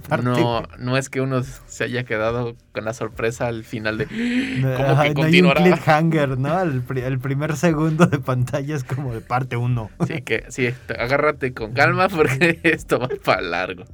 Parte- 0.08 0.24
No, 0.24 0.62
no 0.78 0.96
es 0.96 1.10
que 1.10 1.20
uno 1.20 1.42
se 1.42 1.84
haya 1.84 2.04
quedado 2.04 2.56
con 2.72 2.84
la 2.84 2.94
sorpresa 2.94 3.46
al 3.48 3.64
final 3.64 3.98
de 3.98 4.06
¿Cómo 4.06 4.88
ajá, 4.88 5.02
que 5.04 5.14
no 5.14 5.22
hay 5.24 5.40
un 5.42 5.50
cliffhanger, 5.52 6.38
¿no? 6.38 6.60
El, 6.60 6.82
pri- 6.82 7.00
el 7.02 7.18
primer 7.18 7.56
segundo 7.56 8.06
de 8.06 8.18
pantalla 8.18 8.74
es 8.76 8.84
como 8.84 9.12
de 9.12 9.20
parte 9.20 9.56
uno. 9.56 9.90
Sí, 10.06 10.22
que 10.22 10.44
sí, 10.48 10.68
te- 10.86 10.94
agárrate 11.00 11.52
con 11.54 11.72
calma 11.72 12.08
porque 12.08 12.60
esto 12.64 12.98
va 12.98 13.08
para 13.24 13.42
largo. 13.42 13.84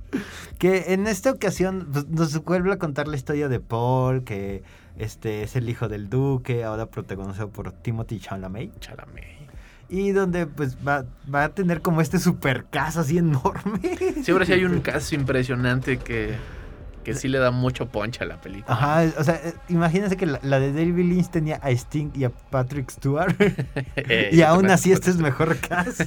Que 0.59 0.93
en 0.95 1.07
esta 1.07 1.31
ocasión 1.31 1.89
pues, 1.93 2.09
nos 2.09 2.43
vuelve 2.45 2.73
a 2.73 2.79
contar 2.79 3.09
la 3.09 3.17
historia 3.17 3.49
de 3.49 3.61
Paul, 3.61 4.25
que 4.25 4.63
este 4.97 5.43
es 5.43 5.57
el 5.57 5.69
hijo 5.69 5.89
del 5.89 6.09
duque, 6.09 6.63
ahora 6.63 6.87
protagonizado 6.87 7.49
por 7.51 7.73
Timothy 7.73 8.21
Chalamet. 8.21 8.79
Chalamet. 8.79 9.25
Y 9.89 10.13
donde 10.13 10.47
pues 10.47 10.77
va, 10.87 11.05
va 11.33 11.45
a 11.45 11.49
tener 11.51 11.83
como 11.83 12.01
este 12.01 12.19
super 12.19 12.65
casa 12.71 13.01
así 13.01 13.19
enorme. 13.19 13.79
Siempre 14.23 14.47
sí 14.47 14.53
hay 14.53 14.65
un 14.65 14.81
caso 14.83 15.15
impresionante 15.15 15.99
que, 15.99 16.35
que 17.05 17.15
sí 17.15 17.29
le 17.29 17.39
da 17.39 17.51
mucho 17.51 17.87
poncha 17.89 18.25
a 18.25 18.27
la 18.27 18.41
película. 18.41 18.75
Ajá, 18.75 19.05
o 19.19 19.25
sea, 19.25 19.35
eh, 19.37 19.55
imagínense 19.69 20.17
que 20.17 20.27
la, 20.27 20.41
la 20.43 20.59
de 20.59 20.73
David 20.73 21.05
Lynch 21.05 21.29
tenía 21.31 21.61
a 21.63 21.71
Sting 21.71 22.11
y 22.15 22.25
a 22.25 22.31
Patrick 22.31 22.91
Stewart. 22.91 23.35
Eh, 23.97 24.31
y 24.33 24.43
aún 24.43 24.69
así 24.71 24.93
este 24.93 25.11
es 25.11 25.17
mejor 25.17 25.57
cast. 25.59 26.01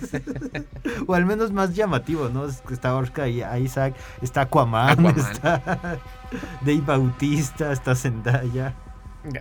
o 1.08 1.14
al 1.16 1.26
menos 1.26 1.52
más 1.52 1.74
llamativo, 1.74 2.30
¿no? 2.30 2.46
Está 2.46 2.96
Oscar 2.96 3.28
y 3.30 3.44
Isaac, 3.64 3.96
está 4.22 4.42
Aquaman, 4.42 4.90
Aquaman. 4.90 5.18
está 5.18 6.00
Dave 6.62 6.82
Bautista, 6.86 7.72
está 7.72 7.96
Zendaya. 7.96 8.74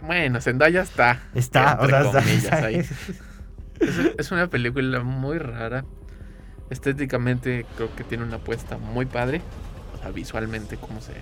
Bueno, 0.02 0.40
Zendaya 0.40 0.82
está. 0.82 1.20
Está, 1.34 1.78
o 1.80 1.86
sea, 1.88 2.20
está- 2.20 2.56
ahí. 2.66 2.82
Es, 4.18 4.30
una 4.30 4.48
película 4.48 5.02
muy 5.02 5.38
rara. 5.38 5.84
Estéticamente 6.70 7.66
creo 7.76 7.94
que 7.94 8.04
tiene 8.04 8.24
una 8.24 8.36
apuesta 8.36 8.78
muy 8.78 9.06
padre. 9.06 9.40
O 9.94 9.98
sea, 9.98 10.10
visualmente 10.10 10.76
cómo 10.76 11.00
se 11.00 11.12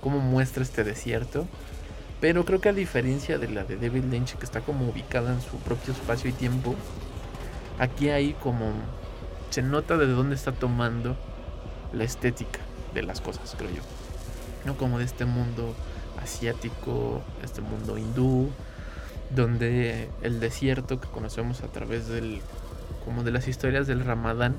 cómo 0.00 0.20
muestra 0.20 0.62
este 0.62 0.84
desierto. 0.84 1.46
Pero 2.20 2.44
creo 2.44 2.60
que 2.60 2.70
a 2.70 2.72
diferencia 2.72 3.38
de 3.38 3.48
la 3.48 3.64
de 3.64 3.76
David 3.76 4.04
Lynch, 4.04 4.36
que 4.36 4.44
está 4.44 4.60
como 4.60 4.88
ubicada 4.88 5.32
en 5.32 5.40
su 5.40 5.58
propio 5.58 5.92
espacio 5.92 6.30
y 6.30 6.32
tiempo, 6.32 6.74
aquí 7.78 8.08
hay 8.08 8.32
como 8.34 8.72
se 9.50 9.62
nota 9.62 9.96
de 9.96 10.06
dónde 10.06 10.34
está 10.34 10.52
tomando 10.52 11.16
la 11.92 12.04
estética 12.04 12.60
de 12.94 13.02
las 13.02 13.20
cosas, 13.20 13.54
creo 13.56 13.70
yo. 13.70 13.82
No 14.64 14.76
como 14.76 14.98
de 14.98 15.04
este 15.04 15.24
mundo 15.24 15.74
asiático, 16.22 17.22
este 17.42 17.60
mundo 17.60 17.98
hindú, 17.98 18.50
donde 19.30 20.08
el 20.22 20.40
desierto 20.40 21.00
que 21.00 21.08
conocemos 21.08 21.62
a 21.62 21.68
través 21.68 22.08
del 22.08 22.40
como 23.04 23.22
de 23.22 23.30
las 23.30 23.48
historias 23.48 23.86
del 23.86 24.04
Ramadán 24.04 24.56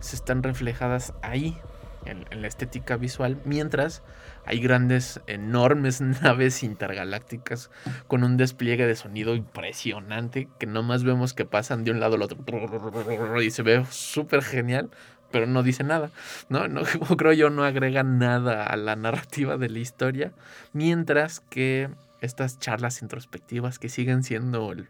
se 0.00 0.16
están 0.16 0.42
reflejadas 0.42 1.12
ahí 1.22 1.56
en, 2.04 2.24
la 2.42 2.46
estética 2.46 2.96
visual, 2.96 3.38
mientras 3.44 4.02
hay 4.44 4.60
grandes, 4.60 5.20
enormes 5.26 6.00
naves 6.22 6.62
intergalácticas 6.62 7.70
con 8.06 8.24
un 8.24 8.36
despliegue 8.36 8.86
de 8.86 8.96
sonido 8.96 9.34
impresionante 9.34 10.48
que 10.58 10.66
nomás 10.66 11.04
vemos 11.04 11.34
que 11.34 11.44
pasan 11.44 11.84
de 11.84 11.90
un 11.90 12.00
lado 12.00 12.14
al 12.16 12.22
otro 12.22 12.38
y 13.42 13.50
se 13.50 13.62
ve 13.62 13.84
súper 13.90 14.42
genial, 14.42 14.90
pero 15.30 15.46
no 15.46 15.62
dice 15.62 15.84
nada, 15.84 16.10
¿no? 16.48 16.68
no 16.68 16.82
creo 17.16 17.32
yo 17.32 17.50
no 17.50 17.64
agrega 17.64 18.02
nada 18.02 18.64
a 18.64 18.76
la 18.76 18.96
narrativa 18.96 19.56
de 19.56 19.68
la 19.68 19.78
historia, 19.78 20.32
mientras 20.72 21.40
que 21.40 21.90
estas 22.26 22.58
charlas 22.58 23.00
introspectivas 23.02 23.78
que 23.78 23.88
siguen 23.88 24.22
siendo 24.22 24.72
el- 24.72 24.88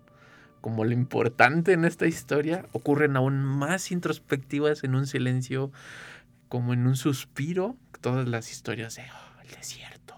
como 0.60 0.84
lo 0.84 0.92
importante 0.92 1.72
en 1.72 1.84
esta 1.84 2.06
historia 2.06 2.66
ocurren 2.72 3.16
aún 3.16 3.44
más 3.44 3.92
introspectivas 3.92 4.82
en 4.82 4.94
un 4.96 5.06
silencio 5.06 5.70
como 6.48 6.72
en 6.72 6.86
un 6.86 6.96
suspiro 6.96 7.76
todas 8.00 8.26
las 8.26 8.50
historias 8.50 8.96
de 8.96 9.02
"Oh, 9.02 9.42
el 9.42 9.50
desierto 9.56 10.14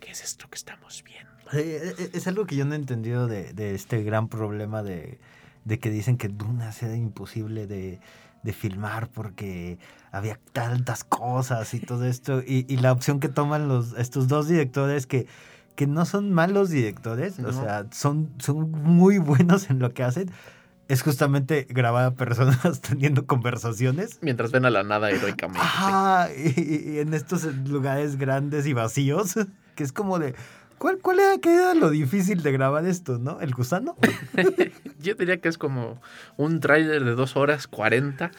qué 0.00 0.10
es 0.10 0.22
esto 0.24 0.48
que 0.48 0.56
estamos 0.56 1.04
viendo 1.04 1.30
Eh, 1.52 1.94
eh, 1.98 2.10
Es 2.12 2.26
algo 2.26 2.46
que 2.46 2.56
yo 2.56 2.64
no 2.64 2.72
he 2.74 2.76
entendido 2.76 3.28
de, 3.28 3.52
de 3.52 3.74
este 3.76 4.02
gran 4.02 4.28
problema 4.28 4.82
de, 4.82 5.20
de 5.64 5.78
que 5.78 5.90
dicen 5.90 6.16
que 6.16 6.26
Duna 6.28 6.72
era 6.82 6.96
imposible 6.96 7.68
de, 7.68 8.00
de 8.42 8.52
filmar 8.52 9.08
porque 9.08 9.78
había 10.10 10.40
tantas 10.52 11.04
cosas 11.04 11.72
y 11.74 11.78
todo 11.80 12.04
esto. 12.04 12.42
Y, 12.44 12.66
y 12.68 12.78
la 12.78 12.90
opción 12.90 13.20
que 13.20 13.28
toman 13.28 13.68
los, 13.68 13.92
estos 13.96 14.26
dos 14.26 14.48
directores 14.48 15.06
que, 15.06 15.26
que 15.76 15.86
no 15.86 16.04
son 16.06 16.32
malos 16.32 16.70
directores, 16.70 17.38
No. 17.38 17.48
o 17.50 17.52
sea, 17.52 17.86
son, 17.92 18.30
son 18.38 18.70
muy 18.72 19.18
buenos 19.30 19.70
en 19.70 19.78
lo 19.78 19.92
que 19.94 20.02
hacen. 20.02 20.30
Es 20.88 21.02
justamente 21.02 21.66
grabar 21.68 22.04
a 22.06 22.10
personas 22.14 22.80
teniendo 22.80 23.26
conversaciones. 23.26 24.18
mientras 24.22 24.52
ven 24.52 24.64
a 24.64 24.70
la 24.70 24.82
nada 24.84 25.10
heroicamente 25.10 25.60
Ajá, 25.62 26.28
y, 26.32 26.92
y 26.94 26.98
en 27.00 27.12
estos 27.14 27.44
lugares 27.68 28.16
grandes 28.16 28.66
y 28.66 28.72
vacíos, 28.72 29.34
que 29.74 29.82
es 29.84 29.92
como 29.92 30.18
de, 30.20 30.34
¿cuál, 30.78 30.98
cuál 31.02 31.18
era, 31.20 31.74
lo 31.74 31.90
difícil 31.90 32.42
de 32.42 32.52
grabar 32.52 32.86
esto, 32.86 33.18
no? 33.18 33.40
¿El 33.40 33.52
gusano? 33.52 33.96
Yo 35.00 35.14
diría 35.16 35.40
que 35.40 35.48
es 35.48 35.58
como 35.58 36.00
un 36.36 36.60
tráiler 36.60 37.04
de 37.04 37.14
2 37.16 37.36
horas 37.36 37.66
40 37.66 38.30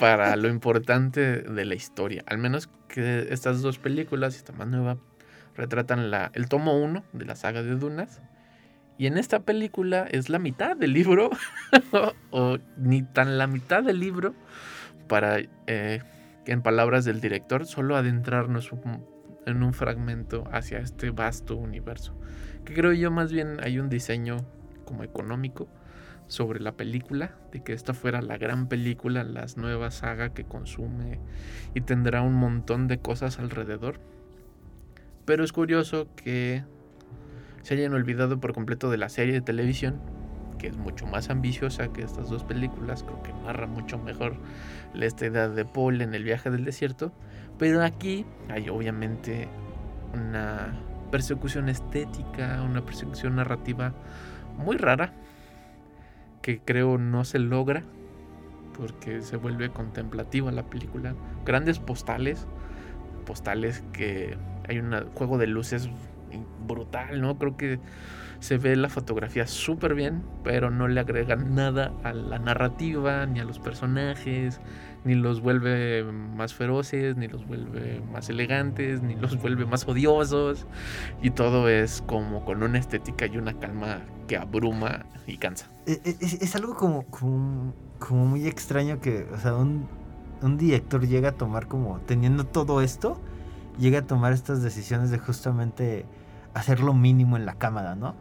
para 0.00 0.34
lo 0.36 0.48
importante 0.48 1.42
de 1.42 1.64
la 1.66 1.74
historia. 1.74 2.24
Al 2.26 2.38
menos 2.38 2.68
que 2.88 3.26
estas 3.30 3.60
dos 3.62 3.78
películas, 3.78 4.36
esta 4.36 4.52
más 4.52 4.68
nueva, 4.68 4.96
retratan 5.56 6.10
la, 6.10 6.30
el 6.34 6.48
tomo 6.48 6.78
1 6.78 7.04
de 7.12 7.24
la 7.24 7.36
saga 7.36 7.62
de 7.62 7.76
Dunas. 7.76 8.20
Y 8.96 9.06
en 9.06 9.18
esta 9.18 9.40
película 9.40 10.06
es 10.10 10.28
la 10.28 10.38
mitad 10.38 10.76
del 10.76 10.92
libro, 10.92 11.30
o 12.30 12.58
ni 12.76 13.02
tan 13.02 13.38
la 13.38 13.46
mitad 13.46 13.82
del 13.82 13.98
libro, 13.98 14.34
para, 15.08 15.38
eh, 15.66 16.00
en 16.46 16.62
palabras 16.62 17.04
del 17.04 17.20
director, 17.20 17.66
solo 17.66 17.96
adentrarnos 17.96 18.70
en 19.46 19.62
un 19.62 19.74
fragmento 19.74 20.44
hacia 20.52 20.78
este 20.78 21.10
vasto 21.10 21.56
universo. 21.56 22.14
Que 22.64 22.74
creo 22.74 22.92
yo 22.92 23.10
más 23.10 23.32
bien 23.32 23.58
hay 23.62 23.78
un 23.78 23.88
diseño 23.88 24.38
como 24.84 25.02
económico 25.02 25.68
sobre 26.26 26.60
la 26.60 26.72
película, 26.72 27.32
de 27.52 27.62
que 27.62 27.72
esta 27.72 27.94
fuera 27.94 28.22
la 28.22 28.38
gran 28.38 28.68
película, 28.68 29.24
la 29.24 29.46
nueva 29.56 29.90
saga 29.90 30.30
que 30.30 30.44
consume 30.44 31.20
y 31.74 31.80
tendrá 31.82 32.22
un 32.22 32.34
montón 32.34 32.88
de 32.88 32.98
cosas 32.98 33.38
alrededor. 33.38 34.00
Pero 35.24 35.44
es 35.44 35.52
curioso 35.52 36.08
que 36.16 36.64
se 37.62 37.74
hayan 37.74 37.94
olvidado 37.94 38.40
por 38.40 38.52
completo 38.52 38.90
de 38.90 38.98
la 38.98 39.08
serie 39.08 39.32
de 39.32 39.40
televisión, 39.40 40.00
que 40.58 40.66
es 40.66 40.76
mucho 40.76 41.06
más 41.06 41.30
ambiciosa 41.30 41.92
que 41.92 42.02
estas 42.02 42.28
dos 42.28 42.44
películas, 42.44 43.02
creo 43.02 43.22
que 43.22 43.32
narra 43.44 43.66
mucho 43.66 43.98
mejor 43.98 44.36
la- 44.92 45.06
idea 45.06 45.48
de 45.48 45.64
Paul 45.64 46.02
en 46.02 46.14
el 46.14 46.24
viaje 46.24 46.50
del 46.50 46.64
desierto, 46.64 47.12
pero 47.58 47.82
aquí 47.82 48.26
hay 48.48 48.68
obviamente 48.68 49.48
una 50.12 50.74
persecución 51.10 51.68
estética, 51.68 52.62
una 52.62 52.84
persecución 52.84 53.36
narrativa 53.36 53.94
muy 54.58 54.76
rara, 54.76 55.12
que 56.42 56.60
creo 56.60 56.98
no 56.98 57.24
se 57.24 57.38
logra 57.38 57.82
porque 58.76 59.22
se 59.22 59.36
vuelve 59.36 59.70
contemplativa 59.70 60.52
la 60.52 60.64
película. 60.64 61.14
Grandes 61.46 61.78
postales, 61.78 62.46
postales 63.24 63.82
que 63.92 64.36
hay 64.68 64.78
un 64.78 64.92
juego 65.14 65.38
de 65.38 65.46
luces 65.46 65.88
brutal, 66.66 67.20
¿no? 67.20 67.38
Creo 67.38 67.56
que 67.56 67.80
se 68.40 68.58
ve 68.58 68.76
la 68.76 68.88
fotografía 68.88 69.46
súper 69.46 69.94
bien, 69.94 70.22
pero 70.42 70.70
no 70.70 70.88
le 70.88 71.00
agregan 71.00 71.54
nada 71.54 71.92
a 72.02 72.12
la 72.12 72.38
narrativa, 72.38 73.24
ni 73.26 73.40
a 73.40 73.44
los 73.44 73.58
personajes, 73.58 74.60
ni 75.04 75.14
los 75.14 75.40
vuelve 75.40 76.04
más 76.04 76.52
feroces, 76.54 77.16
ni 77.16 77.28
los 77.28 77.46
vuelve 77.46 78.02
más 78.12 78.28
elegantes, 78.28 79.02
ni 79.02 79.14
los 79.14 79.40
vuelve 79.40 79.64
más 79.64 79.86
odiosos. 79.86 80.66
Y 81.22 81.30
todo 81.30 81.68
es 81.68 82.02
como 82.06 82.44
con 82.44 82.62
una 82.62 82.78
estética 82.78 83.26
y 83.26 83.36
una 83.38 83.58
calma 83.58 84.02
que 84.26 84.36
abruma 84.36 85.06
y 85.26 85.36
cansa. 85.38 85.70
E, 85.86 86.00
e, 86.04 86.16
es, 86.20 86.56
algo 86.56 86.74
como, 86.74 87.04
como, 87.06 88.26
muy 88.26 88.46
extraño 88.46 89.00
que, 89.00 89.26
o 89.32 89.38
sea, 89.38 89.54
un, 89.54 89.88
un 90.42 90.58
director 90.58 91.06
llega 91.06 91.30
a 91.30 91.32
tomar 91.32 91.66
como, 91.66 92.00
teniendo 92.00 92.44
todo 92.44 92.82
esto, 92.82 93.20
llega 93.78 94.00
a 94.00 94.06
tomar 94.06 94.32
estas 94.32 94.62
decisiones 94.62 95.10
de 95.10 95.18
justamente 95.18 96.06
hacer 96.54 96.80
lo 96.80 96.94
mínimo 96.94 97.36
en 97.36 97.46
la 97.46 97.54
cámara, 97.54 97.94
¿no? 97.94 98.14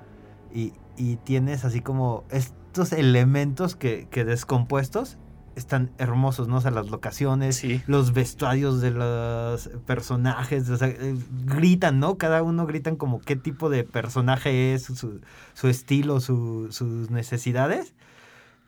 Y, 0.53 0.73
y 0.97 1.17
tienes 1.17 1.65
así 1.65 1.81
como 1.81 2.23
estos 2.29 2.93
elementos 2.93 3.75
que, 3.75 4.07
que 4.09 4.25
descompuestos 4.25 5.17
están 5.55 5.91
hermosos, 5.97 6.47
¿no? 6.47 6.57
O 6.57 6.61
sea, 6.61 6.71
las 6.71 6.89
locaciones, 6.89 7.63
los 7.87 8.13
vestuarios 8.13 8.81
de 8.81 8.91
los 8.91 9.69
personajes, 9.85 10.69
o 10.69 10.77
sea, 10.77 10.87
eh, 10.87 11.15
gritan, 11.45 11.99
¿no? 11.99 12.17
Cada 12.17 12.41
uno 12.43 12.65
gritan 12.65 12.95
como 12.95 13.21
qué 13.21 13.35
tipo 13.35 13.69
de 13.69 13.83
personaje 13.83 14.73
es, 14.73 14.83
su, 14.83 15.21
su 15.53 15.67
estilo, 15.67 16.19
su, 16.19 16.69
sus 16.71 17.11
necesidades. 17.11 17.93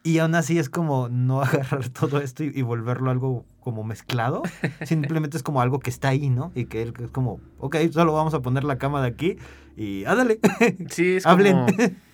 Y 0.05 0.19
aún 0.19 0.35
así 0.35 0.59
es 0.59 0.69
como 0.69 1.09
no 1.09 1.41
agarrar 1.41 1.89
todo 1.89 2.21
esto 2.21 2.43
y, 2.43 2.61
volverlo 2.61 3.09
algo 3.09 3.43
como 3.59 3.83
mezclado. 3.83 4.43
Simplemente 4.85 5.35
es 5.35 5.41
como 5.41 5.61
algo 5.61 5.79
que 5.79 5.89
está 5.89 6.09
ahí, 6.09 6.29
¿no? 6.29 6.51
Y 6.53 6.65
que 6.65 6.83
él 6.83 6.93
es 7.03 7.09
como, 7.09 7.41
ok, 7.57 7.77
solo 7.91 8.13
vamos 8.13 8.35
a 8.35 8.41
poner 8.41 8.63
la 8.63 8.77
cámara 8.77 9.07
aquí 9.07 9.37
y 9.75 10.05
ándale. 10.05 10.39
Sí, 10.89 11.15
es 11.15 11.25
Hablen, 11.25 11.65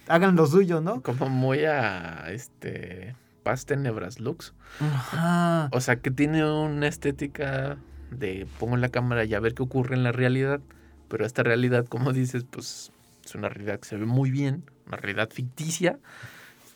hagan 0.08 0.38
lo 0.38 0.48
suyo, 0.48 0.80
¿no? 0.80 1.02
Como 1.02 1.28
muy 1.28 1.66
a 1.66 2.32
este 2.32 3.14
Paz 3.44 3.66
Tenebras 3.66 4.22
Lux. 4.22 4.54
Ajá. 4.80 5.68
O 5.74 5.82
sea, 5.82 5.98
que 5.98 6.12
tiene 6.12 6.50
una 6.50 6.88
estética 6.88 7.78
de 8.10 8.48
pongo 8.58 8.78
la 8.78 8.88
cámara 8.88 9.26
y 9.26 9.34
a 9.34 9.42
ver 9.42 9.54
qué 9.54 9.64
ocurre 9.64 9.96
en 9.96 10.04
la 10.04 10.14
realidad. 10.14 10.62
Pero 11.10 11.26
esta 11.26 11.44
realidad, 11.44 11.86
como 11.88 12.14
dices, 12.14 12.46
pues 12.50 12.94
es 13.26 13.36
una 13.36 13.50
realidad 13.50 13.82
que 13.82 13.90
se 13.90 13.98
ve 13.98 14.06
muy 14.06 14.32
bien, 14.32 14.64
una 14.88 14.96
realidad 14.96 15.30
ficticia. 15.30 16.00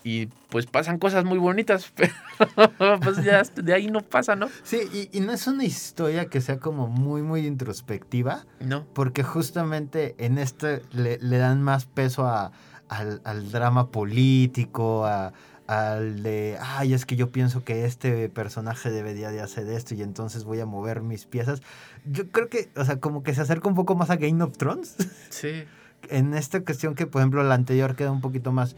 Y 0.08 0.28
pues 0.49 0.68
pasan 0.68 0.99
cosas 0.99 1.26
muy 1.26 1.39
bonitas, 1.39 1.91
pero 2.78 2.99
pues 2.99 3.24
ya 3.24 3.41
de 3.41 3.74
ahí 3.74 3.88
no 3.88 4.01
pasa, 4.01 4.36
¿no? 4.36 4.49
Sí, 4.62 5.10
y, 5.12 5.20
no 5.22 5.34
es 5.34 5.47
una 5.47 5.64
historia 5.64 6.28
que 6.28 6.41
sea 6.41 6.60
como 6.60 6.88
muy, 6.88 7.24
muy 7.24 7.47
introspectiva. 7.47 8.45
No. 8.60 8.86
Porque 8.93 9.24
justamente 9.24 10.14
en 10.20 10.38
este 10.38 10.84
le, 10.91 11.18
dan 11.18 11.64
más 11.64 11.88
peso 11.88 12.28
a, 12.28 12.51
al, 12.88 13.20
al 13.24 13.51
drama 13.51 13.89
político, 13.89 15.08
a, 15.08 15.34
al 15.66 16.22
de, 16.22 16.60
ay, 16.62 16.93
es 16.93 17.08
que 17.08 17.16
yo 17.16 17.32
pienso 17.32 17.64
que 17.64 17.86
este 17.86 18.30
personaje 18.30 18.91
debería 18.91 19.32
de 19.32 19.41
hacer 19.41 19.68
esto 19.70 19.95
y 19.95 20.03
entonces 20.03 20.43
voy 20.43 20.60
a 20.60 20.68
mover 20.68 21.01
mis 21.01 21.26
piezas. 21.26 21.64
Yo 22.06 22.30
creo 22.30 22.47
que, 22.47 22.70
o 22.76 22.86
sea, 22.86 22.99
como 22.99 23.24
que 23.24 23.34
se 23.34 23.41
acerca 23.41 23.68
un 23.68 23.76
poco 23.76 23.95
más 23.95 24.12
a 24.12 24.18
Game 24.18 24.43
of 24.43 24.56
Thrones. 24.56 24.97
Sí. 25.32 25.64
en 26.10 26.34
esta 26.34 26.64
cuestión 26.64 26.95
que, 26.95 27.08
por 27.08 27.22
ejemplo, 27.22 27.43
la 27.43 27.56
anterior 27.56 27.95
queda 27.95 28.12
un 28.12 28.22
poquito 28.22 28.51
más, 28.51 28.76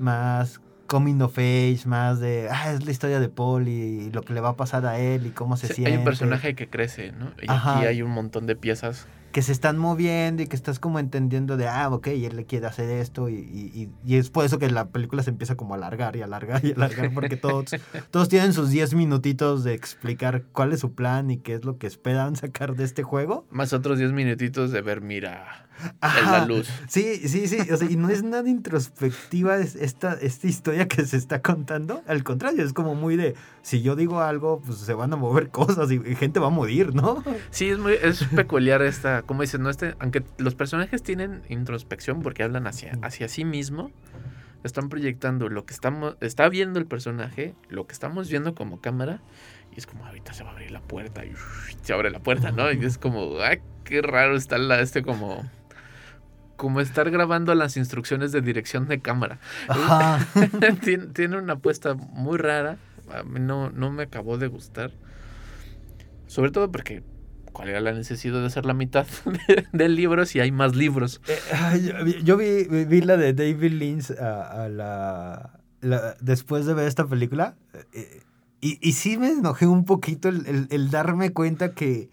más 0.00 0.60
coming 0.86 1.20
of 1.20 1.38
age, 1.38 1.82
más 1.86 2.18
de, 2.18 2.48
ah, 2.50 2.72
es 2.72 2.84
la 2.84 2.90
historia 2.90 3.20
de 3.20 3.28
Paul 3.28 3.68
y, 3.68 4.10
lo 4.10 4.22
que 4.22 4.34
le 4.34 4.40
va 4.40 4.50
a 4.50 4.56
pasar 4.56 4.84
a 4.86 4.98
él 4.98 5.26
y 5.26 5.30
cómo 5.30 5.56
se 5.56 5.68
siente. 5.68 5.92
Hay 5.92 5.98
un 5.98 6.04
personaje 6.04 6.56
que 6.56 6.68
crece, 6.68 7.12
¿no? 7.12 7.32
Y 7.40 7.46
aquí 7.48 7.86
hay 7.86 8.02
un 8.02 8.10
montón 8.10 8.46
de 8.46 8.56
piezas 8.56 9.06
que 9.32 9.42
se 9.42 9.52
están 9.52 9.78
moviendo 9.78 10.42
y 10.42 10.46
que 10.48 10.56
estás 10.56 10.80
como 10.80 10.98
entendiendo 10.98 11.56
de, 11.56 11.68
ah, 11.68 11.88
ok, 11.90 12.08
él 12.08 12.36
le 12.36 12.46
quiere 12.46 12.66
hacer 12.66 12.90
esto 12.90 13.28
y, 13.28 13.34
y, 13.34 13.88
y, 14.04 14.16
es 14.16 14.30
por 14.30 14.44
eso 14.44 14.58
que 14.58 14.68
la 14.70 14.88
película 14.88 15.22
se 15.22 15.30
empieza 15.30 15.54
como 15.56 15.74
a 15.74 15.76
alargar 15.76 16.16
y 16.16 16.22
alargar 16.22 16.64
y 16.64 16.72
alargar 16.72 17.12
porque 17.14 17.36
todos, 17.36 17.66
todos 18.10 18.28
tienen 18.28 18.52
sus 18.52 18.70
10 18.70 18.94
minutitos 18.94 19.62
de 19.62 19.74
explicar 19.74 20.42
cuál 20.52 20.72
es 20.72 20.80
su 20.80 20.94
plan 20.94 21.30
y 21.30 21.38
qué 21.38 21.54
es 21.54 21.64
lo 21.64 21.78
que 21.78 21.86
esperan 21.86 22.34
sacar 22.34 22.74
de 22.74 22.84
este 22.84 23.02
juego. 23.02 23.46
Más 23.50 23.72
otros 23.72 23.98
10 23.98 24.12
minutitos 24.12 24.72
de 24.72 24.80
ver, 24.82 25.00
mira, 25.00 25.68
la 26.00 26.44
luz. 26.46 26.68
Sí, 26.88 27.28
sí, 27.28 27.46
sí, 27.48 27.58
o 27.70 27.76
sea, 27.76 27.90
y 27.90 27.96
no 27.96 28.08
es 28.08 28.22
nada 28.22 28.48
introspectiva 28.48 29.58
esta, 29.58 30.14
esta 30.14 30.46
historia 30.46 30.88
que 30.88 31.04
se 31.04 31.16
está 31.16 31.42
contando, 31.42 32.02
al 32.06 32.24
contrario, 32.24 32.64
es 32.64 32.72
como 32.72 32.94
muy 32.94 33.16
de, 33.16 33.34
si 33.62 33.82
yo 33.82 33.96
digo 33.96 34.20
algo, 34.20 34.60
pues 34.60 34.78
se 34.78 34.94
van 34.94 35.12
a 35.12 35.16
mover 35.16 35.50
cosas 35.50 35.90
y, 35.90 36.00
gente 36.16 36.40
va 36.40 36.48
a 36.48 36.50
morir, 36.50 36.94
¿no? 36.94 37.22
Sí, 37.50 37.68
es 37.68 37.78
muy 37.78 37.94
es 37.94 38.24
peculiar 38.24 38.82
esta, 38.82 39.22
como 39.22 39.42
dices, 39.42 39.60
no 39.60 39.70
este, 39.70 39.94
aunque 39.98 40.22
los 40.38 40.54
personajes 40.54 41.02
tienen 41.02 41.42
introspección 41.48 42.22
porque 42.22 42.42
hablan 42.42 42.66
hacia, 42.66 42.98
hacia 43.02 43.28
sí 43.28 43.44
mismo, 43.44 43.90
están 44.64 44.88
proyectando 44.88 45.48
lo 45.48 45.64
que 45.64 45.72
estamos, 45.72 46.16
está 46.20 46.48
viendo 46.48 46.78
el 46.78 46.86
personaje, 46.86 47.54
lo 47.68 47.86
que 47.86 47.92
estamos 47.92 48.28
viendo 48.28 48.54
como 48.54 48.80
cámara, 48.80 49.20
y 49.74 49.78
es 49.78 49.86
como, 49.86 50.04
ahorita 50.04 50.32
se 50.32 50.42
va 50.44 50.50
a 50.50 50.52
abrir 50.52 50.70
la 50.70 50.80
puerta 50.80 51.24
y 51.24 51.32
se 51.82 51.92
abre 51.92 52.10
la 52.10 52.20
puerta, 52.20 52.50
¿no? 52.50 52.70
Y 52.72 52.84
es 52.84 52.98
como, 52.98 53.38
ay, 53.40 53.60
qué 53.84 54.02
raro 54.02 54.36
está 54.36 54.58
la, 54.58 54.80
este 54.80 55.02
como 55.02 55.48
como 56.60 56.82
estar 56.82 57.10
grabando 57.10 57.54
las 57.54 57.78
instrucciones 57.78 58.32
de 58.32 58.42
dirección 58.42 58.86
de 58.86 59.00
cámara. 59.00 59.38
tiene, 60.84 61.06
tiene, 61.06 61.38
una 61.38 61.54
apuesta 61.54 61.94
muy 61.94 62.36
rara 62.36 62.76
a 63.14 63.22
mí 63.22 63.40
no, 63.40 63.70
no 63.70 63.90
me 63.90 64.02
acabó 64.02 64.36
de 64.36 64.48
gustar. 64.48 64.92
Sobre 66.26 66.50
todo 66.50 66.70
porque, 66.70 67.02
¿cuál 67.52 67.70
era 67.70 67.80
la 67.80 67.92
necesidad 67.92 68.40
de 68.40 68.46
hacer 68.46 68.66
la 68.66 68.74
mitad 68.74 69.06
del 69.72 69.96
libro 69.96 70.26
si 70.26 70.38
hay 70.38 70.52
más 70.52 70.76
libros? 70.76 71.22
Eh, 71.26 72.20
yo, 72.22 72.36
vi, 72.36 72.64
vi, 72.64 73.00
la 73.00 73.16
de 73.16 73.32
David 73.32 73.72
Lynch 73.72 74.10
a, 74.10 74.68
la, 74.68 75.60
después 76.20 76.66
de 76.66 76.74
ver 76.74 76.86
esta 76.86 77.06
película. 77.06 77.56
Eh, 77.94 78.22
y, 78.60 78.78
y 78.86 78.92
sí 78.92 79.16
me 79.16 79.30
enojé 79.30 79.66
un 79.66 79.86
poquito 79.86 80.28
el, 80.28 80.68
el 80.68 80.90
darme 80.90 81.32
cuenta 81.32 81.72
que 81.72 82.10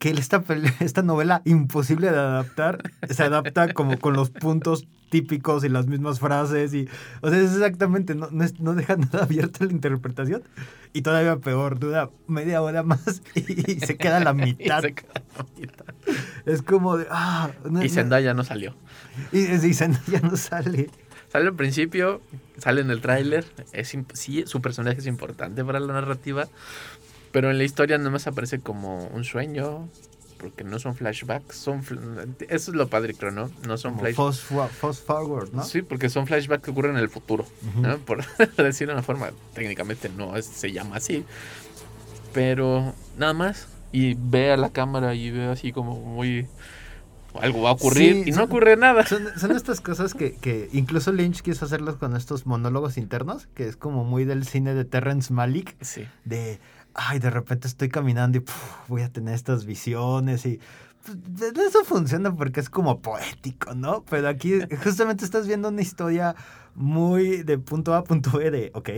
que 0.00 0.10
esta, 0.10 0.42
esta 0.80 1.02
novela 1.02 1.42
imposible 1.44 2.10
de 2.10 2.18
adaptar 2.18 2.90
se 3.08 3.22
adapta 3.22 3.72
como 3.72 4.00
con 4.00 4.14
los 4.14 4.30
puntos 4.30 4.88
típicos 5.10 5.62
y 5.62 5.68
las 5.68 5.86
mismas 5.88 6.20
frases 6.20 6.72
y 6.72 6.88
o 7.20 7.28
sea 7.28 7.38
es 7.38 7.52
exactamente 7.52 8.14
no, 8.14 8.28
no, 8.30 8.74
deja 8.74 8.96
nada 8.96 9.24
abierta 9.24 9.66
la 9.66 9.72
interpretación 9.72 10.42
y 10.92 11.02
todavía 11.02 11.36
peor 11.36 11.78
dura 11.78 12.08
media 12.26 12.62
hora 12.62 12.82
más 12.82 13.22
y, 13.34 13.78
se 13.80 13.96
queda 13.96 14.20
la 14.20 14.32
mitad. 14.32 14.82
es 16.46 16.62
como 16.62 16.96
de 16.96 17.06
ah 17.10 17.50
y 17.82 17.88
Zendaya 17.90 18.32
no 18.32 18.42
salió. 18.42 18.74
y, 19.32 19.40
y 19.40 19.74
Zendaya 19.74 20.20
no 20.22 20.36
sale. 20.36 20.90
Sale 21.28 21.46
al 21.48 21.54
principio 21.54 22.22
sale 22.58 22.80
en 22.80 22.90
el 22.90 23.00
tráiler 23.00 23.44
es 23.72 23.96
sí 24.14 24.44
su 24.46 24.62
personaje 24.62 24.98
es 24.98 25.06
importante 25.06 25.64
para 25.64 25.78
la 25.78 25.92
narrativa 25.92 26.48
pero 27.32 27.50
en 27.50 27.58
la 27.58 27.64
historia 27.64 27.98
nada 27.98 28.10
más 28.10 28.26
aparece 28.26 28.60
como 28.60 29.06
un 29.08 29.24
sueño, 29.24 29.88
porque 30.38 30.64
no 30.64 30.78
son 30.78 30.94
flashbacks, 30.94 31.56
son 31.56 31.82
eso 32.48 32.70
es 32.70 32.76
lo 32.76 32.88
padre 32.88 33.14
creo, 33.14 33.30
¿no? 33.30 33.50
No 33.66 33.76
son 33.76 33.98
flashbacks. 33.98 34.40
Fast 34.72 35.06
forward, 35.06 35.52
¿no? 35.52 35.64
Sí, 35.64 35.82
porque 35.82 36.08
son 36.08 36.26
flashbacks 36.26 36.64
que 36.64 36.70
ocurren 36.70 36.96
en 36.96 37.02
el 37.02 37.10
futuro, 37.10 37.46
¿no? 37.76 37.98
Por 37.98 38.24
decirlo 38.56 38.92
de 38.92 38.98
una 38.98 39.02
forma, 39.02 39.30
técnicamente 39.54 40.08
no 40.08 40.40
se 40.40 40.72
llama 40.72 40.96
así. 40.96 41.24
Pero 42.32 42.94
nada 43.18 43.34
más 43.34 43.68
y 43.92 44.14
ve 44.14 44.52
a 44.52 44.56
la 44.56 44.70
cámara 44.70 45.14
y 45.14 45.30
ve 45.30 45.46
así 45.46 45.72
como 45.72 46.00
muy 46.00 46.46
algo 47.40 47.62
va 47.62 47.70
a 47.70 47.72
ocurrir 47.72 48.26
y 48.26 48.32
no 48.32 48.44
ocurre 48.44 48.76
nada. 48.76 49.06
Son, 49.06 49.22
son 49.38 49.52
estas 49.52 49.80
cosas 49.80 50.14
que, 50.14 50.32
que, 50.32 50.68
incluso 50.72 51.12
Lynch 51.12 51.42
quiso 51.42 51.64
hacerlos 51.64 51.96
con 51.96 52.16
estos 52.16 52.44
monólogos 52.44 52.96
internos, 52.96 53.46
que 53.54 53.68
es 53.68 53.76
como 53.76 54.04
muy 54.04 54.24
del 54.24 54.44
cine 54.44 54.74
de 54.74 54.84
Terrence 54.84 55.32
Malick. 55.32 55.76
Sí. 55.80 56.06
De 56.24 56.58
ay, 56.94 57.18
de 57.18 57.30
repente 57.30 57.68
estoy 57.68 57.88
caminando 57.88 58.38
y 58.38 58.44
voy 58.88 59.02
a 59.02 59.12
tener 59.12 59.34
estas 59.34 59.64
visiones 59.64 60.46
y 60.46 60.60
pues, 61.04 61.52
eso 61.56 61.84
funciona 61.84 62.34
porque 62.34 62.60
es 62.60 62.70
como 62.70 63.00
poético, 63.00 63.74
¿no? 63.74 64.04
Pero 64.08 64.28
aquí 64.28 64.60
justamente 64.84 65.24
estás 65.24 65.46
viendo 65.46 65.68
una 65.68 65.82
historia 65.82 66.34
muy 66.74 67.42
de 67.42 67.58
punto 67.58 67.94
A 67.94 67.98
a 67.98 68.04
punto 68.04 68.38
B 68.38 68.50
de, 68.50 68.70
ok, 68.74 68.90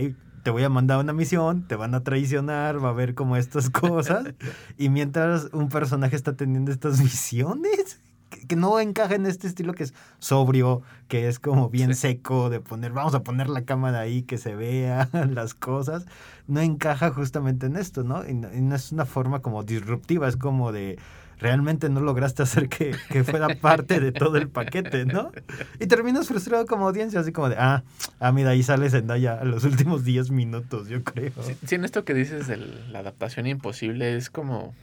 te 0.43 0.51
voy 0.51 0.63
a 0.63 0.69
mandar 0.69 0.99
una 0.99 1.13
misión, 1.13 1.67
te 1.67 1.75
van 1.75 1.95
a 1.95 2.03
traicionar, 2.03 2.83
va 2.83 2.89
a 2.89 2.91
haber 2.91 3.15
como 3.15 3.37
estas 3.37 3.69
cosas. 3.69 4.33
y 4.77 4.89
mientras 4.89 5.49
un 5.53 5.69
personaje 5.69 6.15
está 6.15 6.35
teniendo 6.35 6.71
estas 6.71 7.01
visiones, 7.01 8.01
que, 8.47 8.55
no 8.55 8.79
encaja 8.79 9.15
en 9.15 9.25
este 9.25 9.47
estilo 9.47 9.73
que 9.73 9.83
es 9.83 9.93
sobrio, 10.19 10.81
que 11.07 11.27
es 11.27 11.39
como 11.39 11.69
bien 11.69 11.95
seco 11.95 12.49
de 12.49 12.59
poner, 12.59 12.91
vamos 12.91 13.15
a 13.15 13.23
poner 13.23 13.49
la 13.49 13.63
cámara 13.63 13.99
ahí 13.99 14.23
que 14.23 14.37
se 14.37 14.55
vea 14.55 15.09
las 15.29 15.53
cosas, 15.53 16.05
no 16.47 16.61
encaja 16.61 17.11
justamente 17.11 17.67
en 17.67 17.75
esto, 17.75 18.03
¿no? 18.03 18.27
Y, 18.27 18.33
no 18.33 18.75
es 18.75 18.91
una 18.91 19.05
forma 19.05 19.41
como 19.41 19.63
disruptiva, 19.63 20.27
es 20.27 20.37
como 20.37 20.71
de 20.71 20.97
realmente 21.39 21.89
no 21.89 21.99
lograste 21.99 22.43
hacer 22.43 22.69
que, 22.69 22.95
que, 23.09 23.23
fuera 23.23 23.49
parte 23.55 23.99
de 23.99 24.11
todo 24.11 24.37
el 24.37 24.47
paquete, 24.47 25.05
¿no? 25.05 25.31
Y 25.79 25.87
terminas 25.87 26.27
frustrado 26.27 26.65
como 26.65 26.87
audiencia, 26.87 27.19
así 27.19 27.31
como 27.31 27.49
de, 27.49 27.57
ah, 27.57 27.83
ah 28.19 28.31
mira, 28.31 28.51
ahí 28.51 28.63
sale 28.63 28.89
Zendaya 28.89 29.33
a 29.33 29.43
los 29.43 29.65
últimos 29.65 30.05
10 30.05 30.31
minutos, 30.31 30.87
yo 30.87 31.03
creo. 31.03 31.33
Sí, 31.65 31.75
en 31.75 31.83
esto 31.83 32.05
que 32.05 32.13
dices 32.13 32.47
de 32.47 32.57
la 32.57 32.99
adaptación 32.99 33.47
imposible 33.47 34.15
es 34.15 34.29
como, 34.29 34.73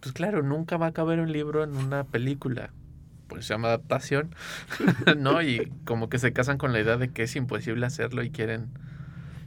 pues 0.00 0.12
claro, 0.12 0.42
nunca 0.42 0.76
va 0.76 0.88
a 0.88 0.92
caber 0.92 1.20
un 1.20 1.30
libro 1.30 1.62
en 1.62 1.76
una 1.76 2.02
película 2.02 2.70
pues 3.32 3.46
se 3.46 3.54
llama 3.54 3.68
adaptación, 3.68 4.34
¿no? 5.18 5.42
Y 5.42 5.72
como 5.84 6.08
que 6.08 6.18
se 6.18 6.32
casan 6.32 6.58
con 6.58 6.72
la 6.72 6.80
idea 6.80 6.96
de 6.96 7.10
que 7.10 7.24
es 7.24 7.36
imposible 7.36 7.86
hacerlo 7.86 8.22
y 8.22 8.30
quieren 8.30 8.68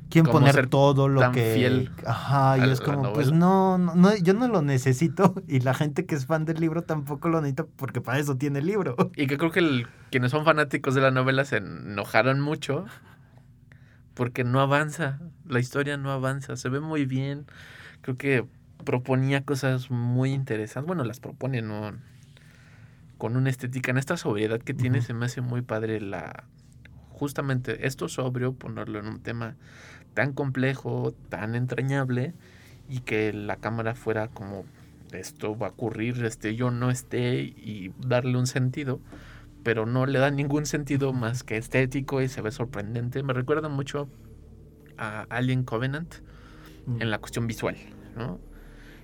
quieren 0.10 0.32
poner 0.32 0.68
todo 0.68 1.08
lo 1.10 1.22
tan 1.22 1.34
que 1.34 1.54
fiel 1.56 1.90
ajá 2.06 2.60
y 2.60 2.70
es 2.70 2.80
como 2.80 3.12
pues 3.12 3.32
no, 3.32 3.78
no 3.80 3.96
no 3.96 4.16
yo 4.16 4.34
no 4.36 4.48
lo 4.48 4.62
necesito 4.62 5.34
y 5.48 5.62
la 5.62 5.74
gente 5.74 6.06
que 6.06 6.14
es 6.16 6.28
fan 6.28 6.46
del 6.46 6.60
libro 6.62 6.84
tampoco 6.84 7.28
lo 7.28 7.42
necesita 7.42 7.66
porque 7.76 8.02
para 8.02 8.20
eso 8.20 8.38
tiene 8.38 8.60
el 8.60 8.68
libro 8.68 8.96
Y 9.16 9.26
que 9.28 9.38
creo 9.38 9.50
que 9.52 9.60
el- 9.60 9.88
quienes 10.12 10.32
son 10.32 10.46
fanáticos 10.46 10.94
de 10.94 11.02
la 11.02 11.12
novela 11.12 11.44
se 11.44 11.58
enojaron 11.58 12.40
mucho 12.40 12.86
porque 14.14 14.44
no 14.44 14.62
avanza, 14.62 15.20
la 15.46 15.60
historia 15.60 15.98
no 15.98 16.12
avanza, 16.12 16.56
se 16.56 16.70
ve 16.70 16.80
muy 16.80 17.06
bien. 17.06 17.46
Creo 18.02 18.16
que 18.18 18.46
proponía 18.86 19.44
cosas 19.44 19.92
muy 19.92 20.32
interesantes. 20.32 20.88
Bueno, 20.88 21.04
las 21.04 21.20
propone 21.20 21.62
¿no? 21.62 21.94
Con 23.18 23.38
una 23.38 23.50
estética, 23.50 23.92
en 23.92 23.98
esta 23.98 24.18
sobriedad 24.18 24.60
que 24.62 24.74
tiene, 24.74 25.02
se 25.02 25.14
me 25.14 25.26
hace 25.26 25.42
muy 25.42 25.62
padre 25.62 26.02
la 26.02 26.46
justamente 27.10 27.88
esto 27.88 28.10
sobrio, 28.10 28.54
ponerlo 28.54 29.00
en 29.00 29.08
un 29.08 29.22
tema 29.22 29.56
tan 30.14 30.34
complejo, 30.34 31.14
tan 31.30 31.56
entrañable 31.56 32.34
y 32.90 33.00
que 33.00 33.32
la 33.34 33.56
cámara 33.56 33.96
fuera 33.96 34.28
como 34.28 34.66
esto 35.14 35.58
va 35.58 35.68
a 35.68 35.70
ocurrir, 35.72 36.26
este 36.26 36.56
yo 36.56 36.72
no 36.72 36.92
esté 36.92 37.42
y 37.42 37.94
darle 38.06 38.38
un 38.38 38.48
sentido, 38.48 39.00
pero 39.64 39.86
no 39.86 40.06
le 40.06 40.20
da 40.20 40.30
ningún 40.30 40.66
sentido 40.66 41.14
más 41.14 41.44
que 41.44 41.58
estético 41.58 42.22
y 42.22 42.28
se 42.28 42.42
ve 42.42 42.52
sorprendente. 42.52 43.24
Me 43.24 43.34
recuerda 43.34 43.70
mucho 43.70 44.10
a 44.98 45.26
Alien 45.30 45.64
Covenant 45.64 46.16
en 47.00 47.10
la 47.10 47.18
cuestión 47.20 47.48
visual, 47.48 47.78
¿no? 48.16 48.40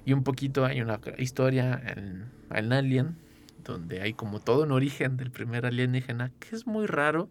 Y 0.06 0.14
un 0.14 0.24
poquito 0.24 0.66
hay 0.66 0.82
una 0.82 1.00
historia 1.18 1.82
en, 1.86 2.26
en 2.54 2.74
Alien 2.74 3.16
donde 3.64 4.02
hay 4.02 4.14
como 4.14 4.40
todo 4.40 4.64
un 4.64 4.72
origen 4.72 5.18
del 5.18 5.32
primer 5.32 5.66
alienígena 5.66 6.32
que 6.40 6.56
es 6.56 6.68
muy 6.68 6.86
raro 6.88 7.30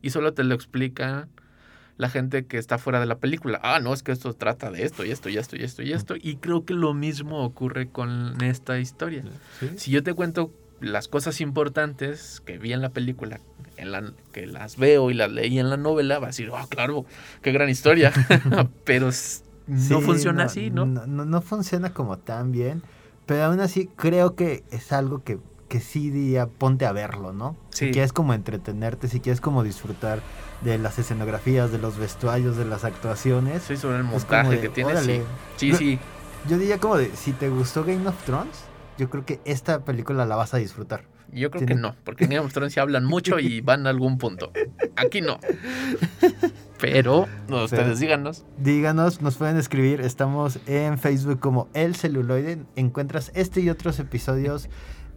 y 0.00 0.10
solo 0.10 0.34
te 0.34 0.44
lo 0.44 0.54
explica 0.54 1.28
la 1.98 2.08
gente 2.08 2.46
que 2.46 2.58
está 2.58 2.78
fuera 2.78 3.00
de 3.00 3.06
la 3.06 3.18
película. 3.18 3.60
Ah, 3.62 3.78
no, 3.80 3.92
es 3.92 4.02
que 4.02 4.12
esto 4.12 4.32
trata 4.32 4.70
de 4.70 4.82
esto 4.84 5.04
y 5.04 5.10
esto 5.10 5.28
y 5.28 5.36
esto 5.36 5.56
y 5.56 5.62
esto 5.62 5.82
y 5.82 5.92
esto. 5.92 6.14
Y 6.20 6.36
creo 6.36 6.64
que 6.64 6.74
lo 6.74 6.94
mismo 6.94 7.44
ocurre 7.44 7.88
con 7.88 8.42
esta 8.42 8.78
historia. 8.78 9.24
Si 9.76 9.90
yo 9.90 10.02
te 10.02 10.14
cuento 10.14 10.50
las 10.80 11.06
cosas 11.06 11.40
importantes 11.40 12.40
que 12.44 12.58
vi 12.58 12.72
en 12.72 12.80
la 12.82 12.88
película, 12.90 13.38
en 13.76 13.92
la, 13.92 14.12
que 14.32 14.46
las 14.46 14.78
veo 14.78 15.10
y 15.10 15.14
las 15.14 15.30
leí 15.30 15.58
en 15.58 15.70
la 15.70 15.76
novela, 15.76 16.18
vas 16.18 16.24
a 16.24 16.30
decir, 16.30 16.50
ah, 16.54 16.66
claro, 16.68 17.04
qué 17.42 17.52
gran 17.52 17.68
historia. 17.68 18.12
Pero 18.84 19.06
no 19.06 19.12
Sí, 19.78 19.94
funciona 20.02 20.44
así, 20.44 20.70
¿no? 20.70 20.86
no 20.86 21.06
no 21.06 21.24
no 21.24 21.40
funciona 21.40 21.94
como 21.94 22.18
tan 22.18 22.50
bien 22.50 22.82
pero 23.26 23.44
aún 23.44 23.60
así 23.60 23.88
creo 23.94 24.34
que 24.34 24.64
es 24.72 24.92
algo 24.92 25.22
que 25.22 25.38
que 25.72 25.80
sí 25.80 26.10
diría 26.10 26.46
ponte 26.46 26.84
a 26.84 26.92
verlo 26.92 27.32
no 27.32 27.56
Sí. 27.70 27.86
si 27.86 27.90
quieres 27.92 28.12
como 28.12 28.34
entretenerte 28.34 29.08
si 29.08 29.20
quieres 29.20 29.40
como 29.40 29.62
disfrutar 29.64 30.20
de 30.60 30.76
las 30.78 30.98
escenografías 30.98 31.72
de 31.72 31.78
los 31.78 31.96
vestuarios 31.96 32.56
de 32.58 32.64
las 32.66 32.84
actuaciones 32.84 33.62
Sí, 33.62 33.76
sobre 33.78 33.96
el 33.96 34.04
montaje 34.04 34.50
de, 34.50 34.60
que 34.60 34.68
tiene, 34.68 34.96
sí. 35.00 35.22
Sí, 35.56 35.98
Yo- 36.48 36.58
diría 36.58 36.78
como 36.78 36.96
de, 36.98 37.10
si 37.16 37.32
te 37.32 37.48
gustó 37.48 37.84
Game 37.84 38.06
of 38.06 38.22
Thrones, 38.24 38.64
yo 38.98 39.08
creo 39.08 39.24
que 39.24 39.40
esta 39.44 39.84
película 39.84 40.26
la 40.26 40.36
vas 40.36 40.52
a 40.54 40.58
disfrutar. 40.58 41.04
Yo 41.32 41.50
creo 41.50 41.64
que 41.64 41.74
no, 41.74 41.96
porque 42.04 42.24
en 42.24 42.30
Game 42.30 42.44
of 42.46 42.52
Thrones 42.52 42.74
sí 42.74 42.80
hablan 42.80 43.04
mucho 43.06 43.38
y 43.38 43.60
van 43.62 43.86
a 43.86 43.90
algún 43.90 44.18
punto. 44.18 44.52
Aquí 44.96 45.22
no. 45.22 45.38
Pero, 46.80 47.26
no, 47.48 47.64
ustedes 47.64 48.00
díganos. 48.00 48.44
Díganos, 48.58 49.20
nos 49.22 49.36
pueden 49.36 49.56
escribir, 49.56 50.00
estamos 50.00 50.58
en 50.66 50.98
Facebook 50.98 51.38
como 51.38 51.68
El 51.74 51.94
Celuloide, 51.94 52.58
encuentras 52.76 53.30
este 53.34 53.60
y 53.60 53.70
otros 53.70 53.98
episodios 54.00 54.68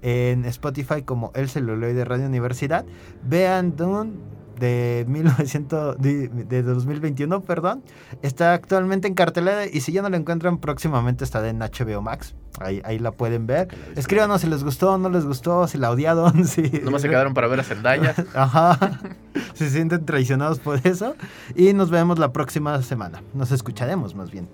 en 0.05 0.45
Spotify 0.45 1.01
como 1.01 1.31
El 1.33 1.49
Celuloide 1.49 2.05
Radio 2.05 2.27
Universidad. 2.27 2.85
Vean 3.23 3.75
Dune 3.75 4.11
de 4.59 5.03
1900 5.07 5.97
de, 5.97 6.27
de 6.29 6.61
2021, 6.61 7.41
perdón. 7.41 7.83
Está 8.21 8.53
actualmente 8.53 9.07
en 9.07 9.15
cartelera 9.15 9.65
y 9.65 9.81
si 9.81 9.91
ya 9.91 10.03
no 10.03 10.09
la 10.09 10.17
encuentran 10.17 10.59
próximamente 10.59 11.23
estará 11.23 11.49
en 11.49 11.57
HBO 11.57 12.03
Max. 12.03 12.35
Ahí, 12.59 12.83
ahí 12.85 12.99
la 12.99 13.13
pueden 13.13 13.47
ver. 13.47 13.67
Escríbanos 13.95 14.41
si 14.41 14.47
les 14.47 14.63
gustó, 14.63 14.99
no 14.99 15.09
les 15.09 15.25
gustó, 15.25 15.67
si 15.67 15.79
la 15.79 15.89
odiaron, 15.89 16.45
si 16.45 16.61
Nomás 16.83 17.01
se 17.01 17.09
quedaron 17.09 17.33
para 17.33 17.47
ver 17.47 17.61
a 17.61 17.63
Zendaya. 17.63 18.13
Ajá. 18.35 18.77
Se 19.55 19.69
sienten 19.69 20.05
traicionados 20.05 20.59
por 20.59 20.85
eso. 20.85 21.15
Y 21.55 21.73
nos 21.73 21.89
vemos 21.89 22.19
la 22.19 22.31
próxima 22.31 22.81
semana. 22.81 23.23
Nos 23.33 23.51
escucharemos 23.51 24.13
más 24.13 24.29
bien. 24.29 24.47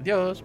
Adiós. 0.00 0.44